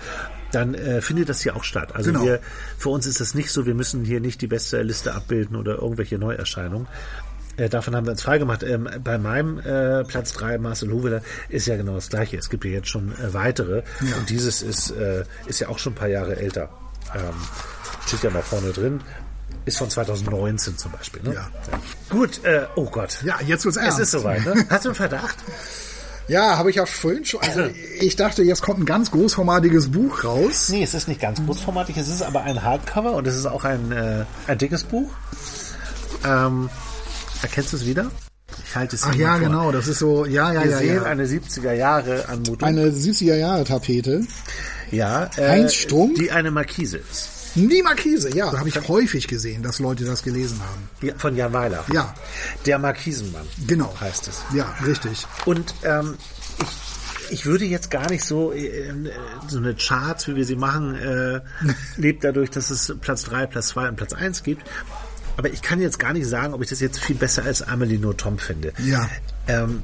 dann 0.51 0.73
äh, 0.73 1.01
findet 1.01 1.29
das 1.29 1.41
hier 1.41 1.55
auch 1.55 1.63
statt. 1.63 1.95
Also 1.95 2.11
Genau. 2.11 2.25
wir, 2.25 2.39
für 2.79 2.89
uns 2.89 3.05
ist 3.05 3.21
es 3.21 3.35
nicht 3.35 3.51
so, 3.51 3.67
wir 3.67 3.75
müssen 3.75 4.03
hier 4.05 4.19
nicht 4.21 4.41
die 4.41 4.47
beste 4.47 4.81
Liste 4.81 5.13
abbilden 5.13 5.55
oder 5.55 5.75
irgendwelche 5.75 6.17
Neuerscheinungen. 6.17 6.87
Äh, 7.57 7.69
davon 7.69 7.95
haben 7.95 8.07
wir 8.07 8.11
uns 8.11 8.23
freigemacht. 8.23 8.63
Ähm, 8.63 8.89
bei 9.03 9.19
meinem 9.19 9.59
äh, 9.59 10.03
Platz 10.03 10.33
3, 10.33 10.57
Marcel 10.57 10.91
Huweler, 10.91 11.21
ist 11.49 11.67
ja 11.67 11.77
genau 11.77 11.93
das 11.93 12.09
Gleiche. 12.09 12.37
Es 12.37 12.49
gibt 12.49 12.65
ja 12.65 12.71
jetzt 12.71 12.89
schon 12.89 13.11
äh, 13.11 13.33
weitere. 13.33 13.83
Ja. 14.01 14.15
Und 14.17 14.29
dieses 14.29 14.63
ist, 14.63 14.89
äh, 14.91 15.25
ist 15.45 15.59
ja 15.59 15.69
auch 15.69 15.77
schon 15.77 15.93
ein 15.93 15.97
paar 15.97 16.07
Jahre 16.07 16.37
älter. 16.37 16.69
Ähm, 17.13 17.35
steht 18.07 18.23
ja 18.23 18.29
mal 18.29 18.41
vorne 18.41 18.71
drin. 18.71 19.01
Ist 19.65 19.77
von 19.77 19.89
2019 19.89 20.77
zum 20.77 20.91
Beispiel. 20.91 21.21
Ne? 21.23 21.35
Ja. 21.35 21.49
Gut, 22.09 22.43
äh, 22.43 22.65
oh 22.75 22.85
Gott. 22.89 23.19
Ja, 23.23 23.39
jetzt 23.45 23.63
wird's 23.63 23.77
Es 23.77 23.83
ernst. 23.83 23.99
ist 23.99 24.11
soweit. 24.11 24.45
Ne? 24.45 24.65
Hast 24.69 24.83
du 24.85 24.89
einen 24.89 24.95
Verdacht? 24.95 25.37
Ja, 26.27 26.57
habe 26.57 26.69
ich 26.69 26.77
ja 26.77 26.85
vorhin 26.85 27.23
schon. 27.25 27.41
Also 27.41 27.65
ich 27.99 28.15
dachte, 28.15 28.43
jetzt 28.43 28.61
kommt 28.61 28.79
ein 28.79 28.85
ganz 28.85 29.11
großformatiges 29.11 29.91
Buch 29.91 30.23
raus. 30.23 30.69
Nee, 30.69 30.83
es 30.83 30.93
ist 30.93 31.07
nicht 31.07 31.21
ganz 31.21 31.41
großformatig. 31.45 31.97
Es 31.97 32.07
ist 32.09 32.21
aber 32.21 32.43
ein 32.43 32.61
Hardcover 32.63 33.13
und 33.13 33.27
es 33.27 33.35
ist 33.35 33.45
auch 33.45 33.63
ein, 33.65 33.91
äh, 33.91 34.25
ein 34.47 34.57
dickes 34.57 34.83
Buch. 34.83 35.09
Ähm, 36.25 36.69
erkennst 37.41 37.73
du 37.73 37.77
es 37.77 37.85
wieder? 37.85 38.09
Ich 38.65 38.75
halte 38.75 38.95
es 38.95 39.03
Ach 39.03 39.15
ja, 39.15 39.33
vor. 39.37 39.39
genau. 39.47 39.71
Das 39.71 39.87
ist 39.87 39.99
so. 39.99 40.25
Ja, 40.25 40.53
ja, 40.53 40.63
Wir 40.63 40.71
ja, 40.71 40.77
sehen 40.77 40.95
ja. 40.95 41.03
eine 41.03 41.25
70er 41.25 41.73
Jahre 41.73 42.27
Anmutung. 42.29 42.67
Eine 42.67 42.87
70er 42.89 43.35
Jahre 43.35 43.63
Tapete. 43.65 44.21
ja, 44.91 45.29
äh, 45.37 45.49
Heinz 45.49 45.73
Strunk? 45.73 46.15
die 46.15 46.31
eine 46.31 46.51
Markise 46.51 46.97
ist. 46.97 47.29
Die 47.55 47.83
Markise, 47.83 48.35
ja. 48.35 48.51
Habe 48.51 48.69
ich 48.69 48.87
häufig 48.87 49.27
gesehen, 49.27 49.63
dass 49.63 49.79
Leute 49.79 50.05
das 50.05 50.23
gelesen 50.23 50.59
haben. 50.61 50.89
Ja, 51.01 51.13
von 51.17 51.35
Jan 51.35 51.53
Weiler. 51.53 51.83
Ja. 51.93 52.13
Der 52.65 52.79
Markisenmann. 52.79 53.45
Genau. 53.67 53.93
Heißt 53.99 54.27
es. 54.27 54.41
Ja, 54.53 54.73
richtig. 54.85 55.25
Und 55.45 55.73
ähm, 55.83 56.15
ich, 56.59 57.31
ich 57.31 57.45
würde 57.45 57.65
jetzt 57.65 57.91
gar 57.91 58.09
nicht 58.09 58.23
so 58.23 58.51
äh, 58.51 58.91
so 59.47 59.57
eine 59.57 59.75
Charts, 59.75 60.27
wie 60.27 60.35
wir 60.35 60.45
sie 60.45 60.55
machen, 60.55 60.95
äh, 60.95 61.41
lebt 61.97 62.23
dadurch, 62.23 62.49
dass 62.49 62.69
es 62.69 62.95
Platz 63.01 63.23
3, 63.23 63.45
Platz 63.47 63.67
2 63.69 63.89
und 63.89 63.95
Platz 63.97 64.13
1 64.13 64.43
gibt. 64.43 64.67
Aber 65.37 65.51
ich 65.51 65.61
kann 65.61 65.81
jetzt 65.81 65.99
gar 65.99 66.13
nicht 66.13 66.27
sagen, 66.27 66.53
ob 66.53 66.61
ich 66.61 66.69
das 66.69 66.79
jetzt 66.79 66.99
viel 66.99 67.15
besser 67.15 67.43
als 67.43 67.61
Amelie 67.61 67.97
Nothomb 67.97 68.39
finde. 68.39 68.73
Ja. 68.83 69.09
Ähm, 69.47 69.83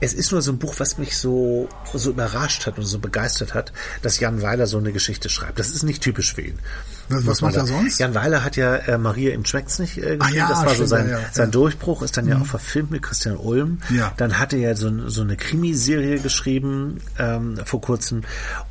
es 0.00 0.12
ist 0.12 0.32
nur 0.32 0.42
so 0.42 0.52
ein 0.52 0.58
Buch, 0.58 0.74
was 0.78 0.98
mich 0.98 1.16
so, 1.16 1.68
so 1.94 2.10
überrascht 2.10 2.66
hat 2.66 2.78
und 2.78 2.84
so 2.84 2.98
begeistert 2.98 3.54
hat, 3.54 3.72
dass 4.02 4.20
Jan 4.20 4.42
Weiler 4.42 4.66
so 4.66 4.78
eine 4.78 4.92
Geschichte 4.92 5.28
schreibt. 5.28 5.58
Das 5.58 5.70
ist 5.70 5.82
nicht 5.84 6.02
typisch 6.02 6.34
für 6.34 6.42
ihn. 6.42 6.58
Was- 7.08 7.26
was 7.26 7.40
macht 7.40 7.56
er 7.56 7.66
sonst? 7.66 7.98
Jan 7.98 8.14
Weiler 8.14 8.42
hat 8.44 8.56
ja 8.56 8.74
äh, 8.76 8.98
Maria 8.98 9.32
im 9.34 9.44
Schmeckt's 9.44 9.78
nicht 9.78 9.98
äh, 9.98 10.16
geschrieben. 10.16 10.36
ja, 10.38 10.48
das 10.48 10.64
war 10.64 10.74
so 10.74 10.86
sein, 10.86 11.08
ja, 11.08 11.18
ja. 11.18 11.24
sein 11.32 11.46
Ja. 11.46 11.50
Durchbruch, 11.50 12.02
ist 12.02 12.16
dann 12.16 12.26
ja 12.28 12.38
auch 12.40 12.46
verfilmt 12.46 12.90
mit 12.90 13.02
Christian 13.02 13.36
Ulm. 13.36 13.78
Ja. 13.90 14.12
Dann 14.16 14.38
hatte 14.38 14.56
er 14.56 14.76
so, 14.76 15.08
so 15.08 15.22
eine 15.22 15.36
Krimiserie 15.36 16.18
geschrieben 16.18 17.00
ähm, 17.18 17.58
vor 17.64 17.80
kurzem. 17.80 18.22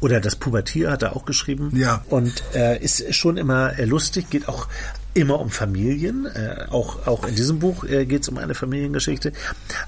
Oder 0.02 0.20
das 0.20 0.36
Pubertier 0.36 0.92
hat 0.92 1.04
er 1.04 1.16
auch 1.16 1.26
geschrieben. 1.26 1.72
Ja. 1.76 2.04
Und 2.10 2.44
äh, 2.54 2.78
ist 2.84 3.14
schon 3.16 3.38
immer 3.38 3.78
äh, 3.80 3.86
lustig, 3.86 4.30
geht 4.30 4.48
auch 4.48 4.68
immer 5.14 5.40
um 5.40 5.50
Familien. 5.50 6.26
Äh, 6.26 6.66
auch, 6.72 7.08
auch 7.08 7.26
in 7.26 7.36
diesem 7.36 7.60
Buch 7.60 7.86
äh, 7.86 8.06
geht 8.06 8.24
es 8.24 8.28
um 8.30 8.38
eine 8.38 8.54
Familiengeschichte. 8.54 9.32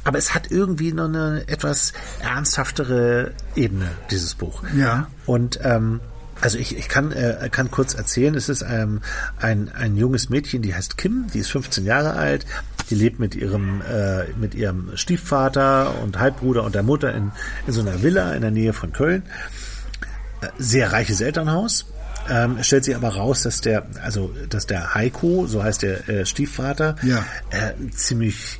Aber 0.05 0.17
es 0.17 0.33
hat 0.33 0.51
irgendwie 0.51 0.93
noch 0.93 1.05
eine 1.09 1.43
etwas 1.47 1.91
ernsthaftere 2.21 3.31
Ebene, 3.55 3.89
dieses 4.09 4.35
Buch. 4.35 4.63
Ja. 4.77 5.07
Und 5.25 5.59
ähm, 5.63 5.99
also 6.41 6.57
ich, 6.57 6.77
ich 6.77 6.87
kann, 6.89 7.11
äh, 7.11 7.49
kann 7.51 7.71
kurz 7.71 7.93
erzählen, 7.93 8.35
es 8.35 8.49
ist 8.49 8.61
ähm, 8.67 9.01
ein, 9.39 9.69
ein 9.73 9.95
junges 9.97 10.29
Mädchen, 10.29 10.61
die 10.61 10.73
heißt 10.75 10.97
Kim, 10.97 11.27
die 11.33 11.39
ist 11.39 11.51
15 11.51 11.85
Jahre 11.85 12.13
alt, 12.13 12.45
die 12.89 12.95
lebt 12.95 13.19
mit 13.19 13.35
ihrem, 13.35 13.81
äh, 13.81 14.25
mit 14.39 14.55
ihrem 14.55 14.95
Stiefvater 14.95 15.99
und 16.01 16.19
Halbbruder 16.19 16.63
und 16.63 16.75
der 16.75 16.83
Mutter 16.83 17.13
in, 17.13 17.31
in 17.65 17.73
so 17.73 17.81
einer 17.81 18.01
Villa 18.03 18.33
in 18.33 18.41
der 18.41 18.51
Nähe 18.51 18.73
von 18.73 18.91
Köln. 18.93 19.23
Äh, 20.41 20.47
Sehr 20.57 20.91
reiches 20.93 21.21
Elternhaus. 21.21 21.85
Ähm, 22.29 22.61
stellt 22.61 22.83
sich 22.83 22.93
aber 22.95 23.07
raus, 23.15 23.43
dass 23.43 23.61
der, 23.61 23.85
also 24.03 24.33
dass 24.49 24.65
der 24.67 24.93
Heiko, 24.93 25.47
so 25.47 25.63
heißt 25.63 25.81
der 25.81 26.09
äh, 26.09 26.25
Stiefvater, 26.25 26.97
Ja. 27.01 27.23
äh, 27.51 27.73
ziemlich 27.91 28.59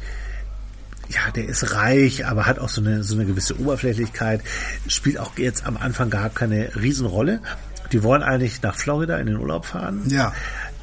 ja, 1.09 1.31
der 1.35 1.45
ist 1.47 1.73
reich, 1.73 2.25
aber 2.25 2.45
hat 2.45 2.59
auch 2.59 2.69
so 2.69 2.81
eine, 2.81 3.03
so 3.03 3.15
eine 3.15 3.25
gewisse 3.25 3.59
Oberflächlichkeit, 3.59 4.41
spielt 4.87 5.19
auch 5.19 5.37
jetzt 5.37 5.65
am 5.65 5.77
Anfang 5.77 6.09
gar 6.09 6.29
keine 6.29 6.75
Riesenrolle. 6.75 7.39
Die 7.91 8.03
wollen 8.03 8.23
eigentlich 8.23 8.61
nach 8.61 8.75
Florida 8.75 9.17
in 9.17 9.27
den 9.27 9.37
Urlaub 9.37 9.65
fahren. 9.65 10.01
Ja. 10.07 10.33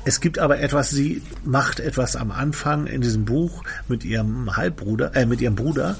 Es 0.07 0.21
gibt 0.21 0.39
aber 0.39 0.61
etwas, 0.61 0.91
sie 0.91 1.23
macht 1.45 1.81
etwas 1.81 2.17
am 2.17 2.31
Anfang 2.31 2.87
in 2.87 3.01
diesem 3.01 3.25
Buch 3.25 3.63
mit 3.89 4.05
ihrem 4.05 4.57
Halbbruder, 4.57 5.15
äh, 5.15 5.27
mit 5.27 5.41
ihrem 5.41 5.55
Bruder. 5.55 5.97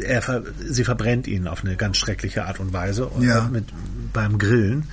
Er, 0.00 0.42
sie 0.68 0.84
verbrennt 0.84 1.26
ihn 1.26 1.46
auf 1.46 1.64
eine 1.64 1.76
ganz 1.76 1.98
schreckliche 1.98 2.44
Art 2.46 2.60
und 2.60 2.72
Weise 2.72 3.06
und 3.06 3.22
Ja. 3.24 3.48
mit, 3.52 3.66
beim 4.12 4.38
Grillen. 4.38 4.88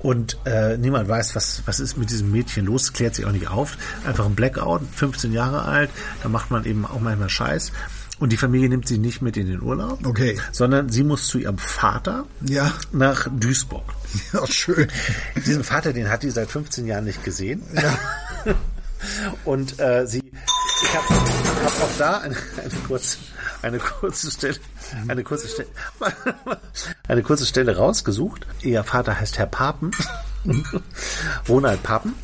Und 0.00 0.36
äh, 0.44 0.76
niemand 0.76 1.08
weiß, 1.08 1.34
was, 1.34 1.62
was 1.64 1.80
ist 1.80 1.96
mit 1.96 2.10
diesem 2.10 2.30
Mädchen 2.30 2.66
los, 2.66 2.92
klärt 2.92 3.14
sich 3.14 3.24
auch 3.24 3.32
nicht 3.32 3.48
auf. 3.48 3.78
Einfach 4.06 4.26
ein 4.26 4.34
Blackout, 4.34 4.82
15 4.94 5.32
Jahre 5.32 5.62
alt, 5.62 5.90
da 6.22 6.28
macht 6.28 6.50
man 6.50 6.64
eben 6.64 6.84
auch 6.84 7.00
manchmal 7.00 7.28
Scheiß. 7.30 7.72
Und 8.18 8.30
die 8.32 8.36
Familie 8.38 8.68
nimmt 8.70 8.88
sie 8.88 8.96
nicht 8.98 9.20
mit 9.20 9.36
in 9.36 9.46
den 9.46 9.60
Urlaub, 9.60 10.04
Okay. 10.06 10.38
sondern 10.52 10.88
sie 10.88 11.04
muss 11.04 11.26
zu 11.28 11.38
ihrem 11.38 11.58
Vater 11.58 12.24
Ja. 12.48 12.72
nach 12.92 13.28
Duisburg. 13.30 13.84
Ja, 14.32 14.46
schön. 14.46 14.88
Diesen 15.44 15.62
Vater, 15.64 15.92
den 15.92 16.08
hat 16.08 16.22
die 16.22 16.30
seit 16.30 16.50
15 16.50 16.86
Jahren 16.86 17.04
nicht 17.04 17.22
gesehen. 17.24 17.62
Und 19.44 19.78
äh, 19.78 20.06
sie, 20.06 20.22
ich 20.82 20.96
habe 20.96 21.06
hab 21.64 21.82
auch 21.82 21.98
da 21.98 22.18
eine, 22.18 22.34
eine, 22.56 22.74
kurze, 22.86 23.18
eine 23.62 23.78
kurze 23.78 24.30
Stelle, 24.30 24.56
eine 25.08 25.22
kurze 25.22 25.48
Stelle, 25.48 25.68
eine 27.08 27.22
kurze 27.22 27.44
Stelle 27.46 27.76
rausgesucht. 27.76 28.46
Ihr 28.62 28.82
Vater 28.84 29.20
heißt 29.20 29.36
Herr 29.38 29.46
Papen, 29.46 29.90
Ronald 31.48 31.82
Papen. 31.82 32.14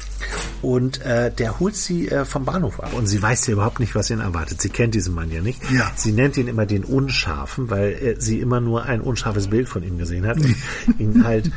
Und 0.62 1.02
äh, 1.02 1.30
der 1.32 1.58
holt 1.58 1.76
sie 1.76 2.08
äh, 2.08 2.24
vom 2.24 2.44
Bahnhof 2.44 2.80
ab. 2.80 2.92
Und 2.94 3.06
sie 3.06 3.20
weiß 3.20 3.46
ja 3.48 3.54
überhaupt 3.54 3.80
nicht, 3.80 3.94
was 3.94 4.10
ihn 4.10 4.20
erwartet. 4.20 4.62
Sie 4.62 4.70
kennt 4.70 4.94
diesen 4.94 5.14
Mann 5.14 5.30
ja 5.30 5.42
nicht. 5.42 5.60
Ja. 5.72 5.90
Sie 5.96 6.12
nennt 6.12 6.36
ihn 6.36 6.48
immer 6.48 6.66
den 6.66 6.84
Unscharfen, 6.84 7.68
weil 7.68 7.92
äh, 7.92 8.16
sie 8.18 8.40
immer 8.40 8.60
nur 8.60 8.84
ein 8.84 9.00
unscharfes 9.00 9.48
Bild 9.48 9.68
von 9.68 9.82
ihm 9.82 9.98
gesehen 9.98 10.26
hat 10.26 10.38
und 10.38 10.54
ihn 10.98 11.24
halt 11.24 11.50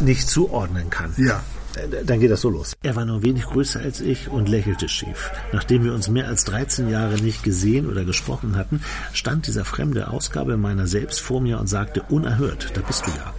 nicht 0.00 0.28
zuordnen 0.28 0.90
kann. 0.90 1.12
Ja. 1.18 1.42
Äh, 1.76 2.04
Dann 2.04 2.20
geht 2.20 2.30
das 2.30 2.40
so 2.40 2.50
los. 2.50 2.76
Er 2.82 2.96
war 2.96 3.04
nur 3.04 3.22
wenig 3.22 3.44
größer 3.44 3.80
als 3.80 4.00
ich 4.00 4.28
und 4.28 4.48
lächelte 4.48 4.88
schief. 4.88 5.30
Nachdem 5.52 5.84
wir 5.84 5.92
uns 5.92 6.08
mehr 6.08 6.28
als 6.28 6.44
13 6.44 6.88
Jahre 6.88 7.16
nicht 7.16 7.42
gesehen 7.42 7.88
oder 7.88 8.04
gesprochen 8.04 8.56
hatten, 8.56 8.80
stand 9.12 9.46
dieser 9.46 9.64
fremde 9.64 10.08
Ausgabe 10.08 10.56
meiner 10.56 10.86
selbst 10.86 11.20
vor 11.20 11.40
mir 11.40 11.60
und 11.60 11.68
sagte 11.68 12.02
unerhört, 12.08 12.72
da 12.74 12.80
bist 12.80 13.06
du 13.06 13.10
ja. 13.10 13.34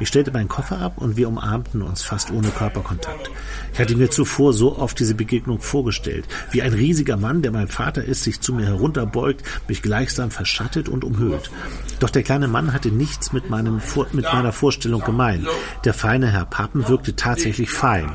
Ich 0.00 0.08
stellte 0.08 0.32
meinen 0.32 0.48
Koffer 0.48 0.78
ab 0.78 0.94
und 0.96 1.16
wir 1.16 1.28
umarmten 1.28 1.82
uns 1.82 2.02
fast 2.02 2.30
ohne 2.30 2.48
Körperkontakt. 2.48 3.30
Ich 3.72 3.78
hatte 3.78 3.96
mir 3.96 4.10
zuvor 4.10 4.52
so 4.52 4.76
oft 4.78 4.98
diese 4.98 5.14
Begegnung 5.14 5.60
vorgestellt, 5.60 6.26
wie 6.50 6.62
ein 6.62 6.72
riesiger 6.72 7.16
Mann, 7.16 7.42
der 7.42 7.52
mein 7.52 7.68
Vater 7.68 8.04
ist, 8.04 8.24
sich 8.24 8.40
zu 8.40 8.52
mir 8.52 8.66
herunterbeugt, 8.66 9.42
mich 9.68 9.82
gleichsam 9.82 10.30
verschattet 10.30 10.88
und 10.88 11.04
umhüllt. 11.04 11.50
Doch 12.00 12.10
der 12.10 12.22
kleine 12.22 12.48
Mann 12.48 12.72
hatte 12.72 12.88
nichts 12.88 13.32
mit, 13.32 13.50
meinem 13.50 13.80
mit 14.12 14.24
meiner 14.24 14.52
Vorstellung 14.52 15.02
gemein. 15.02 15.46
Der 15.84 15.94
feine 15.94 16.28
Herr 16.28 16.46
Pappen 16.46 16.88
wirkte 16.88 17.16
tatsächlich 17.16 17.70
fein 17.70 18.14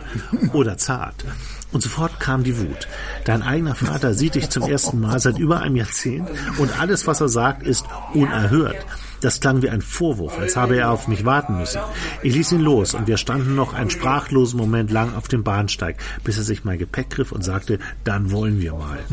oder 0.53 0.77
zart. 0.77 1.25
Und 1.71 1.83
sofort 1.83 2.19
kam 2.19 2.43
die 2.43 2.57
Wut. 2.57 2.87
Dein 3.25 3.43
eigener 3.43 3.75
Vater 3.75 4.13
sieht 4.13 4.35
dich 4.35 4.49
zum 4.49 4.63
ersten 4.63 4.99
Mal 4.99 5.19
seit 5.19 5.37
über 5.37 5.61
einem 5.61 5.75
Jahrzehnt 5.75 6.27
und 6.57 6.79
alles, 6.79 7.05
was 7.05 7.21
er 7.21 7.29
sagt, 7.29 7.63
ist 7.63 7.85
unerhört. 8.13 8.77
Das 9.21 9.39
klang 9.39 9.61
wie 9.61 9.69
ein 9.69 9.81
Vorwurf, 9.81 10.37
als 10.37 10.55
habe 10.55 10.77
er 10.77 10.91
auf 10.91 11.07
mich 11.07 11.25
warten 11.25 11.57
müssen. 11.57 11.81
Ich 12.23 12.33
ließ 12.33 12.53
ihn 12.53 12.61
los 12.61 12.93
und 12.93 13.07
wir 13.07 13.17
standen 13.17 13.55
noch 13.55 13.73
einen 13.73 13.89
sprachlosen 13.89 14.57
Moment 14.57 14.91
lang 14.91 15.15
auf 15.15 15.27
dem 15.27 15.43
Bahnsteig, 15.43 15.97
bis 16.23 16.37
er 16.37 16.43
sich 16.43 16.63
mein 16.63 16.79
Gepäck 16.79 17.09
griff 17.09 17.31
und 17.31 17.43
sagte, 17.43 17.79
dann 18.03 18.31
wollen 18.31 18.59
wir 18.61 18.73
mal. 18.73 18.99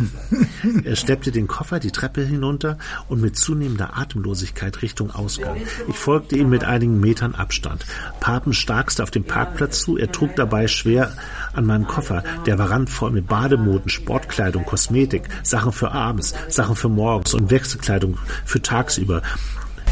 Er 0.84 0.96
steppte 0.96 1.32
den 1.32 1.46
Koffer 1.46 1.80
die 1.80 1.90
Treppe 1.90 2.22
hinunter 2.22 2.78
und 3.08 3.20
mit 3.20 3.36
zunehmender 3.36 3.96
Atemlosigkeit 3.96 4.82
Richtung 4.82 5.10
Ausgang. 5.10 5.56
Ich 5.88 5.96
folgte 5.96 6.36
ihm 6.36 6.48
mit 6.48 6.64
einigen 6.64 7.00
Metern 7.00 7.34
Abstand. 7.34 7.84
Papen 8.20 8.52
starkste 8.52 9.02
auf 9.02 9.10
dem 9.10 9.24
Parkplatz 9.24 9.80
zu, 9.80 9.96
er 9.96 10.12
trug 10.12 10.36
dabei 10.36 10.68
schwer 10.68 11.12
an 11.52 11.66
meinem 11.66 11.86
Koffer. 11.86 12.22
Der 12.46 12.58
war 12.58 12.70
randvoll 12.70 13.10
mit 13.10 13.26
Bademoden, 13.26 13.88
Sportkleidung, 13.88 14.64
Kosmetik, 14.64 15.28
Sachen 15.42 15.72
für 15.72 15.92
abends, 15.92 16.34
Sachen 16.48 16.76
für 16.76 16.88
morgens 16.88 17.34
und 17.34 17.50
Wechselkleidung 17.50 18.18
für 18.44 18.62
tagsüber 18.62 19.22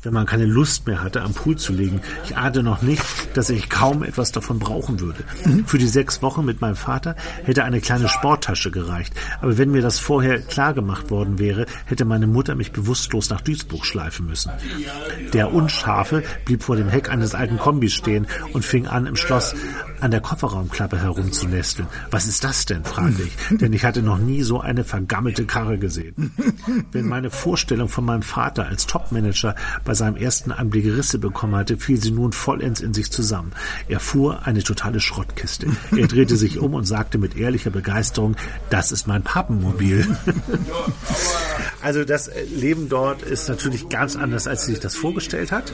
wenn 0.04 0.12
man 0.12 0.26
keine 0.26 0.46
Lust 0.46 0.86
mehr 0.86 1.02
hatte, 1.02 1.22
am 1.22 1.32
Pool 1.32 1.56
zu 1.56 1.72
liegen. 1.72 2.00
Ich 2.24 2.36
ahnte 2.36 2.62
noch 2.62 2.82
nicht, 2.82 3.02
dass 3.34 3.50
ich 3.50 3.68
kaum 3.68 4.02
etwas 4.02 4.32
davon 4.32 4.58
brauchen 4.58 5.00
würde. 5.00 5.24
Für 5.66 5.78
die 5.78 5.88
sechs 5.88 6.22
Wochen 6.22 6.44
mit 6.44 6.60
meinem 6.60 6.76
Vater 6.76 7.16
hätte 7.44 7.64
eine 7.64 7.80
kleine 7.80 8.08
Sporttasche 8.08 8.70
gereicht. 8.70 9.14
Aber 9.40 9.58
wenn 9.58 9.70
mir 9.70 9.82
das 9.82 9.98
vorher 9.98 10.40
klar 10.40 10.74
gemacht 10.74 11.10
worden 11.10 11.38
wäre, 11.38 11.66
hätte 11.86 12.04
meine 12.04 12.26
Mutter 12.26 12.54
mich 12.54 12.72
bewusstlos 12.72 13.30
nach 13.30 13.40
Duisburg 13.40 13.86
schleifen 13.86 14.26
müssen. 14.26 14.52
Der 15.32 15.52
Unscharfe 15.52 16.22
blieb 16.44 16.62
vor 16.62 16.76
dem 16.76 16.88
Heck 16.88 17.10
eines 17.10 17.34
alten 17.34 17.58
Kombis 17.58 17.94
stehen 17.94 18.26
und 18.52 18.64
fing 18.64 18.86
an, 18.86 19.06
im 19.06 19.16
Schloss 19.16 19.54
an 20.04 20.10
der 20.10 20.20
Kofferraumklappe 20.20 21.00
herumzunesteln. 21.00 21.88
Was 22.10 22.26
ist 22.26 22.44
das 22.44 22.66
denn? 22.66 22.84
fragte 22.84 23.22
ich, 23.22 23.34
denn 23.58 23.72
ich 23.72 23.86
hatte 23.86 24.02
noch 24.02 24.18
nie 24.18 24.42
so 24.42 24.60
eine 24.60 24.84
vergammelte 24.84 25.46
Karre 25.46 25.78
gesehen. 25.78 26.34
Wenn 26.92 27.08
meine 27.08 27.30
Vorstellung 27.30 27.88
von 27.88 28.04
meinem 28.04 28.20
Vater 28.20 28.66
als 28.66 28.86
Topmanager 28.86 29.54
bei 29.82 29.94
seinem 29.94 30.16
ersten 30.16 30.52
Anblick 30.52 30.84
Risse 30.84 31.18
bekommen 31.18 31.56
hatte, 31.56 31.78
fiel 31.78 31.96
sie 31.96 32.10
nun 32.10 32.32
vollends 32.32 32.82
in 32.82 32.92
sich 32.92 33.10
zusammen. 33.10 33.52
Er 33.88 33.98
fuhr 33.98 34.46
eine 34.46 34.62
totale 34.62 35.00
Schrottkiste. 35.00 35.68
Er 35.96 36.06
drehte 36.06 36.36
sich 36.36 36.58
um 36.58 36.74
und 36.74 36.84
sagte 36.84 37.16
mit 37.16 37.38
ehrlicher 37.38 37.70
Begeisterung, 37.70 38.36
das 38.68 38.92
ist 38.92 39.06
mein 39.06 39.22
Pappenmobil. 39.22 40.06
Also 41.82 42.02
das 42.02 42.30
Leben 42.56 42.88
dort 42.88 43.20
ist 43.20 43.46
natürlich 43.46 43.90
ganz 43.90 44.16
anders, 44.16 44.46
als 44.46 44.64
sie 44.64 44.72
sich 44.72 44.80
das 44.80 44.96
vorgestellt 44.96 45.52
hat. 45.52 45.70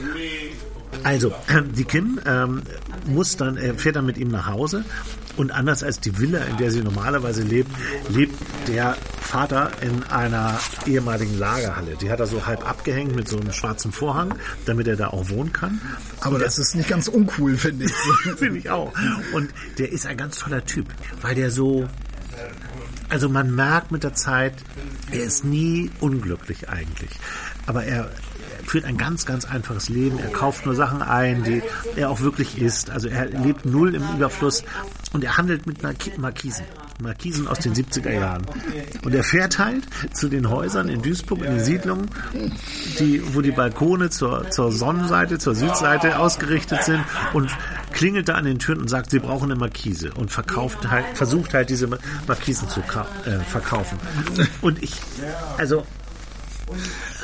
Also, 1.03 1.33
die 1.77 1.85
Kim 1.85 2.21
ähm, 2.27 2.63
muss 3.07 3.37
dann, 3.37 3.57
er 3.57 3.75
fährt 3.75 3.97
dann 3.97 4.07
mit 4.07 4.19
ihm 4.19 4.29
nach 4.29 4.47
Hause 4.47 4.85
und 5.37 5.51
anders 5.51 5.83
als 5.83 6.01
die 6.01 6.19
Villa, 6.19 6.41
in 6.45 6.57
der 6.59 6.71
sie 6.71 6.83
normalerweise 6.83 7.43
lebt, 7.43 7.71
lebt 8.09 8.35
der 8.69 8.97
Vater 9.21 9.71
in 9.81 10.03
einer 10.05 10.59
ehemaligen 10.87 11.39
Lagerhalle. 11.39 11.97
Die 11.97 12.11
hat 12.11 12.21
er 12.21 12.27
so 12.27 12.47
halb 12.47 12.69
abgehängt 12.69 13.15
mit 13.15 13.29
so 13.29 13.39
einem 13.39 13.53
schwarzen 13.53 13.93
Vorhang, 13.93 14.35
damit 14.67 14.89
er 14.89 14.97
da 14.97 15.09
auch 15.09 15.31
wohnen 15.31 15.53
kann. 15.53 15.81
Aber 16.21 16.39
das 16.39 16.59
ist 16.59 16.75
nicht 16.75 16.89
ganz 16.89 17.09
uncool, 17.09 17.57
finde 17.57 17.87
ich. 17.87 17.93
Finde 18.37 18.59
ich 18.59 18.71
auch. 18.71 18.93
Und 19.33 19.51
der 19.79 19.93
ist 19.93 20.07
ein 20.07 20.17
ganz 20.17 20.39
toller 20.39 20.65
Typ, 20.65 20.87
weil 21.23 21.35
der 21.35 21.51
so, 21.51 21.89
also 23.09 23.29
man 23.29 23.55
merkt 23.55 23.93
mit 23.93 24.03
der 24.03 24.15
Zeit, 24.15 24.55
er 25.11 25.23
ist 25.23 25.45
nie 25.45 25.91
unglücklich 26.01 26.69
eigentlich. 26.69 27.11
Aber 27.67 27.85
er 27.85 28.11
führt 28.71 28.85
ein 28.85 28.97
ganz, 28.97 29.27
ganz 29.27 29.47
einfaches 29.47 29.89
Leben. 29.89 30.21
Er 30.21 30.29
kauft 30.31 30.65
nur 30.65 30.77
Sachen 30.77 31.03
ein, 31.03 31.43
die 31.43 31.61
er 31.97 32.09
auch 32.09 32.21
wirklich 32.21 32.63
isst. 32.63 32.89
Also 32.91 33.09
er 33.09 33.27
lebt 33.27 33.67
null 33.67 33.97
im 33.97 34.03
Überfluss 34.15 34.63
und 35.13 35.25
er 35.25 35.37
handelt 35.37 35.67
mit 35.67 35.83
Marki- 35.83 36.17
Markisen. 36.17 36.65
Markisen 37.03 37.49
aus 37.49 37.59
den 37.59 37.75
70er 37.75 38.13
Jahren. 38.13 38.47
Und 39.05 39.13
er 39.13 39.25
fährt 39.25 39.59
halt 39.59 39.83
zu 40.13 40.29
den 40.29 40.51
Häusern 40.51 40.89
in 40.89 41.03
Duisburg, 41.03 41.41
in 41.41 41.51
den 41.57 41.65
Siedlungen, 41.65 42.11
die, 43.01 43.35
wo 43.35 43.41
die 43.41 43.51
Balkone 43.51 44.11
zur, 44.11 44.49
zur 44.51 44.71
Sonnenseite, 44.71 45.39
zur 45.39 45.57
Südseite 45.57 46.21
ausgerichtet 46.21 46.85
sind 46.85 47.03
und 47.33 47.51
klingelt 47.93 48.29
da 48.29 48.35
an 48.35 48.45
den 48.45 48.61
Türen 48.61 48.83
und 48.83 48.89
sagt, 48.89 49.11
sie 49.11 49.19
brauchen 49.19 49.51
eine 49.51 49.59
Markise 49.59 50.13
und 50.13 50.31
verkauft 50.31 50.89
halt, 50.89 51.07
versucht 51.15 51.55
halt 51.55 51.71
diese 51.71 51.89
Markisen 52.29 52.69
zu 52.69 52.81
äh, 52.81 53.41
verkaufen. 53.49 53.99
Und 54.61 54.81
ich, 54.81 54.93
also 55.59 55.85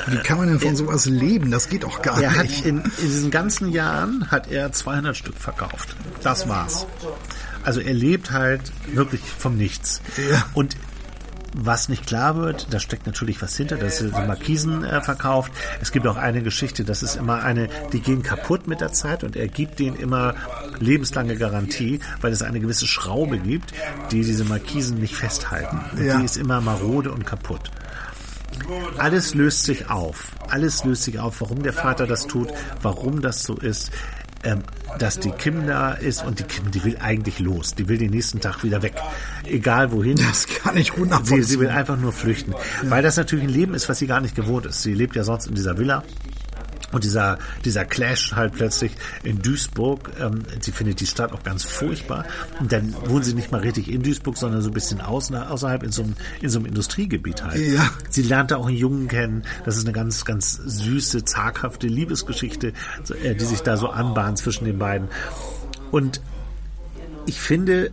Wie 0.07 0.17
kann 0.17 0.37
man 0.37 0.47
denn 0.47 0.59
von 0.59 0.75
sowas 0.75 1.05
leben? 1.05 1.51
Das 1.51 1.69
geht 1.69 1.83
doch 1.83 2.01
gar 2.01 2.21
er 2.21 2.35
hat 2.35 2.43
nicht. 2.43 2.65
in, 2.65 2.77
in 2.81 2.91
diesen 3.01 3.31
ganzen 3.31 3.71
Jahren 3.71 4.29
hat 4.31 4.49
er 4.49 4.71
200 4.71 5.15
Stück 5.15 5.37
verkauft. 5.37 5.95
Das 6.23 6.47
war's. 6.47 6.85
Also 7.63 7.81
er 7.81 7.93
lebt 7.93 8.31
halt 8.31 8.61
wirklich 8.93 9.21
vom 9.21 9.57
Nichts. 9.57 10.01
Ja. 10.31 10.45
Und 10.53 10.77
was 11.53 11.89
nicht 11.89 12.05
klar 12.05 12.35
wird, 12.35 12.67
da 12.71 12.79
steckt 12.79 13.07
natürlich 13.07 13.41
was 13.41 13.55
hinter, 13.57 13.77
dass 13.77 14.01
er 14.01 14.09
die 14.09 14.27
Markisen 14.27 14.83
äh, 14.83 15.01
verkauft. 15.01 15.51
Es 15.81 15.91
gibt 15.91 16.05
auch 16.05 16.17
eine 16.17 16.43
Geschichte, 16.43 16.83
das 16.83 17.01
ist 17.01 17.15
immer 17.15 17.41
eine, 17.43 17.69
die 17.93 17.99
gehen 17.99 18.21
kaputt 18.21 18.67
mit 18.67 18.79
der 18.81 18.93
Zeit 18.93 19.23
und 19.23 19.35
er 19.35 19.47
gibt 19.47 19.79
denen 19.79 19.95
immer 19.95 20.35
lebenslange 20.79 21.35
Garantie, 21.35 21.99
weil 22.21 22.31
es 22.31 22.41
eine 22.43 22.59
gewisse 22.59 22.85
Schraube 22.85 23.39
gibt, 23.39 23.73
die 24.11 24.21
diese 24.21 24.43
Markisen 24.45 24.99
nicht 24.99 25.15
festhalten. 25.15 25.79
Und 25.93 26.05
Ja. 26.05 26.19
Die 26.19 26.25
ist 26.25 26.37
immer 26.37 26.61
marode 26.61 27.11
und 27.11 27.25
kaputt. 27.25 27.71
Alles 28.97 29.33
löst 29.33 29.63
sich 29.63 29.89
auf. 29.89 30.31
Alles 30.49 30.83
löst 30.83 31.03
sich 31.03 31.19
auf, 31.19 31.41
warum 31.41 31.63
der 31.63 31.73
Vater 31.73 32.07
das 32.07 32.27
tut, 32.27 32.49
warum 32.81 33.21
das 33.21 33.43
so 33.43 33.55
ist. 33.55 33.91
Ähm, 34.43 34.63
dass 34.99 35.19
die 35.19 35.31
Kim 35.31 35.67
da 35.67 35.91
ist 35.91 36.23
und 36.23 36.39
die 36.39 36.43
Kim, 36.43 36.71
die 36.71 36.83
will 36.83 36.97
eigentlich 36.99 37.39
los. 37.39 37.75
Die 37.75 37.87
will 37.87 37.97
den 37.97 38.11
nächsten 38.11 38.39
Tag 38.39 38.63
wieder 38.63 38.81
weg. 38.81 38.95
Egal 39.43 39.91
wohin. 39.91 40.15
Das 40.15 40.47
kann 40.47 40.77
ich 40.77 40.93
gut 40.93 41.09
Sie, 41.23 41.41
sie 41.41 41.59
will 41.59 41.69
einfach 41.69 41.97
nur 41.97 42.13
flüchten. 42.13 42.53
Weil 42.83 43.03
das 43.03 43.17
natürlich 43.17 43.45
ein 43.45 43.53
Leben 43.53 43.73
ist, 43.73 43.89
was 43.89 43.99
sie 43.99 44.07
gar 44.07 44.21
nicht 44.21 44.35
gewohnt 44.35 44.65
ist. 44.65 44.83
Sie 44.83 44.93
lebt 44.93 45.15
ja 45.15 45.23
sonst 45.23 45.47
in 45.47 45.55
dieser 45.55 45.77
Villa. 45.77 46.03
Und 46.91 47.03
dieser, 47.03 47.37
dieser 47.65 47.85
Clash 47.85 48.33
halt 48.33 48.53
plötzlich 48.53 48.93
in 49.23 49.41
Duisburg, 49.41 50.11
ähm, 50.19 50.43
sie 50.61 50.71
findet 50.71 50.99
die 51.01 51.05
Stadt 51.05 51.33
auch 51.33 51.43
ganz 51.43 51.63
furchtbar. 51.63 52.25
Und 52.59 52.71
dann 52.71 52.95
wohnen 53.05 53.23
sie 53.23 53.33
nicht 53.33 53.51
mal 53.51 53.59
richtig 53.59 53.91
in 53.91 54.03
Duisburg, 54.03 54.37
sondern 54.37 54.61
so 54.61 54.69
ein 54.69 54.73
bisschen 54.73 55.01
außen, 55.01 55.35
außerhalb 55.35 55.83
in 55.83 55.91
so, 55.91 56.03
einem, 56.03 56.15
in 56.41 56.49
so 56.49 56.59
einem 56.59 56.67
Industriegebiet 56.67 57.43
halt. 57.43 57.57
Ja. 57.57 57.89
Sie 58.09 58.21
lernte 58.21 58.57
auch 58.57 58.67
einen 58.67 58.77
Jungen 58.77 59.07
kennen. 59.07 59.43
Das 59.65 59.77
ist 59.77 59.83
eine 59.83 59.93
ganz, 59.93 60.23
ganz 60.23 60.53
süße, 60.53 61.25
zaghafte 61.25 61.87
Liebesgeschichte, 61.87 62.73
äh, 63.23 63.35
die 63.35 63.45
sich 63.45 63.61
da 63.61 63.75
so 63.75 63.89
anbahnt 63.89 64.37
zwischen 64.37 64.65
den 64.65 64.79
beiden. 64.79 65.09
Und 65.91 66.21
ich 67.25 67.39
finde, 67.39 67.87
äh, 67.87 67.91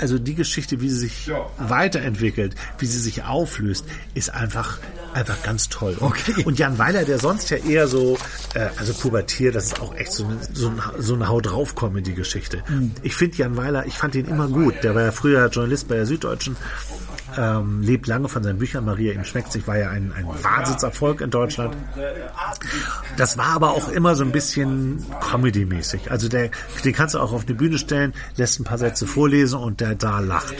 also 0.00 0.18
die 0.18 0.34
Geschichte, 0.34 0.80
wie 0.80 0.88
sie 0.88 0.98
sich 0.98 1.30
weiterentwickelt, 1.58 2.54
wie 2.78 2.86
sie 2.86 2.98
sich 2.98 3.24
auflöst, 3.24 3.84
ist 4.14 4.30
einfach 4.34 4.78
einfach 5.12 5.42
ganz 5.42 5.68
toll. 5.68 5.96
Und, 5.98 6.10
Okay. 6.10 6.44
und 6.44 6.58
Jan 6.58 6.78
Weiler, 6.78 7.04
der 7.04 7.18
sonst 7.18 7.50
ja 7.50 7.56
eher 7.56 7.88
so, 7.88 8.16
äh, 8.54 8.68
also 8.76 8.94
pubertiert, 8.94 9.54
das 9.56 9.66
ist 9.66 9.80
auch 9.80 9.94
echt 9.96 10.12
so 10.12 10.24
eine, 10.24 10.38
so 10.52 10.72
so 10.98 11.14
eine 11.14 11.26
Haut 11.28 11.46
drauf 11.46 11.74
Comedy-Geschichte. 11.74 12.62
Ich 13.02 13.14
finde 13.16 13.36
Jan 13.38 13.56
Weiler, 13.56 13.86
ich 13.86 13.98
fand 13.98 14.14
ihn 14.14 14.26
immer 14.26 14.46
gut. 14.48 14.74
Der 14.84 14.94
war 14.94 15.02
ja 15.02 15.12
früher 15.12 15.48
Journalist 15.48 15.88
bei 15.88 15.96
der 15.96 16.06
Süddeutschen 16.06 16.56
ähm, 17.36 17.82
lebt 17.82 18.06
lange 18.06 18.28
von 18.28 18.42
seinen 18.42 18.58
Büchern. 18.58 18.84
Maria 18.84 19.12
ihm 19.12 19.24
schmeckt 19.24 19.52
sich 19.52 19.66
war 19.66 19.78
ja 19.78 19.90
ein, 19.90 20.12
ein 20.16 20.26
Wahnsinnserfolg 20.26 21.20
in 21.20 21.30
Deutschland. 21.30 21.76
Das 23.16 23.38
war 23.38 23.48
aber 23.48 23.70
auch 23.70 23.88
immer 23.88 24.14
so 24.14 24.24
ein 24.24 24.32
bisschen 24.32 25.04
Comedy-mäßig. 25.20 26.10
Also 26.10 26.28
der, 26.28 26.50
den 26.84 26.92
kannst 26.92 27.14
du 27.14 27.18
auch 27.18 27.32
auf 27.32 27.44
die 27.44 27.54
Bühne 27.54 27.78
stellen, 27.78 28.12
lässt 28.36 28.60
ein 28.60 28.64
paar 28.64 28.78
Sätze 28.78 29.06
vorlesen 29.06 29.58
und 29.58 29.80
der 29.80 29.94
da 29.94 30.20
lacht. 30.20 30.54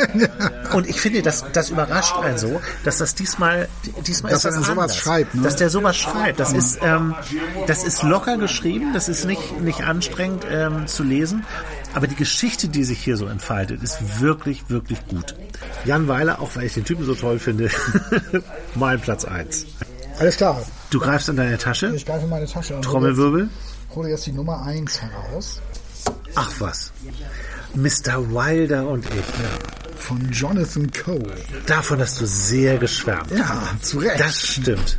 und 0.72 0.88
ich 0.88 1.00
finde, 1.00 1.22
das, 1.22 1.44
das 1.52 1.70
überrascht 1.70 2.16
einen 2.16 2.38
so, 2.38 2.60
dass 2.84 2.98
das 2.98 3.14
diesmal, 3.14 3.68
diesmal 4.06 4.32
Dass 4.32 4.44
ist 4.44 4.56
das 4.56 4.68
er 4.68 4.74
sowas 4.74 4.96
schreibt, 4.96 5.34
ne? 5.34 5.42
Dass 5.42 5.56
der 5.56 5.70
sowas 5.70 5.96
schreibt. 5.96 6.40
Das 6.40 6.52
ist, 6.52 6.78
ähm, 6.82 7.14
das 7.66 7.84
ist 7.84 8.02
locker 8.02 8.36
geschrieben, 8.38 8.92
das 8.92 9.08
ist 9.08 9.24
nicht, 9.24 9.60
nicht 9.60 9.82
anstrengend 9.82 10.46
ähm, 10.50 10.86
zu 10.86 11.02
lesen. 11.02 11.44
Aber 11.98 12.06
die 12.06 12.14
Geschichte, 12.14 12.68
die 12.68 12.84
sich 12.84 13.00
hier 13.02 13.16
so 13.16 13.26
entfaltet, 13.26 13.82
ist 13.82 14.20
wirklich, 14.20 14.70
wirklich 14.70 15.04
gut. 15.08 15.34
Jan 15.84 16.06
Weiler, 16.06 16.40
auch 16.40 16.54
weil 16.54 16.62
ich 16.62 16.74
den 16.74 16.84
Typen 16.84 17.04
so 17.04 17.12
toll 17.12 17.40
finde, 17.40 17.70
mein 18.76 19.00
Platz 19.00 19.24
eins. 19.24 19.66
Alles 20.20 20.36
klar. 20.36 20.64
Du 20.90 21.00
greifst 21.00 21.28
in 21.28 21.34
deine 21.34 21.58
Tasche, 21.58 21.92
Ich 21.92 22.06
greife 22.06 22.22
in 22.22 22.30
meine 22.30 22.46
Tasche 22.46 22.76
und 22.76 22.82
Trommelwirbel. 22.82 23.48
jetzt, 23.88 23.96
hole 23.96 24.10
jetzt 24.10 24.26
die 24.26 24.32
Nummer 24.32 24.62
1 24.62 25.02
heraus. 25.02 25.60
Ach 26.36 26.52
was. 26.60 26.92
Mr. 27.74 28.30
Wilder 28.32 28.86
und 28.86 29.04
ich. 29.04 29.96
Von 29.96 30.30
Jonathan 30.30 30.88
Coe. 30.92 31.18
Davon 31.66 31.98
hast 31.98 32.20
du 32.20 32.26
sehr 32.26 32.78
geschwärmt. 32.78 33.32
Ja, 33.32 33.72
zu 33.82 33.98
Recht. 33.98 34.20
Das 34.20 34.40
stimmt. 34.40 34.98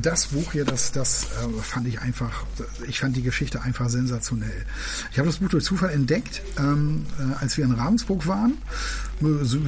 Das 0.00 0.26
Buch 0.28 0.52
hier, 0.52 0.64
das, 0.64 0.92
das 0.92 1.24
äh, 1.24 1.62
fand 1.62 1.86
ich 1.88 2.00
einfach, 2.00 2.44
ich 2.88 3.00
fand 3.00 3.16
die 3.16 3.22
Geschichte 3.22 3.62
einfach 3.62 3.88
sensationell. 3.88 4.64
Ich 5.12 5.18
habe 5.18 5.28
das 5.28 5.38
Buch 5.38 5.48
durch 5.48 5.64
Zufall 5.64 5.90
entdeckt, 5.90 6.42
ähm, 6.58 7.06
äh, 7.18 7.34
als 7.42 7.56
wir 7.56 7.64
in 7.64 7.72
Ravensburg 7.72 8.26
waren. 8.26 8.54
So, 9.42 9.58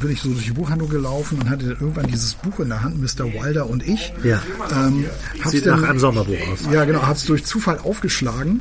bin 0.00 0.10
ich 0.10 0.22
so 0.22 0.30
durch 0.32 0.46
die 0.46 0.52
Buchhandlung 0.52 0.88
gelaufen 0.88 1.38
und 1.40 1.50
hatte 1.50 1.66
dann 1.66 1.80
irgendwann 1.80 2.06
dieses 2.06 2.34
Buch 2.34 2.58
in 2.60 2.68
der 2.70 2.82
Hand, 2.82 3.00
Mr. 3.00 3.24
Wilder 3.32 3.68
und 3.68 3.86
ich. 3.86 4.12
Ja. 4.22 4.42
Ähm, 4.72 5.04
Sieht 5.46 5.66
dann- 5.66 5.80
nach 5.80 5.90
einem 5.90 5.98
Sommerbuch 5.98 6.36
aus. 6.52 6.60
Ja, 6.72 6.84
genau, 6.84 7.02
hab's 7.02 7.24
durch 7.24 7.44
Zufall 7.44 7.78
aufgeschlagen 7.78 8.60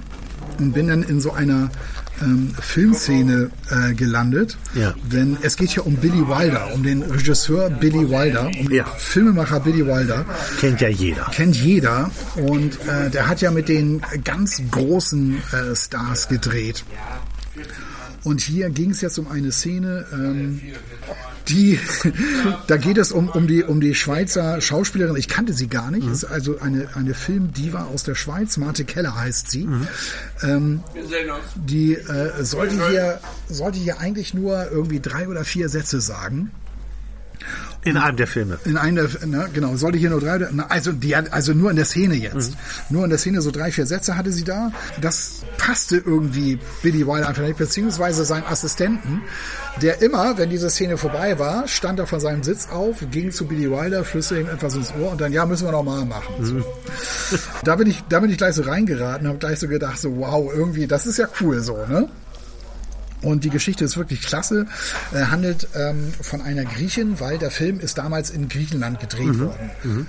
und 0.60 0.74
bin 0.74 0.88
dann 0.88 1.02
in 1.04 1.22
so 1.22 1.32
einer 1.32 1.72
ähm, 2.22 2.54
Filmszene 2.60 3.50
äh, 3.70 3.94
gelandet. 3.94 4.58
Ja. 4.76 4.94
Denn 5.12 5.38
es 5.42 5.56
geht 5.58 5.72
hier 5.72 5.86
um 5.86 5.96
Billy 5.96 6.28
Wilder, 6.28 6.74
um 6.74 6.84
den 6.84 7.02
Regisseur 7.04 7.70
Billy 7.70 8.10
Wilder, 8.10 8.48
um 8.60 8.70
den 8.70 8.72
Ja. 8.72 8.86
Filmemacher 8.98 9.60
Billy 9.60 9.86
Wilder 9.86 10.26
Kennt 10.60 10.82
ja 10.82 10.90
jeder. 10.90 11.26
kennt 11.34 11.56
jeder 11.56 12.12
und 12.36 12.74
äh, 12.88 13.10
der 13.10 13.28
hat 13.28 13.42
ja 13.42 13.52
mit 13.52 13.70
den 13.70 14.02
ganz 14.24 14.62
großen 14.72 15.38
äh, 15.52 15.76
Stars 15.76 16.28
gedreht. 16.28 16.84
Und 18.24 18.42
hier 18.42 18.70
ging 18.70 18.92
es 18.92 19.02
jetzt 19.02 19.20
um 19.20 19.28
eine 19.28 19.52
Szene, 19.52 20.06
ähm, 20.14 20.62
die, 21.50 21.80
da 22.68 22.78
geht 22.78 22.98
es 22.98 23.12
um, 23.12 23.30
um, 23.30 23.48
die, 23.48 23.64
um 23.64 23.82
die 23.82 23.96
Schweizer 23.96 24.62
Schauspielerin, 24.62 25.16
ich 25.16 25.28
kannte 25.28 25.54
sie 25.54 25.68
gar 25.68 25.92
nicht, 25.92 26.08
ist 26.08 26.24
also 26.24 26.60
eine, 26.60 26.88
eine 26.96 27.14
Filmdiva 27.14 27.86
aus 27.86 28.04
der 28.04 28.16
Schweiz, 28.16 28.58
Marte 28.58 28.86
Keller 28.86 29.16
heißt 29.16 29.52
sie. 29.52 29.68
Ähm, 30.42 30.84
die 31.56 31.96
äh, 31.96 32.44
sollte, 32.44 32.90
hier, 32.90 33.20
sollte 33.50 33.80
hier 33.80 34.00
eigentlich 34.00 34.34
nur 34.34 34.72
irgendwie 34.72 35.00
drei 35.00 35.28
oder 35.28 35.44
vier 35.44 35.68
Sätze 35.68 36.00
sagen. 36.00 36.52
In 37.86 37.98
einem 37.98 38.16
der 38.16 38.28
Filme. 38.28 38.60
In 38.64 38.78
einer, 38.78 39.04
ne, 39.26 39.50
genau, 39.54 39.76
sollte 39.76 39.98
hier 39.98 40.10
nur 40.10 40.22
drei, 40.22 40.40
also 40.70 40.94
die 40.94 41.16
also 41.16 41.54
nur 41.54 41.70
in 41.70 41.76
der 41.76 41.86
Szene 41.86 42.16
jetzt. 42.16 42.54
Nur 42.90 43.04
in 43.04 43.10
der 43.10 43.20
Szene 43.20 43.42
so 43.42 43.52
drei, 43.52 43.72
vier 43.72 43.86
Sätze 43.86 44.16
hatte 44.16 44.32
sie 44.32 44.46
da. 44.46 44.72
Das 45.02 45.42
passte 45.58 45.98
irgendwie 45.98 46.60
Billy 46.82 47.06
Wilder 47.06 47.28
einfach 47.28 47.44
nicht, 47.44 47.58
beziehungsweise 47.58 48.24
seinen 48.24 48.46
Assistenten, 48.46 49.22
der 49.82 50.02
immer, 50.02 50.38
wenn 50.38 50.50
diese 50.50 50.70
Szene 50.70 50.98
vorbei 50.98 51.38
war, 51.40 51.68
stand 51.68 52.00
er 52.00 52.08
von 52.08 52.22
seinem 52.22 52.44
Sitz 52.44 52.70
auf, 52.70 53.04
ging 53.12 53.32
zu 53.32 53.48
Billy 53.48 53.70
Wilder, 53.70 54.06
flüsterte 54.06 54.44
ihm 54.44 54.48
etwas 54.48 54.76
ins 54.76 54.94
Ohr 55.02 55.12
und 55.12 55.20
dann, 55.20 55.34
ja, 55.34 55.46
müssen 55.46 55.66
wir 55.66 55.72
noch 55.74 55.84
mal 55.84 56.06
machen. 56.06 56.34
So. 56.40 56.64
Da 57.64 57.76
bin 57.76 57.88
ich, 57.88 58.02
da 58.08 58.20
bin 58.22 58.30
ich 58.30 58.38
gleich 58.38 58.56
so 58.56 58.64
reingeraten, 58.64 59.28
habe 59.28 59.40
gleich 59.40 59.60
so 59.60 59.68
gedacht, 59.68 60.00
so, 60.00 60.16
wow, 60.18 60.50
irgendwie, 60.54 60.88
das 60.88 61.06
ist 61.06 61.18
ja 61.18 61.28
cool 61.42 61.60
so, 61.60 61.78
ne? 61.88 62.08
Und 63.24 63.44
die 63.44 63.50
Geschichte 63.50 63.84
ist 63.86 63.98
wirklich 63.98 64.22
klasse. 64.22 64.68
Äh, 65.14 65.24
handelt 65.26 65.68
ähm, 65.76 66.14
von 66.22 66.42
einer 66.42 66.66
Griechin, 66.66 67.20
weil 67.20 67.38
der 67.38 67.52
Film 67.52 67.80
ist 67.80 67.98
damals 67.98 68.30
in 68.30 68.50
Griechenland 68.50 69.00
gedreht 69.00 69.40
worden. 69.40 70.08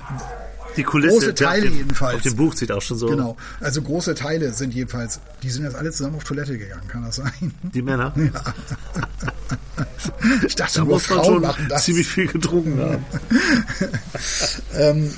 Die 0.76 0.82
Kulisse. 0.82 1.14
Große 1.14 1.34
Teile 1.34 1.68
dem- 1.68 1.76
jedenfalls. 1.76 2.16
Auf 2.16 2.22
dem 2.22 2.36
Buch 2.36 2.54
sieht 2.56 2.72
auch 2.72 2.82
schon 2.82 2.98
so. 2.98 3.06
Genau. 3.06 3.36
Also 3.60 3.80
große 3.80 4.14
Teile 4.16 4.52
sind 4.52 4.74
jedenfalls, 4.74 5.20
die 5.44 5.50
sind 5.50 5.62
jetzt 5.64 5.76
alle 5.76 5.92
zusammen 5.92 6.16
auf 6.16 6.24
Toilette 6.24 6.58
gegangen, 6.58 6.88
kann 6.88 7.04
das 7.04 7.16
sein? 7.16 7.54
Die 7.62 7.82
Männer. 7.82 8.12
Ich 10.46 10.54
dachte, 10.54 10.74
Da 10.78 10.84
nur 10.84 10.94
muss 10.94 11.08
man 11.10 11.18
Frauen 11.18 11.32
schon 11.34 11.42
machen 11.42 11.66
das. 11.68 11.84
ziemlich 11.84 12.06
viel 12.06 12.26
getrunken 12.28 12.78
haben. 12.80 13.04
ähm, 14.74 15.10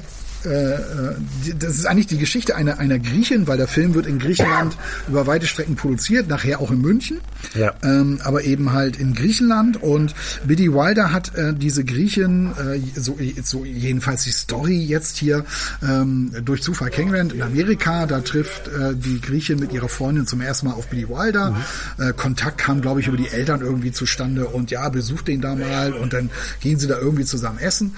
äh, 0.47 1.55
das 1.59 1.75
ist 1.77 1.87
eigentlich 1.87 2.07
die 2.07 2.19
Geschichte 2.19 2.57
einer, 2.57 2.79
einer 2.79 2.99
Griechin, 2.99 3.47
weil 3.47 3.57
der 3.59 3.69
Film 3.69 3.95
wird 3.95 4.07
in 4.07 4.19
Griechenland 4.19 4.77
über 5.09 5.27
weite 5.27 5.47
Strecken 5.47 5.77
produziert, 5.77 6.29
nachher 6.29 6.61
auch 6.61 6.71
in 6.71 6.81
München, 6.81 7.21
Ja. 7.55 7.75
ähm, 7.83 8.21
aber 8.23 8.45
eben 8.45 8.73
halt 8.73 8.97
in 8.99 9.15
Griechenland. 9.15 9.83
Und 9.83 10.15
Billy 10.47 10.73
Wilder 10.73 11.13
hat 11.13 11.35
äh, 11.35 11.53
diese 11.55 11.85
Griechin, 11.85 12.53
äh, 12.53 12.81
so, 12.99 13.19
so 13.43 13.65
jedenfalls 13.65 14.25
die 14.25 14.31
Story 14.31 14.77
jetzt 14.79 15.17
hier 15.17 15.45
ähm, 15.83 16.33
durch 16.45 16.63
Zufall 16.63 16.91
kennengelernt 16.91 17.33
in 17.33 17.43
Amerika. 17.43 18.07
Da 18.07 18.21
trifft 18.21 18.69
äh, 18.69 18.95
die 18.95 19.21
Griechin 19.21 19.59
mit 19.59 19.73
ihrer 19.73 19.89
Freundin 19.89 20.27
zum 20.27 20.41
ersten 20.41 20.67
Mal 20.69 20.75
auf 20.75 20.87
Billy 20.89 21.09
Wilder. 21.09 21.57
Äh, 21.99 22.13
Kontakt 22.13 22.59
kam, 22.59 22.81
glaube 22.81 23.01
ich, 23.01 23.09
über 23.09 23.17
die 23.17 23.29
Eltern 23.29 23.61
irgendwie 23.61 23.93
zustande 23.93 24.47
und 24.47 24.71
ja, 24.71 24.89
besucht 24.89 25.29
den 25.29 25.41
da 25.41 25.55
mal 25.55 25.93
und 25.93 26.13
dann 26.13 26.31
gehen 26.61 26.79
sie 26.79 26.87
da 26.87 26.99
irgendwie 26.99 27.25
zusammen 27.25 27.59
essen. 27.59 27.95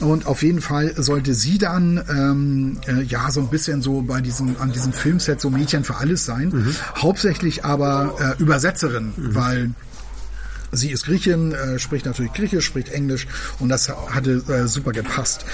Und 0.00 0.26
auf 0.26 0.42
jeden 0.42 0.60
Fall 0.60 0.94
sollte 0.96 1.34
sie 1.34 1.58
dann 1.58 2.02
ähm, 2.08 2.78
äh, 2.86 3.02
ja 3.02 3.30
so 3.30 3.40
ein 3.40 3.48
bisschen 3.48 3.82
so 3.82 4.02
bei 4.02 4.20
diesem 4.20 4.56
an 4.60 4.72
diesem 4.72 4.92
Filmset 4.92 5.40
so 5.40 5.50
Mädchen 5.50 5.84
für 5.84 5.96
alles 5.96 6.24
sein. 6.24 6.52
Hauptsächlich 6.96 7.64
aber 7.64 8.14
äh, 8.38 8.42
Übersetzerin, 8.42 9.12
weil 9.16 9.70
Sie 10.72 10.90
ist 10.90 11.06
Griechin, 11.06 11.52
äh, 11.52 11.78
spricht 11.78 12.06
natürlich 12.06 12.32
Griechisch, 12.32 12.66
spricht 12.66 12.90
Englisch 12.90 13.26
und 13.58 13.68
das 13.68 13.88
hatte 13.88 14.42
äh, 14.48 14.66
super 14.66 14.92
gepasst. 14.92 15.44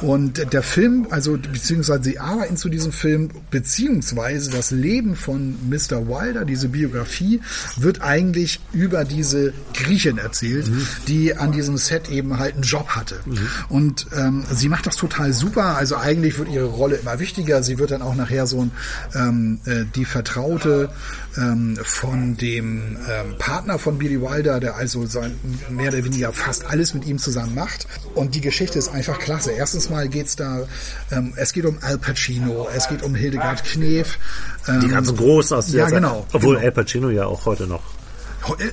Und 0.00 0.52
der 0.52 0.62
Film, 0.62 1.06
also 1.10 1.38
beziehungsweise 1.38 2.02
sie 2.04 2.18
arbeiten 2.18 2.56
zu 2.56 2.68
diesem 2.68 2.92
Film, 2.92 3.30
beziehungsweise 3.50 4.50
das 4.50 4.70
Leben 4.70 5.16
von 5.16 5.56
Mr. 5.68 6.08
Wilder, 6.08 6.44
diese 6.44 6.68
Biografie, 6.68 7.40
wird 7.76 8.02
eigentlich 8.02 8.60
über 8.72 9.04
diese 9.04 9.52
Griechin 9.72 10.18
erzählt, 10.18 10.70
die 11.08 11.34
an 11.36 11.52
diesem 11.52 11.76
Set 11.78 12.10
eben 12.10 12.38
halt 12.38 12.54
einen 12.54 12.64
Job 12.64 12.88
hatte. 12.88 13.16
Und 13.68 14.06
ähm, 14.16 14.44
sie 14.52 14.68
macht 14.68 14.86
das 14.86 14.96
total 14.96 15.32
super. 15.32 15.76
Also 15.76 15.96
eigentlich 15.96 16.38
wird 16.38 16.48
ihre 16.50 16.66
Rolle 16.66 16.96
immer 16.96 17.18
wichtiger. 17.18 17.62
Sie 17.62 17.78
wird 17.78 17.90
dann 17.90 18.02
auch 18.02 18.14
nachher 18.14 18.46
so 18.46 18.62
ein, 18.62 18.72
ähm, 19.14 19.60
äh, 19.64 19.84
die 19.94 20.04
Vertraute 20.04 20.90
ähm, 21.36 21.76
von 21.82 22.36
dem 22.36 22.96
ähm, 23.08 23.36
Partner 23.38 23.78
von 23.78 23.98
Billy 23.98 24.20
Wilder, 24.20 24.60
der 24.60 24.76
also 24.76 25.06
sein, 25.06 25.38
mehr 25.70 25.88
oder 25.92 26.04
weniger 26.04 26.32
fast 26.32 26.66
alles 26.66 26.94
mit 26.94 27.06
ihm 27.06 27.18
zusammen 27.18 27.54
macht. 27.54 27.86
Und 28.14 28.34
die 28.34 28.40
Geschichte 28.40 28.78
ist 28.78 28.88
einfach 28.88 29.18
klasse. 29.18 29.52
Erstens 29.52 29.90
mal 29.90 30.08
geht's 30.08 30.36
da, 30.36 30.66
ähm, 31.10 31.32
es 31.36 31.52
geht 31.52 31.64
um 31.64 31.78
Al 31.82 31.98
Pacino, 31.98 32.68
es 32.74 32.88
geht 32.88 33.02
um 33.02 33.14
Hildegard 33.14 33.64
Knef. 33.64 34.18
Ähm, 34.68 34.80
Die 34.80 34.88
ganzen 34.88 35.16
Großen 35.16 35.56
aus 35.56 35.72
Ja, 35.72 35.84
dieser 35.86 35.96
genau. 35.96 36.26
Obwohl 36.32 36.56
genau. 36.56 36.66
Al 36.66 36.72
Pacino 36.72 37.10
ja 37.10 37.26
auch 37.26 37.46
heute 37.46 37.66
noch. 37.66 37.82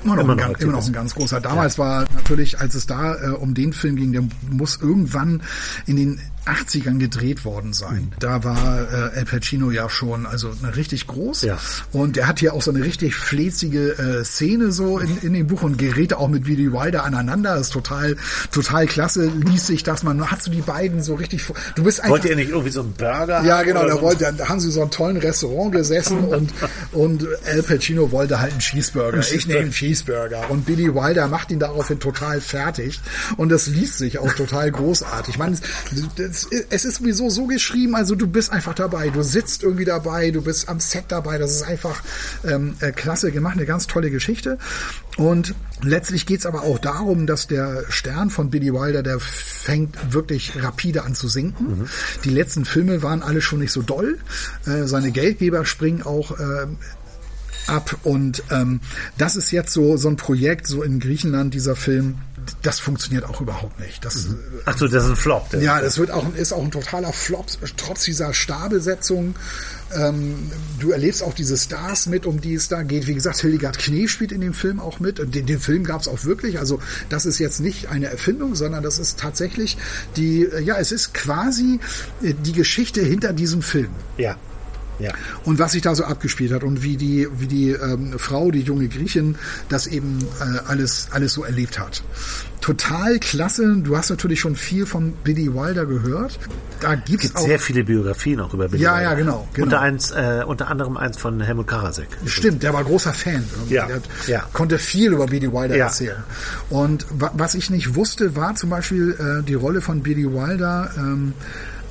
Immer 0.03 0.15
noch, 0.15 0.23
Immer 0.23 0.33
ein, 0.33 0.37
noch 0.37 0.37
ganz, 0.37 0.59
immer 0.59 0.71
noch 0.73 0.85
ein 0.85 0.93
ganz 0.93 1.15
großer. 1.15 1.39
Damals 1.39 1.77
war 1.77 2.05
natürlich, 2.13 2.59
als 2.59 2.75
es 2.75 2.87
da 2.87 3.15
äh, 3.15 3.29
um 3.29 3.53
den 3.53 3.71
Film 3.71 3.95
ging, 3.95 4.11
der 4.11 4.23
muss 4.49 4.79
irgendwann 4.81 5.43
in 5.85 5.95
den 5.95 6.19
80ern 6.45 6.97
gedreht 6.99 7.45
worden 7.45 7.73
sein. 7.73 8.13
Da 8.19 8.43
war 8.43 8.81
äh, 9.13 9.17
Al 9.19 9.25
Pacino 9.25 9.69
ja 9.71 9.89
schon 9.89 10.25
also 10.25 10.51
richtig 10.75 11.07
groß 11.07 11.43
Ja. 11.43 11.57
und 11.91 12.15
der 12.15 12.27
hat 12.27 12.39
hier 12.39 12.53
auch 12.53 12.61
so 12.61 12.71
eine 12.71 12.83
richtig 12.83 13.15
fläzige 13.15 13.91
äh, 13.97 14.23
Szene 14.23 14.71
so 14.71 14.99
in, 14.99 15.17
in 15.21 15.33
dem 15.33 15.47
Buch 15.47 15.61
und 15.63 15.77
gerät 15.77 16.13
auch 16.13 16.27
mit 16.27 16.43
Billy 16.45 16.71
Wilder 16.71 17.03
aneinander. 17.03 17.55
Das 17.55 17.67
ist 17.67 17.73
total 17.73 18.15
total 18.51 18.87
klasse. 18.87 19.25
Liest 19.25 19.67
sich 19.67 19.83
das 19.83 20.03
man 20.03 20.29
hast 20.31 20.47
du 20.47 20.51
die 20.51 20.61
beiden 20.61 21.01
so 21.01 21.15
richtig 21.15 21.43
vor- 21.43 21.55
du 21.75 21.83
bist 21.83 21.99
einfach 21.99 22.11
Wollt 22.11 22.25
ihr 22.25 22.35
nicht 22.35 22.49
irgendwie 22.49 22.71
so 22.71 22.81
einen 22.81 22.93
Burger 22.93 23.43
ja, 23.43 23.61
genau, 23.63 23.85
da, 23.85 23.93
so? 23.95 24.01
wollte, 24.01 24.33
da 24.35 24.49
haben 24.49 24.59
sie 24.59 24.71
so 24.71 24.81
einen 24.81 24.91
tollen 24.91 25.17
Restaurant 25.17 25.71
gesessen 25.71 26.19
und, 26.19 26.51
und 26.91 27.25
Al 27.45 27.63
Pacino 27.63 28.11
wollte 28.11 28.39
halt 28.39 28.51
einen 28.51 28.59
Cheeseburger. 28.61 29.19
Ich 29.19 29.47
nehme 29.47 29.59
einen 29.61 29.71
Cheeseburger. 29.71 30.49
Und 30.49 30.65
Billy 30.65 30.93
Wilder 30.93 31.27
macht 31.27 31.51
ihn 31.51 31.59
daraufhin 31.59 31.99
total 31.99 32.41
fertig. 32.41 32.99
Und 33.37 33.49
das 33.49 33.67
liest 33.67 33.97
sich 33.97 34.19
auch 34.19 34.31
total 34.33 34.71
großartig. 34.71 35.35
Ich 35.35 35.39
meine, 35.39 35.57
es, 36.31 36.47
es 36.69 36.85
ist 36.85 36.97
sowieso 36.97 37.29
so 37.29 37.45
geschrieben, 37.45 37.95
also 37.95 38.15
du 38.15 38.27
bist 38.27 38.51
einfach 38.51 38.73
dabei. 38.73 39.09
Du 39.09 39.21
sitzt 39.21 39.63
irgendwie 39.63 39.85
dabei, 39.85 40.31
du 40.31 40.41
bist 40.41 40.69
am 40.69 40.79
Set 40.79 41.05
dabei. 41.09 41.37
Das 41.37 41.51
ist 41.51 41.63
einfach 41.63 42.01
ähm, 42.45 42.75
äh, 42.79 42.91
klasse 42.91 43.31
gemacht, 43.31 43.57
eine 43.57 43.65
ganz 43.65 43.87
tolle 43.87 44.09
Geschichte. 44.09 44.57
Und 45.17 45.53
letztlich 45.81 46.25
geht's 46.25 46.45
aber 46.45 46.61
auch 46.61 46.79
darum, 46.79 47.27
dass 47.27 47.47
der 47.47 47.83
Stern 47.89 48.29
von 48.29 48.49
Billy 48.49 48.73
Wilder, 48.73 49.03
der 49.03 49.19
fängt 49.19 50.13
wirklich 50.13 50.63
rapide 50.63 51.03
an 51.03 51.15
zu 51.15 51.27
sinken. 51.27 51.89
Die 52.23 52.29
letzten 52.29 52.65
Filme 52.65 53.03
waren 53.03 53.21
alle 53.21 53.41
schon 53.41 53.59
nicht 53.59 53.73
so 53.73 53.81
doll. 53.81 54.17
Äh, 54.65 54.87
seine 54.87 55.11
Geldgeber 55.11 55.65
springen 55.65 56.01
auch 56.03 56.39
äh, 56.39 56.67
ab. 57.71 57.97
Und 58.03 58.43
ähm, 58.51 58.81
das 59.17 59.35
ist 59.35 59.51
jetzt 59.51 59.73
so, 59.73 59.97
so 59.97 60.09
ein 60.09 60.17
Projekt, 60.17 60.67
so 60.67 60.83
in 60.83 60.99
Griechenland, 60.99 61.53
dieser 61.53 61.75
Film. 61.75 62.17
Das 62.63 62.79
funktioniert 62.79 63.23
auch 63.23 63.39
überhaupt 63.39 63.79
nicht. 63.79 64.03
Das, 64.03 64.27
mhm. 64.27 64.39
Ach 64.65 64.77
so, 64.77 64.87
das 64.87 65.03
ist 65.03 65.11
ein 65.11 65.15
Flop. 65.15 65.53
ja, 65.59 65.79
das 65.79 65.97
wird 65.99 66.11
auch, 66.11 66.33
ist 66.35 66.53
auch 66.53 66.63
ein 66.63 66.71
totaler 66.71 67.13
Flop, 67.13 67.45
trotz 67.77 68.03
dieser 68.03 68.33
Starbesetzung. 68.33 69.35
Ähm, 69.95 70.51
du 70.79 70.91
erlebst 70.91 71.21
auch 71.21 71.33
diese 71.33 71.57
Stars 71.57 72.07
mit, 72.07 72.25
um 72.25 72.41
die 72.41 72.55
es 72.55 72.67
da 72.67 72.81
geht. 72.83 73.07
Wie 73.07 73.13
gesagt, 73.13 73.39
Hildegard 73.39 73.77
Knee 73.77 74.07
spielt 74.07 74.31
in 74.31 74.41
dem 74.41 74.53
Film 74.53 74.79
auch 74.79 74.99
mit. 74.99 75.19
Den, 75.19 75.45
den 75.45 75.59
Film 75.59 75.83
gab 75.83 76.01
es 76.01 76.07
auch 76.07 76.23
wirklich. 76.25 76.59
Also 76.59 76.79
das 77.09 77.25
ist 77.25 77.39
jetzt 77.39 77.59
nicht 77.59 77.89
eine 77.89 78.07
Erfindung, 78.07 78.55
sondern 78.55 78.83
das 78.83 78.97
ist 78.97 79.19
tatsächlich 79.19 79.77
die, 80.15 80.47
ja, 80.63 80.77
es 80.77 80.91
ist 80.91 81.13
quasi 81.13 81.79
äh, 82.23 82.33
die 82.33 82.53
Geschichte 82.53 83.01
hinter 83.01 83.33
diesem 83.33 83.61
Film. 83.61 83.89
Ja. 84.17 84.37
Ja. 84.99 85.11
Und 85.45 85.57
was 85.59 85.71
sich 85.71 85.81
da 85.81 85.95
so 85.95 86.03
abgespielt 86.03 86.51
hat 86.51 86.63
und 86.63 86.83
wie 86.83 86.95
die, 86.97 87.27
wie 87.37 87.47
die 87.47 87.71
ähm, 87.71 88.13
Frau, 88.17 88.51
die 88.51 88.61
junge 88.61 88.87
Griechin, 88.87 89.35
das 89.69 89.87
eben 89.87 90.19
äh, 90.39 90.59
alles, 90.67 91.07
alles 91.11 91.33
so 91.33 91.43
erlebt 91.43 91.79
hat. 91.79 92.03
Total 92.61 93.17
klasse. 93.17 93.77
Du 93.77 93.97
hast 93.97 94.11
natürlich 94.11 94.39
schon 94.39 94.55
viel 94.55 94.85
von 94.85 95.13
Billy 95.23 95.51
Wilder 95.51 95.87
gehört. 95.87 96.37
Da 96.79 96.93
gibt's 96.93 97.23
gibt 97.23 97.35
auch 97.37 97.41
sehr 97.47 97.59
viele 97.59 97.83
Biografien 97.83 98.39
auch 98.39 98.53
über 98.53 98.67
Billy 98.69 98.83
Ja, 98.83 98.95
Wilder. 98.97 99.09
ja, 99.09 99.13
genau, 99.15 99.47
genau. 99.53 99.65
Unter, 99.65 99.81
eins, 99.81 100.11
äh, 100.11 100.43
unter 100.45 100.67
anderem 100.67 100.95
eins 100.97 101.17
von 101.17 101.41
Helmut 101.41 101.65
Karasek. 101.65 102.07
Stimmt, 102.27 102.61
der 102.61 102.73
war 102.73 102.83
großer 102.83 103.13
Fan. 103.13 103.43
irgendwie. 103.55 103.73
Ja, 103.73 103.87
Der 103.87 103.95
hat, 103.95 104.03
ja. 104.27 104.43
konnte 104.53 104.77
viel 104.77 105.11
über 105.13 105.25
Billy 105.25 105.51
Wilder 105.51 105.75
Ja. 105.75 105.85
erzählen. 105.85 106.23
Und 106.69 107.05
wa 107.09 107.31
was 107.33 107.55
ich 107.55 107.71
nicht 107.71 107.95
wusste, 107.95 108.35
war 108.35 108.53
zum 108.53 108.69
Beispiel 108.69 109.15
äh, 109.41 109.43
die 109.43 109.55
Rolle 109.55 109.81
von 109.81 110.03
Billy 110.03 110.31
Wilder 110.31 110.91
ähm, 110.97 111.33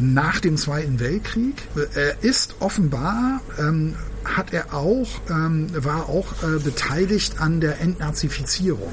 nach 0.01 0.41
dem 0.41 0.57
Zweiten 0.57 1.01
Weltkrieg. 1.01 1.63
Äh, 1.77 2.01
Er 2.01 2.25
ist 2.25 2.57
offenbar, 2.61 3.41
ähm, 3.59 3.95
hat 4.25 4.53
er 4.53 4.75
auch, 4.75 5.09
ähm, 5.29 5.69
war 5.75 6.09
auch 6.09 6.33
äh, 6.43 6.59
beteiligt 6.63 7.41
an 7.41 7.61
der 7.61 7.81
Entnazifizierung. 7.81 8.93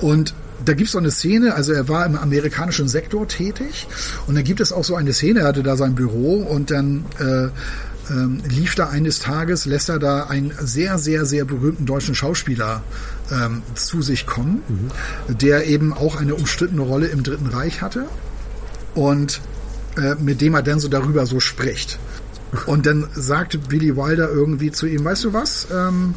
Und 0.00 0.34
da 0.64 0.74
gibt's 0.74 0.92
so 0.92 0.98
eine 0.98 1.10
Szene, 1.10 1.54
also 1.54 1.72
er 1.72 1.88
war 1.88 2.04
im 2.06 2.16
amerikanischen 2.16 2.88
Sektor 2.88 3.26
tätig 3.26 3.86
und 4.26 4.34
dann 4.34 4.44
gibt 4.44 4.60
es 4.60 4.72
auch 4.72 4.84
so 4.84 4.94
eine 4.94 5.12
Szene, 5.12 5.40
er 5.40 5.46
hatte 5.48 5.62
da 5.62 5.76
sein 5.76 5.94
Büro 5.94 6.36
und 6.36 6.70
dann 6.70 7.04
äh, 7.18 7.48
ähm, 8.10 8.42
lief 8.48 8.74
da 8.74 8.88
eines 8.88 9.20
Tages, 9.20 9.64
lässt 9.66 9.88
er 9.88 9.98
da 9.98 10.24
einen 10.24 10.52
sehr, 10.60 10.98
sehr, 10.98 11.24
sehr 11.24 11.44
berühmten 11.44 11.86
deutschen 11.86 12.14
Schauspieler 12.14 12.82
ähm, 13.30 13.62
zu 13.74 14.02
sich 14.02 14.26
kommen, 14.26 14.62
der 15.28 15.66
eben 15.66 15.92
auch 15.92 16.16
eine 16.16 16.34
umstrittene 16.34 16.82
Rolle 16.82 17.06
im 17.06 17.22
Dritten 17.22 17.46
Reich 17.46 17.80
hatte 17.80 18.06
und 18.94 19.40
äh, 19.96 20.14
mit 20.16 20.40
dem 20.40 20.54
er 20.54 20.62
dann 20.62 20.80
so 20.80 20.88
darüber 20.88 21.26
so 21.26 21.40
spricht. 21.40 21.98
Und 22.66 22.86
dann 22.86 23.08
sagte 23.14 23.58
Billy 23.58 23.96
Wilder 23.96 24.28
irgendwie 24.28 24.72
zu 24.72 24.86
ihm, 24.86 25.04
weißt 25.04 25.24
du 25.24 25.32
was, 25.32 25.68
ähm, 25.72 26.14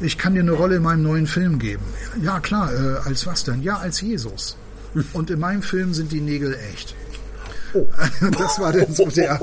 ich 0.00 0.18
kann 0.18 0.34
dir 0.34 0.40
eine 0.40 0.52
Rolle 0.52 0.76
in 0.76 0.82
meinem 0.82 1.02
neuen 1.02 1.26
Film 1.26 1.58
geben. 1.58 1.84
Ja, 2.20 2.40
klar, 2.40 2.72
äh, 2.72 2.98
als 3.04 3.26
was 3.26 3.44
denn? 3.44 3.62
Ja, 3.62 3.78
als 3.78 4.00
Jesus. 4.00 4.56
Und 5.12 5.30
in 5.30 5.40
meinem 5.40 5.62
Film 5.62 5.94
sind 5.94 6.12
die 6.12 6.20
Nägel 6.20 6.56
echt. 6.72 6.94
Das 8.38 8.58
war 8.58 8.70
dann 8.70 8.94
so 8.94 9.06
der. 9.06 9.40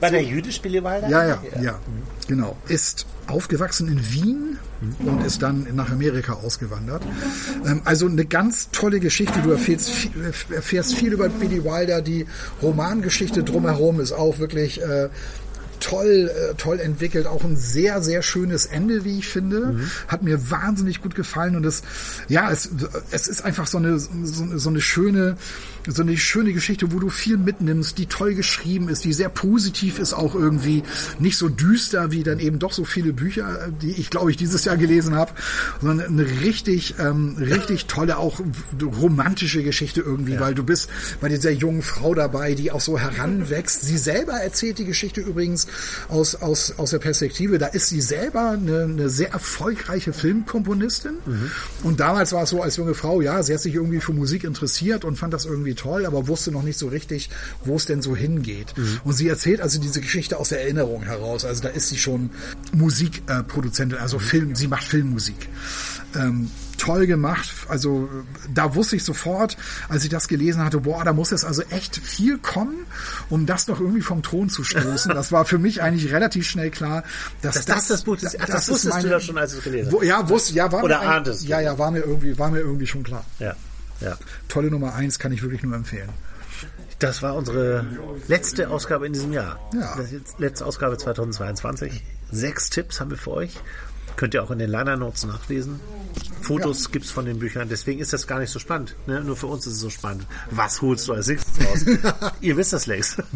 War 0.00 0.10
der 0.10 0.22
jüdisch, 0.22 0.60
Billy 0.60 0.84
Wilder? 0.84 1.08
Ja, 1.08 1.24
ja, 1.26 1.42
ja, 1.62 1.78
genau. 2.28 2.58
Ist 2.68 3.06
aufgewachsen 3.26 3.88
in 3.88 4.12
Wien 4.12 4.58
und 4.80 5.24
ist 5.24 5.42
dann 5.42 5.66
nach 5.74 5.90
Amerika 5.90 6.34
ausgewandert. 6.34 7.02
Ähm, 7.66 7.82
also 7.84 8.06
eine 8.06 8.24
ganz 8.24 8.70
tolle 8.70 9.00
Geschichte. 9.00 9.40
Du 9.42 9.50
erfährst 9.50 9.90
viel, 9.90 10.10
erfährst 10.50 10.94
viel 10.94 11.12
über 11.12 11.28
Billy 11.28 11.64
Wilder. 11.64 12.02
Die 12.02 12.26
Romangeschichte 12.62 13.42
drumherum 13.42 14.00
ist 14.00 14.12
auch 14.12 14.38
wirklich 14.38 14.80
äh, 14.82 15.08
toll, 15.80 16.30
äh, 16.30 16.54
toll 16.54 16.80
entwickelt. 16.80 17.26
Auch 17.26 17.44
ein 17.44 17.56
sehr, 17.56 18.02
sehr 18.02 18.22
schönes 18.22 18.66
Ende, 18.66 19.04
wie 19.04 19.18
ich 19.18 19.28
finde. 19.28 19.80
Hat 20.08 20.22
mir 20.22 20.50
wahnsinnig 20.50 21.00
gut 21.02 21.14
gefallen 21.14 21.56
und 21.56 21.64
es, 21.64 21.82
ja, 22.28 22.50
es, 22.50 22.70
es 23.10 23.28
ist 23.28 23.44
einfach 23.44 23.66
so 23.66 23.78
eine, 23.78 23.98
so, 23.98 24.58
so 24.58 24.68
eine 24.68 24.80
schöne, 24.80 25.36
so 25.86 26.02
eine 26.02 26.16
schöne 26.16 26.52
Geschichte, 26.52 26.92
wo 26.92 26.98
du 26.98 27.08
viel 27.08 27.36
mitnimmst, 27.36 27.98
die 27.98 28.06
toll 28.06 28.34
geschrieben 28.34 28.88
ist, 28.88 29.04
die 29.04 29.12
sehr 29.12 29.28
positiv 29.28 29.98
ist, 29.98 30.12
auch 30.12 30.34
irgendwie 30.34 30.82
nicht 31.18 31.36
so 31.36 31.48
düster 31.48 32.10
wie 32.12 32.22
dann 32.22 32.38
eben 32.38 32.58
doch 32.58 32.72
so 32.72 32.84
viele 32.84 33.12
Bücher, 33.12 33.68
die 33.82 33.92
ich 33.92 34.10
glaube 34.10 34.30
ich 34.30 34.36
dieses 34.36 34.64
Jahr 34.64 34.76
gelesen 34.76 35.14
habe, 35.14 35.32
sondern 35.80 36.06
eine 36.06 36.26
richtig, 36.42 36.96
ähm, 36.98 37.36
richtig 37.38 37.86
tolle, 37.86 38.18
auch 38.18 38.40
romantische 38.82 39.62
Geschichte 39.62 40.00
irgendwie, 40.00 40.38
weil 40.38 40.54
du 40.54 40.64
bist 40.64 40.90
bei 41.20 41.28
dieser 41.28 41.50
jungen 41.50 41.82
Frau 41.82 42.14
dabei, 42.14 42.54
die 42.54 42.70
auch 42.70 42.80
so 42.80 42.98
heranwächst. 42.98 43.82
Sie 43.82 43.98
selber 43.98 44.34
erzählt 44.34 44.78
die 44.78 44.84
Geschichte 44.84 45.20
übrigens 45.20 45.66
aus, 46.08 46.34
aus, 46.34 46.74
aus 46.76 46.90
der 46.90 46.98
Perspektive, 46.98 47.58
da 47.58 47.66
ist 47.66 47.88
sie 47.88 48.00
selber 48.00 48.50
eine, 48.50 48.84
eine 48.84 49.10
sehr 49.10 49.32
erfolgreiche 49.32 50.12
Filmkomponistin 50.12 51.14
und 51.82 52.00
damals 52.00 52.32
war 52.32 52.44
es 52.44 52.50
so 52.50 52.62
als 52.62 52.76
junge 52.76 52.94
Frau, 52.94 53.20
ja, 53.20 53.42
sie 53.42 53.54
hat 53.54 53.60
sich 53.60 53.74
irgendwie 53.74 54.00
für 54.00 54.12
Musik 54.12 54.44
interessiert 54.44 55.04
und 55.04 55.16
fand 55.16 55.32
das 55.32 55.44
irgendwie 55.44 55.74
toll, 55.74 56.06
aber 56.06 56.28
wusste 56.28 56.50
noch 56.50 56.62
nicht 56.62 56.78
so 56.78 56.88
richtig, 56.88 57.30
wo 57.64 57.76
es 57.76 57.86
denn 57.86 58.02
so 58.02 58.16
hingeht. 58.16 58.74
Und 59.04 59.12
sie 59.12 59.28
erzählt 59.28 59.60
also 59.60 59.80
diese 59.80 60.00
Geschichte 60.00 60.38
aus 60.38 60.50
der 60.50 60.62
Erinnerung 60.62 61.02
heraus. 61.02 61.44
Also 61.44 61.62
da 61.62 61.68
ist 61.68 61.88
sie 61.88 61.98
schon 61.98 62.30
Musikproduzentin, 62.72 63.98
also 63.98 64.18
Film, 64.18 64.54
sie 64.54 64.68
macht 64.68 64.84
Filmmusik. 64.84 65.48
Ähm, 66.14 66.50
toll 66.80 67.06
gemacht. 67.06 67.50
Also 67.68 68.08
da 68.52 68.74
wusste 68.74 68.96
ich 68.96 69.04
sofort, 69.04 69.56
als 69.88 70.02
ich 70.04 70.10
das 70.10 70.28
gelesen 70.28 70.64
hatte, 70.64 70.80
boah, 70.80 71.04
da 71.04 71.12
muss 71.12 71.30
jetzt 71.30 71.44
also 71.44 71.62
echt 71.70 71.96
viel 71.96 72.38
kommen, 72.38 72.86
um 73.28 73.46
das 73.46 73.68
noch 73.68 73.80
irgendwie 73.80 74.00
vom 74.00 74.22
Thron 74.22 74.48
zu 74.48 74.64
stoßen. 74.64 75.12
Das 75.14 75.30
war 75.30 75.44
für 75.44 75.58
mich 75.58 75.82
eigentlich 75.82 76.12
relativ 76.12 76.48
schnell 76.48 76.70
klar, 76.70 77.04
dass 77.42 77.56
Dass 77.56 77.64
das 77.66 77.88
das 77.88 78.04
Buch 78.04 78.16
ist. 78.16 78.36
Ach, 78.40 78.46
das 78.46 78.68
wusstest 78.68 79.02
du 79.02 79.08
ja 79.08 79.20
schon, 79.20 79.36
als 79.36 79.52
du 79.52 79.58
es 79.58 79.64
gelesen 79.64 79.92
Wo, 79.92 80.02
ja, 80.02 80.26
wusste, 80.28 80.54
ja, 80.54 80.72
war 80.72 80.82
Oder 80.82 81.00
mir 81.00 81.08
ahntest? 81.08 81.44
Ja, 81.44 81.60
ja, 81.60 81.78
war 81.78 81.90
mir 81.90 82.00
irgendwie, 82.00 82.38
war 82.38 82.50
mir 82.50 82.60
irgendwie 82.60 82.86
schon 82.86 83.02
klar. 83.02 83.24
Ja, 83.38 83.54
ja. 84.00 84.16
Tolle 84.48 84.70
Nummer 84.70 84.94
eins 84.94 85.18
kann 85.18 85.32
ich 85.32 85.42
wirklich 85.42 85.62
nur 85.62 85.74
empfehlen. 85.74 86.08
Das 86.98 87.22
war 87.22 87.34
unsere 87.34 87.84
letzte 88.28 88.68
Ausgabe 88.68 89.06
in 89.06 89.12
diesem 89.12 89.32
Jahr. 89.32 89.58
Ja. 89.74 89.96
Das 89.96 90.10
letzte 90.38 90.66
Ausgabe 90.66 90.98
2022. 90.98 92.02
Sechs 92.30 92.70
Tipps 92.70 93.00
haben 93.00 93.10
wir 93.10 93.16
für 93.16 93.32
euch. 93.32 93.58
Könnt 94.16 94.34
ihr 94.34 94.42
auch 94.42 94.50
in 94.50 94.58
den 94.58 94.70
Liner 94.70 94.96
Notes 94.96 95.24
nachlesen. 95.24 95.80
Fotos 96.42 96.90
gibt's 96.90 97.10
von 97.10 97.26
den 97.26 97.38
Büchern, 97.38 97.68
deswegen 97.68 98.00
ist 98.00 98.12
das 98.12 98.26
gar 98.26 98.38
nicht 98.40 98.50
so 98.50 98.58
spannend. 98.58 98.96
Ne? 99.06 99.20
Nur 99.22 99.36
für 99.36 99.46
uns 99.46 99.66
ist 99.66 99.74
es 99.74 99.80
so 99.80 99.90
spannend. 99.90 100.26
Was 100.50 100.80
holst 100.82 101.06
du 101.08 101.12
als 101.12 101.28
nächstes 101.28 101.66
raus? 101.66 102.32
ihr 102.40 102.56
wisst 102.56 102.72
das 102.72 102.86
längst. 102.86 103.18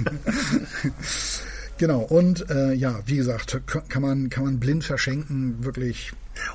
Genau, 1.77 2.03
und 2.03 2.49
äh, 2.51 2.73
ja, 2.73 3.01
wie 3.07 3.17
gesagt, 3.17 3.61
kann 3.89 4.03
man, 4.03 4.31
kann 4.31 4.45
man 4.45 4.61
blind 4.61 4.85
verschenken, 4.85 5.65
wirklich. 5.65 6.13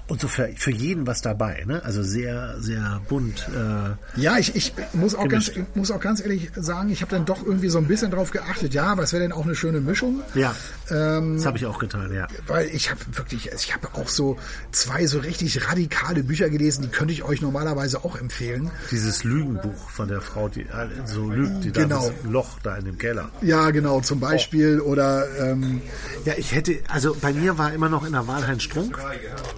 Und 0.08 0.20
so 0.22 0.28
für, 0.28 0.50
für 0.56 0.72
jeden 0.72 1.08
was 1.08 1.22
dabei, 1.22 1.64
ne? 1.66 1.84
Also 1.84 2.04
sehr, 2.04 2.56
sehr 2.62 3.02
bunt. 3.08 3.48
Äh, 3.50 4.22
Ja, 4.22 4.38
ich, 4.38 4.56
ich 4.56 4.74
muss 4.94 5.16
auch 5.16 5.28
ganz, 5.28 5.52
Gemischt. 5.54 5.76
muss 5.76 5.92
auch 5.92 6.00
ganz 6.00 6.22
ehrlich 6.22 6.52
sagen, 6.56 6.90
ich 6.90 7.02
habe 7.02 7.12
dann 7.12 7.26
doch 7.26 7.46
irgendwie 7.46 7.70
so 7.70 7.78
ein 7.80 7.88
bisschen 7.88 8.12
drauf 8.12 8.32
geachtet, 8.32 8.74
ja, 8.74 8.98
was 8.98 9.12
wäre 9.14 9.22
denn 9.24 9.32
auch 9.34 9.46
eine 9.46 9.56
schöne 9.56 9.82
Mischung? 9.82 10.22
ja, 10.36 10.56
Ähm, 10.92 11.38
das 11.38 11.46
habe 11.46 11.58
ich 11.58 11.66
auch 11.66 11.80
getan, 11.80 12.14
ja. 12.14 12.28
weil 12.48 12.68
ich 12.68 12.90
habe 12.90 13.00
wirklich, 13.12 13.52
ich 13.52 13.74
habe 13.74 13.88
auch 13.94 14.08
so 14.08 14.38
zwei 14.72 15.06
so 15.06 15.20
richtig 15.20 15.70
radikale 15.70 16.24
Bücher 16.24 16.50
gelesen, 16.50 16.84
die 16.84 16.88
könnte 16.90 17.14
ich 17.14 17.24
euch 17.24 17.42
normalerweise 17.42 18.04
auch 18.04 18.16
empfehlen. 18.16 18.72
Dieses 18.92 19.24
Lügenbuch 19.24 19.90
von 19.90 20.08
der 20.08 20.22
Frau, 20.22 20.50
die 20.50 20.66
so 21.06 21.30
lügt, 21.30 21.64
die 21.64 21.72
Genau. 21.72 22.08
da 22.08 22.14
das 22.14 22.32
Loch 22.32 22.60
da 22.64 22.76
in 22.78 22.86
dem 22.86 22.98
Keller. 22.98 23.30
Ja, 23.42 23.70
genau, 23.72 24.02
zum 24.02 24.20
Beispiel 24.20 24.80
oder 24.80 25.28
ähm, 25.40 25.82
Ja, 26.26 26.34
ich 26.38 26.54
hätte, 26.54 26.80
also 26.88 27.16
bei 27.20 27.34
mir 27.34 27.58
war 27.58 27.74
immer 27.74 27.90
noch 27.90 28.06
in 28.06 28.14
der 28.14 28.28
Wahl 28.28 28.46
Heinz 28.48 28.64
Strunk. 28.64 28.98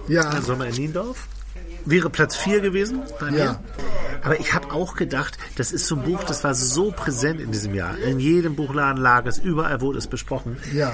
ja, 0.08 0.40
Sommer 0.42 0.66
in 0.66 0.74
Niendorf. 0.74 1.28
Wäre 1.84 2.10
Platz 2.10 2.36
4 2.36 2.60
gewesen 2.60 3.02
bei 3.18 3.30
mir. 3.30 3.38
Ja. 3.38 3.60
Aber 4.22 4.38
ich 4.38 4.54
habe 4.54 4.70
auch 4.72 4.94
gedacht, 4.94 5.36
das 5.56 5.72
ist 5.72 5.86
so 5.88 5.96
ein 5.96 6.02
Buch, 6.02 6.22
das 6.24 6.44
war 6.44 6.54
so 6.54 6.92
präsent 6.92 7.40
in 7.40 7.50
diesem 7.50 7.74
Jahr. 7.74 7.98
In 7.98 8.20
jedem 8.20 8.54
Buchladen 8.54 9.02
lag 9.02 9.26
es, 9.26 9.38
überall 9.38 9.80
wurde 9.80 9.98
es 9.98 10.06
besprochen. 10.06 10.58
Ja. 10.72 10.92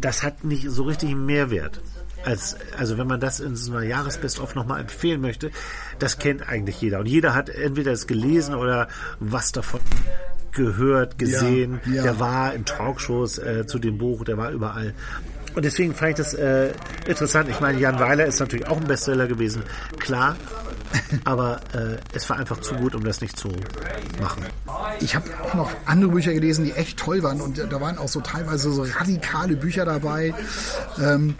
Das 0.00 0.22
hat 0.22 0.44
nicht 0.44 0.68
so 0.70 0.84
richtig 0.84 1.10
einen 1.10 1.26
Mehrwert. 1.26 1.80
Als, 2.24 2.56
also 2.76 2.98
wenn 2.98 3.06
man 3.06 3.20
das 3.20 3.40
in 3.40 3.54
so 3.56 3.72
einer 3.72 3.84
Jahresbest-of 3.86 4.54
nochmal 4.54 4.80
empfehlen 4.80 5.20
möchte, 5.20 5.50
das 5.98 6.18
kennt 6.18 6.48
eigentlich 6.48 6.80
jeder. 6.80 7.00
Und 7.00 7.06
jeder 7.06 7.34
hat 7.34 7.48
entweder 7.48 7.92
es 7.92 8.06
gelesen 8.06 8.54
oder 8.54 8.88
was 9.20 9.52
davon 9.52 9.80
gehört, 10.52 11.18
gesehen. 11.18 11.80
Ja, 11.86 11.92
ja. 11.92 12.02
Der 12.02 12.20
war 12.20 12.54
in 12.54 12.64
Talkshows 12.64 13.38
äh, 13.38 13.66
zu 13.66 13.78
dem 13.78 13.98
Buch, 13.98 14.24
der 14.24 14.36
war 14.36 14.50
überall. 14.50 14.94
Und 15.54 15.64
deswegen 15.64 15.94
fand 15.94 16.10
ich 16.10 16.16
das 16.16 16.34
äh, 16.34 16.72
interessant. 17.06 17.48
Ich 17.48 17.60
meine, 17.60 17.78
Jan 17.78 17.98
Weiler 17.98 18.26
ist 18.26 18.38
natürlich 18.40 18.66
auch 18.68 18.76
ein 18.76 18.86
Bestseller 18.86 19.26
gewesen, 19.26 19.62
klar. 19.98 20.36
Aber 21.24 21.60
äh, 21.74 21.96
es 22.14 22.28
war 22.30 22.38
einfach 22.38 22.60
zu 22.60 22.74
gut, 22.74 22.94
um 22.94 23.04
das 23.04 23.20
nicht 23.20 23.38
zu 23.38 23.48
machen. 24.20 24.44
Ich 25.00 25.14
habe 25.14 25.26
auch 25.42 25.54
noch 25.54 25.70
andere 25.86 26.10
Bücher 26.10 26.32
gelesen, 26.32 26.64
die 26.64 26.72
echt 26.72 26.98
toll 26.98 27.22
waren 27.22 27.40
und 27.40 27.58
da 27.58 27.80
waren 27.80 27.98
auch 27.98 28.08
so 28.08 28.20
teilweise 28.20 28.70
so 28.70 28.86
radikale 28.98 29.56
Bücher 29.56 29.84
dabei. 29.84 30.34
Ähm, 31.00 31.34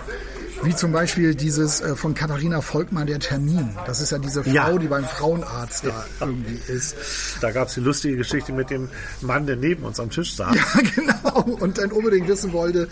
Wie 0.64 0.74
zum 0.74 0.90
Beispiel 0.92 1.34
dieses 1.34 1.80
äh, 1.80 1.94
von 1.94 2.14
Katharina 2.14 2.60
Volkmann, 2.60 3.06
der 3.06 3.20
Termin. 3.20 3.70
Das 3.86 4.00
ist 4.00 4.10
ja 4.10 4.18
diese 4.18 4.42
Frau, 4.42 4.50
Ja. 4.50 4.72
die 4.76 4.88
beim 4.88 5.04
Frauenarzt 5.04 5.84
da 5.86 6.04
irgendwie 6.20 6.58
ist. 6.70 6.96
Da 7.40 7.52
gab 7.52 7.68
es 7.68 7.74
die 7.74 7.80
lustige 7.80 8.16
Geschichte 8.16 8.52
mit 8.52 8.68
dem 8.70 8.88
Mann, 9.20 9.46
der 9.46 9.56
neben 9.56 9.84
uns 9.84 10.00
am 10.00 10.10
Tisch 10.10 10.34
saß. 10.34 10.54
Ja, 10.56 10.62
genau. 10.94 11.40
Und 11.60 11.78
dann 11.78 11.92
unbedingt 11.92 12.26
wissen 12.28 12.52
wollte, 12.52 12.88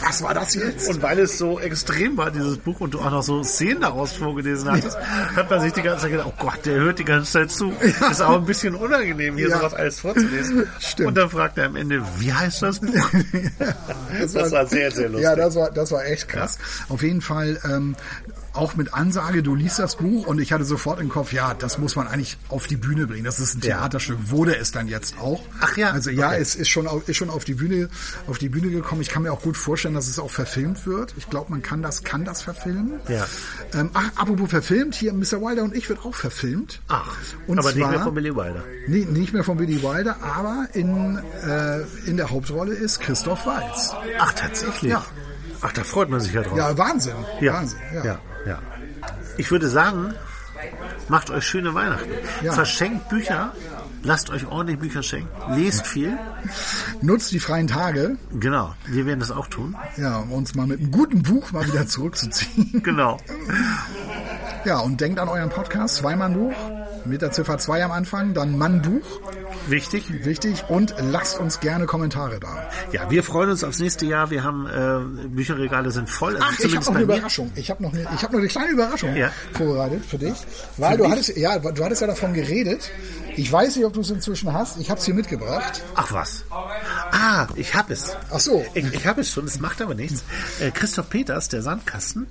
was 0.00 0.22
war 0.22 0.34
das 0.34 0.54
jetzt? 0.54 0.88
Und 0.88 1.02
weil 1.02 1.18
es 1.18 1.36
so 1.36 1.58
extrem 1.58 2.16
war, 2.16 2.30
dieses 2.30 2.58
Buch, 2.58 2.80
und 2.80 2.94
du 2.94 3.00
auch 3.00 3.10
noch 3.10 3.22
so 3.22 3.42
Szenen 3.42 3.80
daraus 3.80 4.12
vorgelesen 4.12 4.70
hattest, 4.70 4.96
hat 5.34 5.50
man 5.50 5.60
sich 5.60 5.72
die 5.72 5.82
ganze 5.82 6.02
Zeit 6.02 6.12
gedacht, 6.12 6.28
oh 6.30 6.42
Gott, 6.42 6.64
der 6.64 6.76
hört 6.76 6.98
die 7.00 7.04
ganze 7.04 7.32
Zeit 7.32 7.50
zu. 7.50 7.72
Ist 8.10 8.22
auch 8.22 8.36
ein 8.38 8.46
bisschen 8.46 8.74
unangenehm, 8.76 9.36
hier 9.36 9.48
Ja. 9.48 9.58
sowas 9.58 9.74
alles 9.74 9.98
vorzulesen. 10.00 10.66
Stimmt. 10.78 11.08
Und 11.08 11.14
dann 11.16 11.28
fragt 11.28 11.58
er 11.58 11.66
am 11.66 11.76
Ende, 11.76 12.02
wie 12.18 12.32
heißt 12.32 12.62
das 12.62 12.78
Buch? 12.78 12.92
das 14.20 14.52
war 14.52 14.66
sehr, 14.66 14.90
sehr 14.92 15.08
lustig. 15.08 15.24
Ja, 15.24 15.34
das 15.34 15.54
war, 15.56 15.70
das 15.72 15.90
war 15.90 16.04
echt 16.06 16.28
krass. 16.28 16.56
Auf 16.88 17.02
jeden 17.02 17.20
Fall 17.20 17.60
ähm, 17.64 17.96
auch 18.52 18.76
mit 18.76 18.94
Ansage, 18.94 19.42
du 19.42 19.54
liest 19.56 19.78
das 19.80 19.96
Buch 19.96 20.26
und 20.26 20.38
ich 20.40 20.52
hatte 20.52 20.64
sofort 20.64 21.00
im 21.00 21.08
Kopf, 21.08 21.32
ja, 21.32 21.54
das 21.54 21.78
muss 21.78 21.96
man 21.96 22.06
eigentlich 22.06 22.38
auf 22.48 22.66
die 22.68 22.76
Bühne 22.76 23.06
bringen. 23.08 23.24
Das 23.24 23.40
ist 23.40 23.56
ein. 23.56 23.60
Theaterstück, 23.62 24.18
wurde 24.30 24.56
es 24.56 24.70
dann 24.70 24.86
jetzt 24.86 25.18
auch. 25.18 25.42
Ach 25.60 25.76
ja, 25.76 25.90
Also 25.90 26.10
ja, 26.10 26.28
okay. 26.28 26.38
es 26.40 26.54
ist 26.54 26.68
schon, 26.68 26.86
auf, 26.86 27.08
ist 27.08 27.16
schon 27.16 27.30
auf 27.30 27.44
die 27.44 27.54
Bühne, 27.54 27.88
auf 28.28 28.38
die 28.38 28.48
Bühne 28.48 28.70
gekommen. 28.70 29.00
Ich 29.00 29.08
kann 29.08 29.22
mir 29.24 29.32
auch 29.32 29.42
gut 29.42 29.56
vorstellen, 29.56 29.94
dass 29.94 30.06
es 30.08 30.18
auch 30.20 30.30
verfilmt 30.30 30.86
wird. 30.86 31.14
Ich 31.16 31.28
glaube, 31.28 31.50
man 31.50 31.62
kann 31.62 31.82
das, 31.82 32.04
kann 32.04 32.24
das 32.24 32.42
verfilmen. 32.42 33.00
Ja. 33.08 33.26
Ähm, 33.72 33.90
ach, 33.94 34.10
apropos 34.16 34.50
verfilmt, 34.50 34.94
hier 34.94 35.12
Mr. 35.12 35.40
Wilder 35.40 35.64
und 35.64 35.74
ich 35.74 35.88
wird 35.88 36.04
auch 36.04 36.14
verfilmt. 36.14 36.80
Ach, 36.88 37.16
Und 37.48 37.58
aber 37.58 37.70
nicht 37.72 37.78
zwar- 37.80 37.90
mehr 37.90 38.00
von 38.02 38.14
Billy 38.14 38.36
Wilder. 38.36 38.62
Nee, 38.86 39.04
nicht 39.04 39.32
mehr 39.32 39.42
von 39.42 39.56
Billy 39.56 39.82
Wilder, 39.82 40.16
aber 40.22 40.68
in, 40.74 41.18
äh, 41.44 41.80
in 42.06 42.16
der 42.16 42.30
Hauptrolle 42.30 42.72
ist 42.74 43.00
Christoph 43.00 43.46
Waltz. 43.46 43.92
Ach, 44.20 44.32
tatsächlich? 44.34 44.92
Ja. 44.92 45.04
Ach, 45.66 45.72
da 45.72 45.82
freut 45.82 46.10
man 46.10 46.20
sich 46.20 46.34
ja 46.34 46.42
drauf. 46.42 46.58
Ja, 46.58 46.76
Wahnsinn. 46.76 47.14
Ja, 47.40 47.54
Wahnsinn. 47.54 47.80
ja. 48.04 48.18
ja, 48.46 48.58
Ich 49.38 49.50
würde 49.50 49.66
sagen, 49.66 50.14
macht 51.08 51.30
euch 51.30 51.46
schöne 51.46 51.72
Weihnachten. 51.72 52.10
Ja. 52.42 52.52
Verschenkt 52.52 53.08
Bücher, 53.08 53.52
lasst 54.04 54.30
euch 54.30 54.46
ordentlich 54.46 54.78
Bücher 54.78 55.02
schenken, 55.02 55.28
lest 55.56 55.86
viel. 55.86 56.16
Nutzt 57.02 57.32
die 57.32 57.40
freien 57.40 57.66
Tage, 57.66 58.16
Genau, 58.38 58.74
wir 58.86 59.06
werden 59.06 59.20
das 59.20 59.30
auch 59.30 59.46
tun. 59.48 59.74
ja, 59.96 60.18
um 60.18 60.32
uns 60.32 60.54
mal 60.54 60.66
mit 60.66 60.80
einem 60.80 60.90
guten 60.90 61.22
Buch 61.22 61.50
mal 61.52 61.66
wieder 61.66 61.86
zurückzuziehen. 61.86 62.70
Genau. 62.84 63.18
Ja, 64.64 64.78
und 64.78 65.00
denkt 65.00 65.18
an 65.18 65.28
euren 65.28 65.50
Podcast, 65.50 65.96
Zweimann-Buch, 65.96 66.54
mit 67.04 67.20
der 67.22 67.32
Ziffer 67.32 67.58
2 67.58 67.84
am 67.84 67.92
Anfang, 67.92 68.32
dann 68.34 68.56
Mann-Buch, 68.56 69.04
Wichtig. 69.68 70.24
wichtig, 70.24 70.64
und 70.68 70.94
lasst 70.98 71.38
uns 71.38 71.60
gerne 71.60 71.84
Kommentare 71.86 72.40
da. 72.40 72.68
Ja, 72.92 73.10
wir 73.10 73.22
freuen 73.22 73.50
uns 73.50 73.62
aufs 73.64 73.78
nächste 73.78 74.06
Jahr. 74.06 74.30
Wir 74.30 74.42
haben 74.42 74.66
äh, 74.66 75.28
Bücherregale 75.28 75.90
sind 75.90 76.08
voll. 76.08 76.36
Also 76.36 76.46
Ach, 76.48 76.58
ich 76.58 76.74
habe 76.76 76.84
noch 76.84 76.94
eine 76.96 77.06
mir. 77.06 77.14
Überraschung. 77.16 77.50
Ich 77.56 77.70
habe 77.70 77.82
noch 77.82 77.92
eine, 77.92 78.02
ich 78.14 78.22
habe 78.22 78.32
noch 78.32 78.40
eine 78.40 78.48
kleine 78.48 78.70
Überraschung 78.70 79.14
Ja. 79.16 79.30
vorbereitet 79.52 80.04
für 80.06 80.18
dich, 80.18 80.34
weil 80.78 80.96
du 80.96 81.08
hattest, 81.10 81.36
ja, 81.36 81.58
du 81.58 81.84
hattest 81.84 82.00
ja 82.00 82.06
davon 82.06 82.32
geredet. 82.34 82.90
Ich 83.36 83.50
weiß 83.50 83.76
nicht, 83.76 83.84
ob 83.84 83.92
du 83.92 84.00
es 84.00 84.10
inzwischen 84.10 84.52
hast. 84.52 84.78
Ich 84.78 84.90
habe 84.90 84.98
es 84.98 85.06
hier 85.06 85.14
mitgebracht. 85.14 85.82
Ach 85.94 86.12
was. 86.12 86.44
Ah, 86.50 87.46
ich 87.56 87.74
hab 87.74 87.90
es. 87.90 88.16
Ach 88.30 88.40
so. 88.40 88.64
Ich, 88.74 88.92
ich 88.92 89.06
habe 89.06 89.22
es 89.22 89.30
schon, 89.30 89.44
es 89.46 89.60
macht 89.60 89.82
aber 89.82 89.94
nichts. 89.94 90.22
Äh, 90.60 90.70
Christoph 90.70 91.10
Peters, 91.10 91.48
der 91.48 91.62
Sandkasten, 91.62 92.26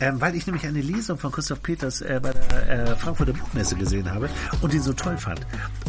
ähm, 0.00 0.20
weil 0.20 0.34
ich 0.34 0.46
nämlich 0.46 0.66
eine 0.66 0.80
Lesung 0.80 1.18
von 1.18 1.32
Christoph 1.32 1.62
Peters 1.62 2.00
äh, 2.00 2.20
bei 2.22 2.32
der 2.32 2.68
äh, 2.90 2.96
Frankfurter 2.96 3.32
Buchmesse 3.32 3.74
gesehen 3.76 4.12
habe 4.12 4.28
und 4.60 4.72
ihn 4.74 4.82
so 4.82 4.92
toll 4.92 5.16
fand. 5.16 5.40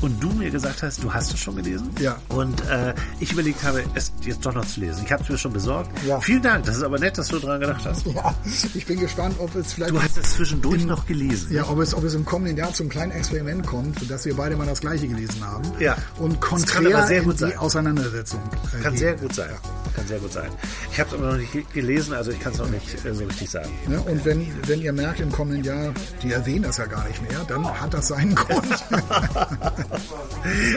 Und 0.02 0.22
du 0.22 0.30
mir 0.32 0.50
gesagt 0.50 0.82
hast, 0.84 1.04
du 1.04 1.14
hast 1.14 1.34
es 1.34 1.40
schon 1.40 1.56
gelesen. 1.56 1.90
Ja. 2.00 2.18
Und 2.30 2.66
äh, 2.68 2.94
ich 3.20 3.32
überlegt 3.32 3.64
habe, 3.64 3.84
es 3.96 4.12
jetzt 4.22 4.46
doch 4.46 4.54
noch 4.54 4.66
zu 4.66 4.80
lesen. 4.80 5.04
Ich 5.06 5.12
habe 5.12 5.24
es 5.24 5.30
mir 5.30 5.38
schon 5.38 5.54
besorgt. 5.54 5.92
Ja. 6.06 6.20
Vielen 6.20 6.42
Dank, 6.42 6.66
das 6.66 6.78
ist 6.78 6.84
aber 6.84 7.00
nett, 7.00 7.18
dass 7.18 7.28
du 7.28 7.40
daran 7.40 7.60
gedacht 7.62 7.86
hast. 7.86 8.06
Ja, 8.06 8.34
ich 8.74 8.86
bin 8.86 9.00
gespannt, 9.00 9.36
ob 9.40 9.54
es 9.56 9.74
vielleicht 9.74 9.92
Du 9.92 10.02
hast 10.02 10.18
es 10.18 10.34
zwischendurch 10.34 10.86
noch 10.86 11.06
gelesen. 11.06 11.52
Ja, 11.54 11.68
ob 11.68 11.80
es, 11.80 11.94
ob 11.94 12.04
es 12.04 12.14
im 12.14 12.26
kommenden 12.26 12.58
Jahr 12.58 12.74
zum 12.74 12.90
kleinen 12.90 13.12
Experiment 13.12 13.66
kommt, 13.66 14.10
dass 14.10 14.26
wir 14.26 14.36
beide 14.36 14.56
mal 14.56 14.66
das 14.66 14.82
gleiche 14.82 15.08
gelesen 15.08 15.46
haben. 15.46 15.64
Ja. 15.80 15.96
Und 16.18 16.40
konträr 16.42 17.06
sehr 17.08 17.20
in 17.20 17.24
gut 17.26 17.36
die 17.36 17.40
sein. 17.40 17.58
Auseinandersetzung. 17.58 18.40
äh, 18.78 18.82
Kann 18.82 18.94
gehen. 18.94 19.00
sehr 19.00 19.16
gut 19.16 19.34
sein. 19.36 19.50
Kann 19.96 20.08
sehr 20.08 20.20
gut 20.20 20.32
sein. 20.34 20.50
Ich 20.92 21.00
habe 21.00 21.10
es 21.10 21.16
aber 21.16 21.32
noch 21.32 21.38
nicht 21.38 21.74
gelesen, 21.74 22.14
also 22.14 22.32
ich 22.32 22.40
kann 22.40 22.54
es 22.54 22.60
noch 22.60 22.70
nicht 22.70 23.06
äh, 23.06 23.14
so 23.14 23.26
richtig 23.26 23.50
sagen. 23.50 23.70
Ne? 24.06 24.12
Und 24.12 24.26
wenn, 24.26 24.48
wenn 24.68 24.82
ihr 24.82 24.94
merkt 24.94 25.20
im 25.20 25.32
kommenden 25.32 25.64
Jahr, 25.64 25.94
die 26.22 26.32
erwähnen 26.32 26.64
das 26.64 26.78
ja 26.78 26.86
gar 26.86 27.08
nicht 27.08 27.22
mehr, 27.22 27.40
dann 27.48 27.66
hat 27.66 27.94
das 27.94 28.10
seinen 28.10 28.36
Grund. 28.36 28.84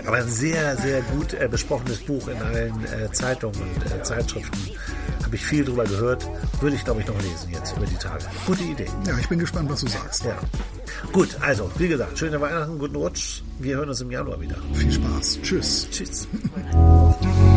Aber 0.07 0.17
ein 0.17 0.29
sehr, 0.29 0.77
sehr 0.77 1.03
gut 1.03 1.35
äh, 1.35 1.49
besprochenes 1.49 1.99
Buch 2.01 2.29
in 2.29 2.41
allen 2.43 2.85
äh, 2.85 3.11
Zeitungen 3.13 3.61
und 3.61 3.93
äh, 3.93 4.03
Zeitschriften. 4.03 4.59
Habe 5.25 5.37
ich 5.37 5.45
viel 5.45 5.65
drüber 5.65 5.85
gehört. 5.85 6.29
Würde 6.61 6.77
ich, 6.77 6.85
glaube 6.85 7.01
ich, 7.01 7.07
noch 7.07 7.21
lesen 7.23 7.51
jetzt 7.53 7.77
über 7.77 7.87
die 7.87 7.97
Tage. 7.97 8.25
Gute 8.47 8.63
Idee. 8.65 8.87
ja, 9.07 9.17
ich 9.19 9.29
bin 9.29 9.39
gespannt, 9.39 9.71
was 9.71 9.81
du 9.81 9.89
sagst. 9.89 10.25
Ja. 10.25 10.39
Gut, 11.13 11.37
also, 11.41 11.71
wie 11.77 11.89
gesagt, 11.89 12.19
schöne 12.19 12.41
Weihnachten, 12.41 12.79
guten 12.79 12.97
Rutsch. 12.97 13.43
Wir 13.59 13.77
hören 13.77 13.89
uns 13.89 14.01
im 14.01 14.11
Januar 14.11 14.41
wieder. 14.41 14.57
Viel 14.75 14.93
Spaß. 14.93 15.39
Tschüss. 15.43 15.89
Tschüss. 15.91 16.29